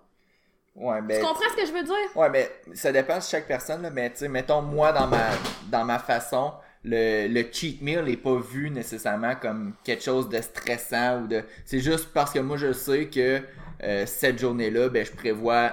Ouais, 0.75 1.01
ben, 1.03 1.21
tu 1.21 1.25
comprends 1.25 1.49
ce 1.51 1.57
que 1.57 1.67
je 1.67 1.73
veux 1.73 1.85
dire? 1.85 2.17
Ouais, 2.17 2.29
mais 2.31 2.51
ça 2.75 2.91
dépend 2.91 3.19
de 3.19 3.23
chaque 3.23 3.47
personne, 3.47 3.83
là, 3.83 3.91
mais 3.91 4.11
tu 4.11 4.19
sais, 4.19 4.29
mettons, 4.29 4.61
moi, 4.61 4.93
dans 4.93 5.07
ma, 5.07 5.31
dans 5.69 5.85
ma 5.85 6.01
façon, 6.01 6.53
le, 6.85 7.43
cheat 7.51 7.81
meal 7.83 8.05
n'est 8.05 8.17
pas 8.17 8.39
vu 8.39 8.71
nécessairement 8.71 9.35
comme 9.35 9.73
quelque 9.85 10.03
chose 10.03 10.29
de 10.29 10.41
stressant 10.41 11.23
ou 11.23 11.27
de. 11.27 11.43
C'est 11.65 11.81
juste 11.81 12.11
parce 12.13 12.33
que 12.33 12.39
moi, 12.39 12.57
je 12.57 12.73
sais 12.73 13.07
que 13.07 13.41
euh, 13.83 14.07
cette 14.07 14.39
journée-là, 14.39 14.89
ben, 14.89 15.05
je 15.05 15.13
prévois 15.13 15.73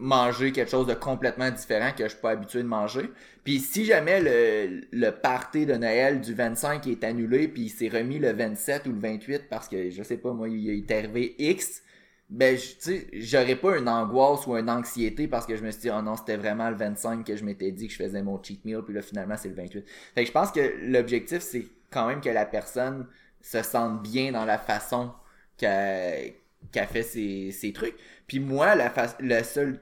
manger 0.00 0.52
quelque 0.52 0.70
chose 0.70 0.86
de 0.86 0.94
complètement 0.94 1.50
différent 1.50 1.90
que 1.96 2.04
je 2.04 2.10
suis 2.10 2.20
pas 2.20 2.30
habitué 2.30 2.62
de 2.62 2.68
manger. 2.68 3.10
Puis 3.44 3.58
si 3.58 3.84
jamais 3.84 4.20
le, 4.20 4.82
le 4.92 5.10
party 5.10 5.66
de 5.66 5.74
Noël 5.74 6.20
du 6.20 6.34
25 6.34 6.86
est 6.86 7.02
annulé 7.02 7.48
puis 7.48 7.62
il 7.62 7.68
s'est 7.68 7.88
remis 7.88 8.18
le 8.18 8.32
27 8.32 8.86
ou 8.86 8.92
le 8.92 9.00
28 9.00 9.48
parce 9.48 9.68
que 9.68 9.90
je 9.90 10.02
sais 10.02 10.18
pas 10.18 10.32
moi 10.32 10.48
il 10.48 10.70
est 10.70 10.90
arrivé 10.92 11.34
X, 11.38 11.82
ben 12.30 12.56
tu 12.56 12.62
sais 12.78 13.06
j'aurais 13.14 13.56
pas 13.56 13.78
une 13.78 13.88
angoisse 13.88 14.46
ou 14.46 14.56
une 14.56 14.68
anxiété 14.68 15.28
parce 15.28 15.46
que 15.46 15.56
je 15.56 15.64
me 15.64 15.70
suis 15.70 15.82
dit 15.82 15.90
oh 15.90 16.02
non 16.02 16.16
c'était 16.16 16.36
vraiment 16.36 16.68
le 16.68 16.76
25 16.76 17.24
que 17.24 17.36
je 17.36 17.44
m'étais 17.44 17.72
dit 17.72 17.86
que 17.86 17.92
je 17.92 17.98
faisais 17.98 18.22
mon 18.22 18.42
cheat 18.42 18.64
meal 18.64 18.82
puis 18.82 18.94
là 18.94 19.00
finalement 19.00 19.36
c'est 19.36 19.48
le 19.48 19.54
28. 19.54 19.84
Fait 20.14 20.22
que 20.22 20.26
je 20.26 20.32
pense 20.32 20.52
que 20.52 20.74
l'objectif 20.82 21.40
c'est 21.40 21.66
quand 21.90 22.06
même 22.06 22.20
que 22.20 22.28
la 22.28 22.44
personne 22.44 23.06
se 23.40 23.62
sente 23.62 24.02
bien 24.02 24.32
dans 24.32 24.44
la 24.44 24.58
façon 24.58 25.12
qu'elle 25.56 26.34
qu'elle 26.72 26.86
fait 26.86 27.02
ses, 27.02 27.50
ses 27.52 27.72
trucs. 27.72 27.94
Puis 28.26 28.40
moi, 28.40 28.74
la, 28.74 28.90
fa 28.90 29.06
la 29.20 29.44
seule 29.44 29.80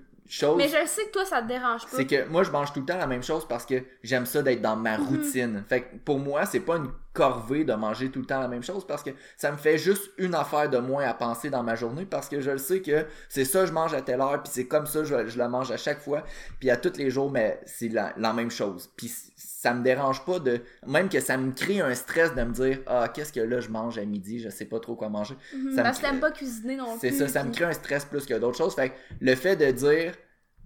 mais 0.57 0.69
je 0.69 0.87
sais 0.87 1.05
que 1.05 1.13
toi, 1.13 1.25
ça 1.25 1.41
te 1.41 1.49
dérange 1.49 1.83
pas. 1.83 1.97
C'est 1.97 2.07
que 2.07 2.29
moi, 2.29 2.43
je 2.43 2.51
mange 2.51 2.73
tout 2.73 2.81
le 2.81 2.87
temps 2.87 2.97
la 2.97 3.07
même 3.07 3.23
chose 3.23 3.47
parce 3.47 3.65
que 3.65 3.83
j'aime 4.03 4.27
ça 4.27 4.43
d'être 4.43 4.61
dans 4.61 4.77
ma 4.77 4.99
mhm. 4.99 5.07
routine. 5.07 5.65
Fait 5.69 5.83
que 5.83 5.97
pour 6.05 6.19
moi, 6.19 6.47
c'est 6.47 6.61
pas 6.61 6.77
une 6.77 6.91
corvée 7.17 7.65
de 7.65 7.73
manger 7.73 8.11
tout 8.11 8.21
le 8.21 8.27
temps 8.27 8.41
la 8.41 8.47
même 8.47 8.63
chose 8.63 8.87
parce 8.87 9.03
que 9.03 9.09
ça 9.39 9.51
me 9.51 9.57
fait 9.57 9.79
juste 9.79 10.11
une 10.19 10.35
affaire 10.35 10.69
de 10.69 10.77
moins 10.77 11.05
à 11.05 11.15
penser 11.15 11.49
dans 11.49 11.63
ma 11.63 11.75
journée 11.75 12.05
parce 12.05 12.29
que 12.29 12.43
je 12.43 12.51
le 12.51 12.59
sais 12.59 12.83
que 12.83 13.07
c'est 13.31 13.47
ça 13.47 13.65
je 13.65 13.73
mange 13.73 13.95
à 13.95 14.03
telle 14.03 14.21
heure 14.21 14.43
puis 14.43 14.53
c'est 14.53 14.67
comme 14.67 14.87
ça 14.87 15.03
je, 15.03 15.27
je 15.27 15.39
la 15.39 15.49
mange 15.49 15.71
à 15.71 15.79
chaque 15.79 15.99
fois 15.99 16.25
puis 16.61 16.69
à 16.69 16.77
tous 16.77 16.99
les 16.99 17.09
jours 17.09 17.31
mais 17.31 17.59
c'est 17.65 17.89
la, 17.89 18.33
même 18.35 18.51
chose. 18.51 18.91
Puis 18.97 19.11
ça 19.35 19.73
me 19.73 19.83
dérange 19.83 20.25
pas 20.27 20.39
de 20.39 20.61
même 20.87 21.09
que 21.09 21.21
ça 21.21 21.39
me 21.39 21.53
crée 21.53 21.81
un 21.81 21.95
stress 21.95 22.35
de 22.35 22.43
me 22.43 22.53
dire 22.53 22.81
ah 22.87 23.09
qu'est-ce 23.09 23.33
que 23.33 23.41
là 23.41 23.61
je 23.61 23.71
mange 23.71 23.97
à 23.97 24.05
midi 24.05 24.39
je 24.39 24.51
sais 24.51 24.67
pas 24.67 24.79
trop 24.79 24.95
quoi 24.95 25.09
manger. 25.09 25.37
Mhm. 25.55 25.75
parce 25.77 25.99
que 25.99 26.03
t'aimes 26.05 26.21
pas 26.21 26.33
cuisiner 26.33 26.77
non 26.77 26.99
plus 26.99 27.01
c'est 27.01 27.13
ça 27.13 27.29
ça 27.29 27.45
me 27.45 27.53
crée 27.53 27.65
un 27.65 27.73
stress 27.73 28.05
plus 28.05 28.27
que 28.27 28.35
d'autres 28.35 28.59
choses. 28.59 28.75
Fait 28.75 28.91
que 28.91 28.95
le 29.21 29.35
fait 29.35 29.57
de 29.57 29.71
dire 29.71 30.13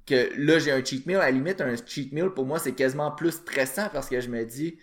que 0.04 0.30
là 0.36 0.58
j'ai 0.58 0.72
un 0.72 0.84
cheat 0.84 1.06
meal 1.06 1.18
à 1.18 1.26
la 1.26 1.30
limite 1.30 1.60
un 1.60 1.76
cheat 1.86 2.12
meal 2.12 2.30
pour 2.30 2.44
moi 2.44 2.58
c'est 2.58 2.72
quasiment 2.72 3.12
plus 3.12 3.30
stressant 3.30 3.88
parce 3.92 4.08
que 4.08 4.20
je 4.20 4.28
me 4.28 4.44
dis 4.44 4.78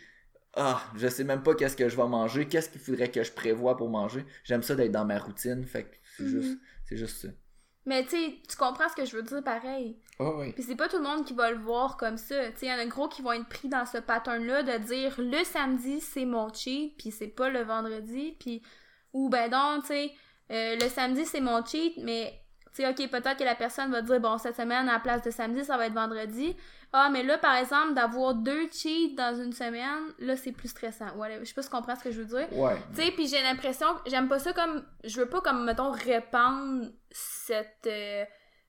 ah, 0.58 0.82
je 0.96 1.08
sais 1.08 1.24
même 1.24 1.43
pas 1.43 1.54
qu'est-ce 1.56 1.78
que 1.78 1.88
je 1.88 1.96
vais 1.96 2.08
manger, 2.08 2.48
qu'est-ce 2.48 2.70
qu'il 2.70 2.82
faudrait 2.82 3.12
que 3.12 3.24
je 3.24 3.32
prévoie 3.32 3.78
pour 3.78 3.89
manger. 3.89 4.26
J'aime 4.43 4.63
ça 4.63 4.76
d'être 4.76 4.91
dans 4.91 5.06
ma 5.06 5.20
routine, 5.20 5.63
fait 5.65 5.84
que 5.84 5.96
c'est 6.17 6.24
mhm. 6.24 6.41
juste, 6.41 6.60
c'est 6.86 6.98
juste 6.98 7.17
ça. 7.22 7.28
Mais 7.86 8.06
tu 8.06 8.17
tu 8.41 8.58
comprends 8.58 8.89
ce 8.89 8.96
que 8.96 9.06
je 9.06 9.15
veux 9.15 9.24
dire 9.24 9.41
pareil. 9.43 9.98
Oh 10.20 10.38
oui. 10.39 10.52
Puis 10.52 10.63
c'est 10.63 10.76
pas 10.76 10.89
tout 10.89 10.98
le 10.98 11.04
monde 11.04 11.26
qui 11.26 11.34
va 11.34 11.52
le 11.52 11.58
voir 11.58 11.96
comme 11.96 12.17
ça. 12.17 12.52
Tu 12.52 12.65
il 12.65 12.67
y 12.67 12.74
en 12.74 12.78
a 12.78 12.86
gros 12.86 13.08
qui 13.08 13.22
vont 13.22 13.32
être 13.32 13.48
pris 13.48 13.70
dans 13.70 13.86
ce 13.86 13.98
pattern-là 14.00 14.63
de 14.63 14.84
dire 14.84 15.15
le 15.20 15.43
samedi 15.46 16.02
c'est 16.02 16.26
mon 16.26 16.52
cheat, 16.52 16.98
puis 16.98 17.12
c'est 17.12 17.28
pas 17.28 17.50
le 17.50 17.62
vendredi, 17.62 18.36
puis 18.39 18.62
ou 19.13 19.30
ben 19.30 19.50
donc, 19.50 19.84
tu 19.84 19.88
sais, 19.88 20.12
euh, 20.52 20.76
le 20.76 20.89
samedi 20.89 21.26
c'est 21.26 21.39
mon 21.39 21.63
cheat, 21.63 21.93
mais 22.04 22.41
tu 22.74 22.84
sais, 22.84 22.89
ok, 22.89 23.10
peut-être 23.10 23.38
que 23.38 23.43
la 23.43 23.56
personne 23.56 23.89
va 23.91 24.02
dire 24.02 24.20
bon 24.20 24.38
cette 24.38 24.58
semaine 24.58 24.89
à 24.89 24.93
la 24.93 25.00
place 25.00 25.22
de 25.22 25.32
samedi 25.32 25.63
ça 25.63 25.78
va 25.78 25.88
être 25.88 25.93
vendredi. 25.93 26.56
Ah, 26.93 27.10
mais 27.12 27.23
là, 27.23 27.38
par 27.38 27.56
exemple, 27.56 27.93
d'avoir 27.93 28.34
deux 28.34 28.69
cheats 28.71 29.13
dans 29.15 29.36
une 29.36 29.52
semaine, 29.52 30.13
là, 30.19 30.36
c'est 30.38 30.52
plus 30.52 30.69
stressant. 30.69 31.15
Ouais, 31.17 31.38
je 31.39 31.45
sais 31.45 31.54
pas 31.54 31.62
si 31.62 31.69
tu 31.69 31.76
comprends 31.76 31.95
ce 31.95 32.04
que 32.04 32.12
je 32.12 32.21
veux 32.21 32.39
dire. 32.39 32.52
Ouais. 32.54 32.76
Tu 32.95 33.04
sais, 33.04 33.12
puis 33.12 33.28
j'ai 33.28 33.41
l'impression, 33.41 33.88
j'aime 34.06 34.30
pas 34.30 34.39
ça 34.39 34.54
comme, 34.54 34.84
je 35.04 35.19
veux 35.19 35.28
pas 35.28 35.41
comme, 35.41 35.65
mettons, 35.65 35.91
répandre 35.91 36.88
cette, 37.12 37.88
euh, 37.88 38.23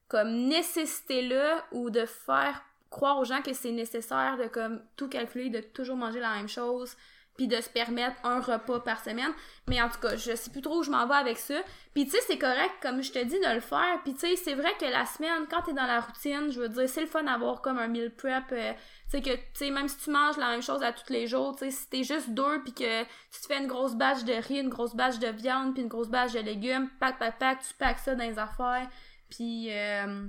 comme, 0.09 0.48
nécessité-là 0.48 1.64
ou 1.72 1.90
de 1.90 2.07
faire 2.07 2.62
croire 2.90 3.18
aux 3.18 3.24
gens 3.24 3.40
que 3.40 3.52
c'est 3.52 3.70
nécessaire 3.70 4.37
de, 4.37 4.48
comme, 4.48 4.83
tout 4.96 5.09
calculer, 5.09 5.50
de 5.50 5.61
toujours 5.61 5.96
manger 5.96 6.20
la 6.20 6.35
même 6.35 6.48
chose 6.48 6.96
puis 7.38 7.46
de 7.46 7.61
se 7.61 7.70
permettre 7.70 8.16
un 8.24 8.40
repas 8.40 8.81
par 8.81 9.03
semaine. 9.03 9.33
Mais 9.68 9.81
en 9.81 9.88
tout 9.88 10.01
cas, 10.01 10.16
je 10.16 10.35
sais 10.35 10.51
plus 10.51 10.61
trop 10.61 10.81
où 10.81 10.83
je 10.83 10.90
m'en 10.90 11.07
vais 11.07 11.14
avec 11.14 11.38
ça. 11.38 11.55
Puis 11.94 12.05
tu 12.05 12.11
sais, 12.11 12.18
c'est 12.27 12.37
correct, 12.37 12.72
comme 12.83 13.01
je 13.01 13.12
te 13.12 13.24
dis, 13.24 13.38
de 13.38 13.55
le 13.55 13.61
faire. 13.61 14.01
Puis 14.03 14.12
tu 14.14 14.20
sais, 14.20 14.35
c'est 14.37 14.55
vrai 14.55 14.72
que 14.79 14.85
la 14.85 15.07
semaine, 15.07 15.46
quand 15.48 15.62
t'es 15.62 15.72
dans 15.72 15.87
la 15.87 16.01
routine, 16.01 16.51
je 16.51 16.61
veux 16.61 16.68
dire, 16.68 16.88
c'est 16.88 17.01
le 17.01 17.07
fun 17.07 17.22
d'avoir 17.22 17.62
comme 17.62 17.79
un 17.79 17.87
meal 17.87 18.11
prep. 18.11 18.42
Euh, 18.51 18.72
tu 18.72 19.11
sais, 19.11 19.22
que, 19.22 19.37
tu 19.37 19.42
sais, 19.55 19.70
même 19.70 19.87
si 19.87 19.96
tu 19.98 20.11
manges 20.11 20.37
la 20.37 20.51
même 20.51 20.62
chose 20.62 20.83
à 20.83 20.92
tous 20.92 21.12
les 21.12 21.29
jours, 21.29 21.55
tu 21.55 21.66
sais, 21.66 21.70
si 21.70 21.88
t'es 21.88 22.03
juste 22.03 22.31
deux, 22.31 22.61
puis 22.64 22.74
que 22.74 23.03
tu 23.05 23.40
te 23.40 23.46
fais 23.46 23.59
une 23.59 23.68
grosse 23.68 23.94
bâche 23.94 24.24
de 24.24 24.33
riz, 24.33 24.59
une 24.59 24.68
grosse 24.68 24.96
bâche 24.96 25.20
de 25.20 25.29
viande, 25.29 25.74
puis 25.74 25.85
une 25.85 25.88
grosse 25.88 26.09
bâche 26.09 26.33
de 26.33 26.40
légumes, 26.40 26.90
pack, 26.98 27.20
pack, 27.20 27.38
pack, 27.38 27.61
tu 27.61 27.72
packs 27.74 28.01
ça 28.01 28.16
dans 28.16 28.29
les 28.29 28.38
affaires. 28.40 28.88
Puis 29.31 29.68
euh, 29.70 30.27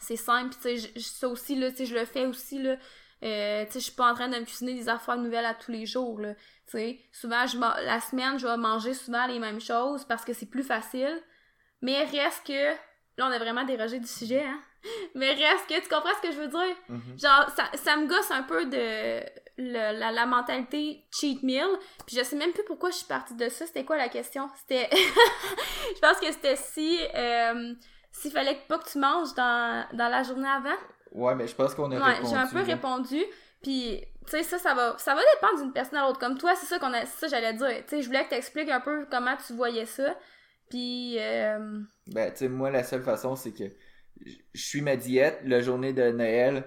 c'est 0.00 0.16
simple. 0.16 0.54
tu 0.62 0.78
sais, 0.78 0.92
ça 1.00 1.28
aussi, 1.28 1.56
là, 1.56 1.72
tu 1.72 1.78
sais, 1.78 1.86
je 1.86 1.94
le 1.96 2.04
fais 2.04 2.26
aussi, 2.26 2.62
là 2.62 2.76
euh, 3.24 3.64
tu 3.64 3.72
sais, 3.72 3.78
je 3.80 3.84
suis 3.84 3.94
pas 3.94 4.10
en 4.10 4.14
train 4.14 4.28
de 4.28 4.38
me 4.38 4.44
cuisiner 4.44 4.74
des 4.74 4.88
affaires 4.88 5.16
nouvelles 5.16 5.46
à 5.46 5.54
tous 5.54 5.70
les 5.70 5.86
jours, 5.86 6.20
là. 6.20 6.34
Tu 6.66 6.78
sais, 6.78 7.00
souvent, 7.12 7.46
je, 7.46 7.58
la 7.58 8.00
semaine, 8.00 8.38
je 8.38 8.46
vais 8.46 8.56
manger 8.56 8.92
souvent 8.92 9.26
les 9.26 9.38
mêmes 9.38 9.60
choses 9.60 10.04
parce 10.04 10.24
que 10.24 10.32
c'est 10.32 10.50
plus 10.50 10.62
facile. 10.62 11.22
Mais 11.80 12.04
reste 12.04 12.46
que, 12.46 12.70
là, 12.72 13.26
on 13.26 13.30
a 13.30 13.38
vraiment 13.38 13.64
dérogé 13.64 13.98
du 13.98 14.06
sujet, 14.06 14.44
hein. 14.44 14.60
Mais 15.14 15.32
reste 15.32 15.66
que, 15.66 15.80
tu 15.80 15.88
comprends 15.88 16.14
ce 16.22 16.28
que 16.28 16.34
je 16.34 16.40
veux 16.40 16.48
dire? 16.48 16.76
Mm-hmm. 16.90 17.22
Genre, 17.22 17.50
ça, 17.56 17.70
ça 17.74 17.96
me 17.96 18.06
gosse 18.06 18.30
un 18.30 18.42
peu 18.42 18.66
de 18.66 19.20
la, 19.56 20.12
la, 20.12 20.26
mentalité 20.26 21.06
cheat 21.10 21.42
meal. 21.42 21.68
Puis 22.06 22.16
je 22.16 22.22
sais 22.22 22.36
même 22.36 22.52
plus 22.52 22.64
pourquoi 22.64 22.90
je 22.90 22.96
suis 22.96 23.06
partie 23.06 23.34
de 23.34 23.48
ça. 23.48 23.66
C'était 23.66 23.84
quoi 23.84 23.96
la 23.96 24.10
question? 24.10 24.50
C'était... 24.58 24.90
je 25.94 26.00
pense 26.00 26.18
que 26.18 26.30
c'était 26.30 26.56
si... 26.56 26.98
Euh, 27.14 27.74
s'il 28.10 28.30
fallait 28.30 28.60
pas 28.68 28.78
que 28.78 28.88
tu 28.88 28.98
manges 28.98 29.34
dans, 29.34 29.86
dans 29.92 30.08
la 30.08 30.22
journée 30.22 30.48
avant. 30.48 30.76
Ouais, 31.14 31.34
mais 31.34 31.46
je 31.46 31.54
pense 31.54 31.74
qu'on 31.74 31.90
a 31.92 31.96
ouais, 31.96 32.12
répondu. 32.14 32.28
j'ai 32.28 32.36
un 32.36 32.46
peu 32.46 32.60
répondu. 32.60 33.24
Puis, 33.62 34.02
tu 34.26 34.30
sais, 34.30 34.42
ça, 34.42 34.58
ça 34.58 34.74
va, 34.74 34.96
ça 34.98 35.14
va 35.14 35.20
dépendre 35.34 35.62
d'une 35.62 35.72
personne 35.72 35.98
à 35.98 36.06
l'autre. 36.06 36.18
Comme 36.18 36.36
toi, 36.36 36.54
c'est 36.56 36.66
ça 36.66 36.78
qu'on 36.78 36.92
a, 36.92 37.06
ça 37.06 37.28
j'allais 37.28 37.54
dire. 37.54 37.68
Tu 37.68 37.84
sais, 37.88 38.02
je 38.02 38.06
voulais 38.06 38.24
que 38.24 38.30
t'expliques 38.30 38.68
un 38.68 38.80
peu 38.80 39.06
comment 39.10 39.36
tu 39.46 39.54
voyais 39.54 39.86
ça. 39.86 40.16
Puis, 40.68 41.16
euh... 41.18 41.80
Ben, 42.08 42.30
tu 42.32 42.38
sais, 42.38 42.48
moi, 42.48 42.70
la 42.70 42.82
seule 42.82 43.02
façon, 43.02 43.36
c'est 43.36 43.52
que 43.52 43.64
je 44.26 44.60
suis 44.60 44.80
ma 44.80 44.96
diète, 44.96 45.40
la 45.44 45.60
journée 45.60 45.92
de 45.92 46.10
Noël, 46.10 46.64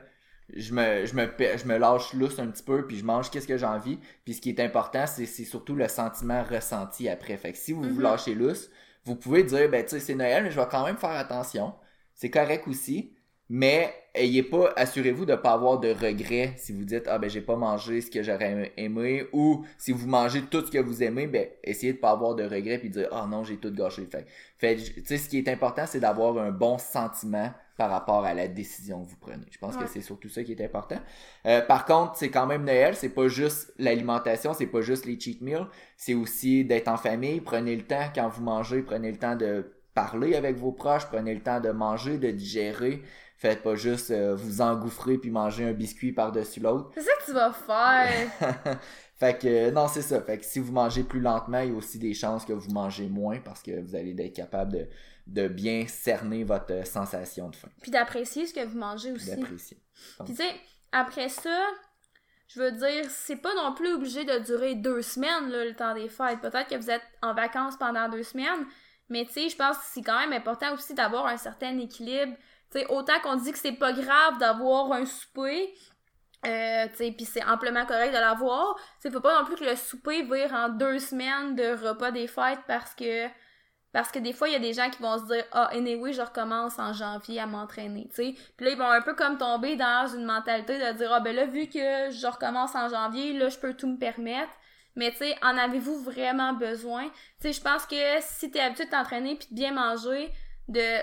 je 0.56 0.74
me, 0.74 1.06
je 1.06 1.14
me, 1.14 1.28
je 1.58 1.66
me 1.66 1.78
lâche 1.78 2.14
lousse 2.14 2.40
un 2.40 2.48
petit 2.48 2.64
peu, 2.64 2.88
puis 2.88 2.98
je 2.98 3.06
mange 3.06 3.30
qu'est-ce 3.30 3.48
que 3.48 3.58
j'ai 3.58 3.66
envie. 3.66 4.00
Puis 4.24 4.36
ce 4.36 4.42
qui 4.42 4.50
est 4.50 4.60
important, 4.60 5.06
c'est, 5.08 5.26
surtout 5.26 5.76
le 5.76 5.88
sentiment 5.88 6.44
ressenti 6.44 7.10
après. 7.10 7.38
Fait 7.38 7.52
que 7.52 7.58
si 7.58 7.74
vous 7.74 7.84
vous 7.84 7.96
mhm. 7.96 8.02
lâchez 8.02 8.34
lousse, 8.34 8.70
vous 9.04 9.16
pouvez 9.16 9.44
dire, 9.44 9.70
ben 9.70 9.84
tu 9.84 9.92
sais, 9.92 10.00
c'est 10.00 10.16
Noël, 10.16 10.44
mais 10.44 10.52
je 10.52 10.60
vais 10.60 10.68
quand 10.70 10.86
même 10.86 10.98
faire 10.98 11.12
attention. 11.12 11.74
C'est 12.14 12.30
correct 12.30 12.68
aussi. 12.68 13.14
Mais 13.50 13.94
ayez 14.18 14.44
pas, 14.44 14.74
assurez-vous 14.76 15.26
de 15.26 15.36
pas 15.36 15.54
avoir 15.54 15.80
de 15.80 15.90
regrets 15.90 16.54
si 16.58 16.74
vous 16.74 16.84
dites 16.84 17.08
ah 17.08 17.18
ben 17.18 17.30
j'ai 17.30 17.42
pas 17.42 17.56
mangé 17.56 18.02
ce 18.02 18.12
que 18.12 18.24
j'aurais 18.24 18.74
aimé 18.78 19.26
ou 19.34 19.66
si 19.78 19.92
vous 19.92 20.08
mangez 20.08 20.42
tout 20.44 20.66
ce 20.66 20.72
que 20.72 20.80
vous 20.80 21.04
aimez, 21.04 21.28
ben 21.28 21.48
essayez 21.64 21.94
de 21.94 21.98
pas 21.98 22.12
avoir 22.12 22.36
de 22.36 22.44
regrets 22.44 22.80
puis 22.80 22.90
dire 22.90 23.08
ah 23.12 23.28
non 23.30 23.44
j'ai 23.44 23.58
tout 23.58 23.72
gâché. 23.72 24.06
Fait, 24.06 24.26
fait 24.58 24.76
tu 24.76 25.04
sais 25.06 25.18
ce 25.18 25.30
qui 25.30 25.38
est 25.38 25.48
important 25.48 25.86
c'est 25.86 26.00
d'avoir 26.00 26.38
un 26.38 26.52
bon 26.52 26.78
sentiment 26.78 27.52
par 27.78 27.92
rapport 27.92 28.26
à 28.26 28.34
la 28.34 28.48
décision 28.48 29.04
que 29.04 29.10
vous 29.10 29.18
prenez. 29.18 29.46
Je 29.52 29.60
pense 29.60 29.78
que 29.78 29.86
c'est 29.88 30.02
surtout 30.02 30.30
ça 30.30 30.44
qui 30.44 30.52
est 30.52 30.66
important. 30.66 30.98
Euh, 31.46 31.62
par 31.62 31.86
contre, 31.86 32.16
c'est 32.16 32.30
quand 32.30 32.48
même 32.48 32.66
Noël, 32.66 32.96
c'est 32.96 33.10
pas 33.10 33.28
juste 33.28 33.72
l'alimentation, 33.78 34.54
c'est 34.54 34.66
pas 34.66 34.82
juste 34.82 35.06
les 35.06 35.20
cheat 35.20 35.42
meals, 35.42 35.68
c'est 35.96 36.16
aussi 36.16 36.66
d'être 36.66 36.88
en 36.88 36.98
famille. 36.98 37.40
Prenez 37.40 37.76
le 37.76 37.84
temps 37.84 38.10
quand 38.14 38.28
vous 38.30 38.44
mangez, 38.44 38.82
prenez 38.82 39.12
le 39.12 39.18
temps 39.18 39.36
de 39.36 39.78
parler 39.94 40.36
avec 40.36 40.58
vos 40.58 40.72
proches, 40.72 41.06
prenez 41.06 41.34
le 41.34 41.42
temps 41.42 41.60
de 41.60 41.70
manger, 41.70 42.18
de 42.18 42.32
digérer. 42.32 43.02
Faites 43.38 43.62
pas 43.62 43.76
juste 43.76 44.10
euh, 44.10 44.36
vous 44.36 44.62
engouffrer 44.62 45.20
puis 45.20 45.30
manger 45.30 45.66
un 45.66 45.72
biscuit 45.72 46.12
par-dessus 46.12 46.60
l'autre. 46.60 46.90
C'est 46.96 47.04
ça 47.04 47.12
que 47.20 47.26
tu 47.26 47.34
vas 47.34 47.54
faire. 47.54 48.80
fait 49.16 49.40
que 49.40 49.70
non, 49.70 49.88
c'est 49.88 50.02
ça. 50.02 50.20
Fait 50.22 50.40
que 50.40 50.46
si 50.46 50.58
vous 50.58 50.72
mangez 50.72 51.04
plus 51.04 51.20
lentement, 51.20 51.60
il 51.60 51.70
y 51.70 51.72
a 51.72 51.76
aussi 51.76 52.00
des 52.00 52.16
chances 52.16 52.46
que 52.46 52.54
vous 52.54 52.72
mangez 52.72 53.08
moins 53.08 53.40
parce 53.40 53.62
que 53.62 53.80
vous 53.80 53.96
allez 53.96 54.16
être 54.20 54.36
capable 54.36 54.72
de, 54.72 54.88
de 55.28 55.48
bien 55.48 55.86
cerner 55.88 56.44
votre 56.44 56.74
euh, 56.74 56.84
sensation 56.84 57.50
de 57.50 57.56
faim. 57.56 57.70
Puis 57.80 57.92
d'apprécier 57.92 58.48
ce 58.48 58.56
que 58.56 58.66
vous 58.66 58.78
mangez 58.80 59.12
aussi. 59.12 59.30
D'apprécier. 59.30 59.78
Puis 60.26 60.34
tu 60.34 60.38
sais, 60.38 60.56
après 60.92 61.30
ça, 61.30 61.62
je 62.48 62.60
veux 62.60 62.72
dire, 62.72 63.06
c'est 63.10 63.36
pas 63.36 63.54
non 63.54 63.76
plus 63.76 63.94
obligé 63.94 64.26
de 64.26 64.40
durer 64.40 64.74
deux 64.74 65.04
semaines, 65.04 65.50
là, 65.52 65.64
le 65.64 65.76
temps 65.76 65.94
des 65.94 66.10
fêtes. 66.10 66.42
Peut-être 66.42 66.70
que 66.70 66.76
vous 66.76 66.90
êtes 66.90 67.04
en 67.22 67.36
vacances 67.36 67.78
pendant 67.78 68.10
deux 68.10 68.24
semaines, 68.24 68.66
mais 69.10 69.26
tu 69.26 69.34
sais, 69.34 69.50
je 69.50 69.56
pense 69.56 69.78
que 69.78 69.84
c'est 69.92 70.02
quand 70.02 70.20
même 70.20 70.34
important 70.34 70.74
aussi 70.74 70.96
d'avoir 70.96 71.28
un 71.28 71.38
certain 71.38 71.78
équilibre 71.78 72.36
sais, 72.72 72.86
autant 72.88 73.20
qu'on 73.22 73.36
dit 73.36 73.52
que 73.52 73.58
c'est 73.58 73.74
pas 73.74 73.94
grave 73.94 74.38
d'avoir 74.40 74.92
un 74.92 75.06
souper, 75.06 75.74
euh, 76.46 76.88
puis 76.98 77.26
c'est 77.26 77.44
amplement 77.44 77.86
correct 77.86 78.14
de 78.14 78.20
l'avoir, 78.20 78.76
il 79.04 79.12
faut 79.12 79.20
pas 79.20 79.40
non 79.40 79.46
plus 79.46 79.56
que 79.56 79.64
le 79.64 79.76
souper 79.76 80.24
vire 80.24 80.54
en 80.54 80.70
deux 80.70 81.00
semaines 81.00 81.56
de 81.56 81.88
repas 81.88 82.12
des 82.12 82.28
fêtes 82.28 82.62
parce 82.68 82.94
que 82.94 83.28
parce 83.94 84.12
que 84.12 84.20
des 84.20 84.34
fois, 84.34 84.48
il 84.50 84.52
y 84.52 84.56
a 84.56 84.60
des 84.60 84.74
gens 84.74 84.90
qui 84.90 85.02
vont 85.02 85.18
se 85.18 85.26
dire 85.26 85.44
Ah, 85.52 85.70
anyway, 85.72 86.14
je 86.14 86.22
recommence 86.22 86.78
en 86.78 86.94
janvier 86.94 87.40
à 87.40 87.48
m'entraîner. 87.48 88.08
Puis 88.14 88.36
là, 88.60 88.70
ils 88.70 88.78
vont 88.78 88.90
un 88.90 89.02
peu 89.02 89.16
comme 89.16 89.38
tomber 89.38 89.76
dans 89.76 90.08
une 90.14 90.26
mentalité 90.26 90.78
de 90.78 90.98
dire 90.98 91.12
Ah, 91.12 91.20
ben 91.20 91.36
là, 91.36 91.46
vu 91.46 91.68
que 91.68 92.12
je 92.12 92.28
recommence 92.28 92.76
en 92.76 92.90
janvier, 92.90 93.34
là, 93.34 93.50
je 93.50 93.58
peux 93.58 93.74
tout 93.74 93.88
me 93.88 93.98
permettre. 93.98 94.52
Mais 94.96 95.12
tu 95.12 95.18
sais, 95.18 95.36
en 95.42 95.58
avez-vous 95.58 96.00
vraiment 96.04 96.54
besoin? 96.54 97.10
Tu 97.42 97.54
je 97.54 97.62
pense 97.62 97.86
que 97.86 97.96
si 98.22 98.52
t'es 98.52 98.60
habitué 98.60 98.86
de 98.86 98.92
t'entraîner 98.92 99.36
puis 99.36 99.48
de 99.50 99.56
bien 99.56 99.72
manger, 99.72 100.32
de 100.68 101.02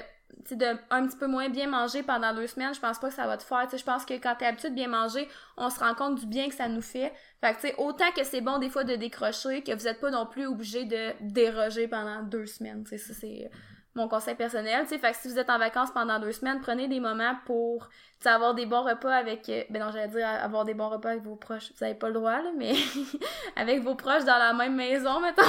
de 0.51 0.67
un 0.91 1.07
petit 1.07 1.17
peu 1.17 1.27
moins 1.27 1.49
bien 1.49 1.69
manger 1.69 2.03
pendant 2.03 2.35
deux 2.35 2.47
semaines, 2.47 2.75
je 2.75 2.81
pense 2.81 2.99
pas 2.99 3.09
que 3.09 3.15
ça 3.15 3.27
va 3.27 3.37
te 3.37 3.43
faire. 3.43 3.69
je 3.73 3.83
pense 3.85 4.05
que 4.05 4.15
quand 4.15 4.35
t'es 4.39 4.47
habitué 4.47 4.71
de 4.71 4.75
bien 4.75 4.89
manger, 4.89 5.29
on 5.57 5.71
se 5.71 5.79
rend 5.79 5.95
compte 5.95 6.21
du 6.21 6.27
bien 6.27 6.49
que 6.49 6.55
ça 6.55 6.69
nous 6.69 6.83
fait. 6.83 7.13
Fait 7.41 7.55
que, 7.55 7.69
tu 7.69 7.75
autant 7.79 8.11
que 8.17 8.25
c'est 8.25 8.41
bon 8.41 8.59
des 8.59 8.71
fois 8.71 8.85
de 8.85 8.95
décrocher, 8.97 9.63
que 9.63 9.73
vous 9.73 9.87
êtes 9.87 10.01
pas 10.01 10.11
non 10.11 10.27
plus 10.27 10.47
obligé 10.47 10.85
de 10.85 11.13
déroger 11.21 11.89
pendant 11.89 12.23
deux 12.23 12.47
semaines. 12.47 12.85
C'est 12.87 13.51
mon 13.95 14.09
conseil 14.09 14.35
personnel. 14.35 14.87
sais, 14.87 14.99
fait 14.99 15.13
que 15.13 15.17
si 15.17 15.29
vous 15.29 15.39
êtes 15.39 15.51
en 15.51 15.59
vacances 15.59 15.91
pendant 15.93 16.19
deux 16.19 16.33
semaines, 16.33 16.61
prenez 16.61 16.89
des 16.89 17.01
moments 17.01 17.37
pour 17.47 17.89
avoir 18.25 18.55
des 18.55 18.67
bons 18.67 18.83
repas 18.83 19.15
avec. 19.15 19.49
Euh, 19.49 19.65
ben 19.71 19.81
non, 19.83 19.91
j'allais 19.93 20.09
dire 20.09 20.27
avoir 20.27 20.65
des 20.65 20.75
bons 20.75 20.89
repas 20.89 21.11
avec 21.11 21.23
vos 21.23 21.37
proches. 21.37 21.73
Vous 21.77 21.85
avez 21.85 21.95
pas 21.95 22.09
le 22.09 22.15
droit, 22.15 22.43
là, 22.43 22.51
mais 22.57 22.73
avec 23.57 23.83
vos 23.83 23.95
proches 23.95 24.25
dans 24.25 24.39
la 24.39 24.53
même 24.55 24.77
maison, 24.77 25.21
mettons. 25.23 25.43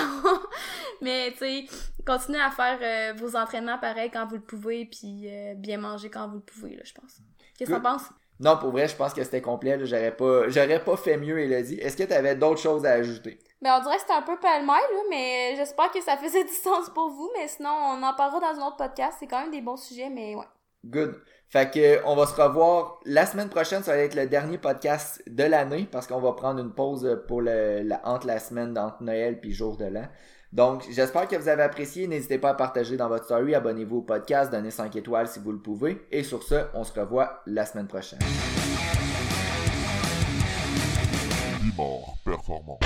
mais 1.01 1.31
tu 1.31 1.38
sais, 1.38 1.65
continuez 2.05 2.41
à 2.41 2.51
faire 2.51 2.79
euh, 2.81 3.13
vos 3.17 3.36
entraînements 3.36 3.77
pareil 3.77 4.10
quand 4.12 4.25
vous 4.25 4.36
le 4.36 4.41
pouvez, 4.41 4.86
puis 4.86 5.27
euh, 5.27 5.53
bien 5.55 5.77
manger 5.77 6.10
quand 6.10 6.27
vous 6.27 6.38
le 6.38 6.41
pouvez, 6.41 6.75
là, 6.75 6.84
je 6.84 6.93
pense. 6.93 7.19
Qu'est-ce 7.58 7.69
que 7.69 7.75
t'en 7.75 7.81
penses? 7.81 8.10
Non, 8.39 8.58
pour 8.58 8.71
vrai, 8.71 8.88
je 8.88 8.95
pense 8.95 9.13
que 9.13 9.23
c'était 9.23 9.41
complet. 9.41 9.79
J'aurais 9.86 10.15
pas, 10.15 10.49
j'aurais 10.49 10.84
pas 10.84 10.97
fait 10.97 11.17
mieux, 11.17 11.39
Elodie. 11.39 11.75
Est-ce 11.75 11.95
que 11.95 12.03
tu 12.03 12.13
avais 12.13 12.36
d'autres 12.36 12.60
choses 12.60 12.86
à 12.86 12.91
ajouter? 12.91 13.39
Ben, 13.65 13.80
on 13.80 13.82
dirait 13.82 13.95
que 13.95 14.01
c'était 14.01 14.13
un 14.13 14.21
peu 14.21 14.38
pêle-mêle, 14.38 14.75
mais 15.10 15.56
j'espère 15.56 15.89
que 15.89 15.99
ça 15.99 16.17
faisait 16.17 16.43
du 16.43 16.54
sens 16.54 16.88
pour 16.91 17.10
vous. 17.10 17.32
Mais 17.36 17.47
sinon, 17.47 17.71
on 17.71 18.04
en 18.04 18.13
parlera 18.13 18.39
dans 18.39 18.62
un 18.62 18.67
autre 18.67 18.75
podcast. 18.75 19.17
C'est 19.19 19.25
quand 19.25 19.41
même 19.41 19.49
des 19.49 19.62
bons 19.62 19.75
sujets, 19.75 20.12
mais 20.12 20.36
ouais. 20.36 20.45
Good. 20.86 21.19
Fait 21.49 21.71
que 21.73 22.06
on 22.06 22.15
va 22.15 22.28
se 22.28 22.39
revoir 22.39 22.99
la 23.06 23.25
semaine 23.25 23.49
prochaine. 23.49 23.82
Ça 23.82 23.95
va 23.95 23.97
être 24.04 24.13
le 24.13 24.28
dernier 24.28 24.60
podcast 24.60 25.23
de 25.25 25.43
l'année 25.43 25.89
parce 25.91 26.06
qu'on 26.06 26.19
va 26.19 26.34
prendre 26.34 26.60
une 26.60 26.73
pause 26.75 27.23
pour 27.28 27.41
le, 27.41 27.82
la, 27.82 28.08
entre 28.08 28.28
la 28.28 28.38
semaine 28.38 28.71
d'entre 28.71 29.01
Noël 29.01 29.39
puis 29.41 29.51
jour 29.51 29.78
de 29.78 29.86
l'an. 29.86 30.06
Donc, 30.54 30.86
j'espère 30.91 31.28
que 31.28 31.36
vous 31.36 31.47
avez 31.47 31.63
apprécié. 31.63 32.06
N'hésitez 32.06 32.38
pas 32.38 32.49
à 32.49 32.54
partager 32.54 32.97
dans 32.97 33.08
votre 33.08 33.25
story. 33.25 33.56
Abonnez-vous 33.56 33.97
au 33.97 34.01
podcast. 34.04 34.51
Donnez 34.51 34.69
5 34.69 34.95
étoiles 34.95 35.28
si 35.28 35.39
vous 35.39 35.51
le 35.51 35.60
pouvez. 35.60 36.06
Et 36.12 36.21
sur 36.21 36.43
ce, 36.43 36.67
on 36.75 36.84
se 36.84 36.93
revoit 36.99 37.41
la 37.47 37.65
semaine 37.65 37.88
prochaine. 37.88 38.19
performant. 42.23 42.78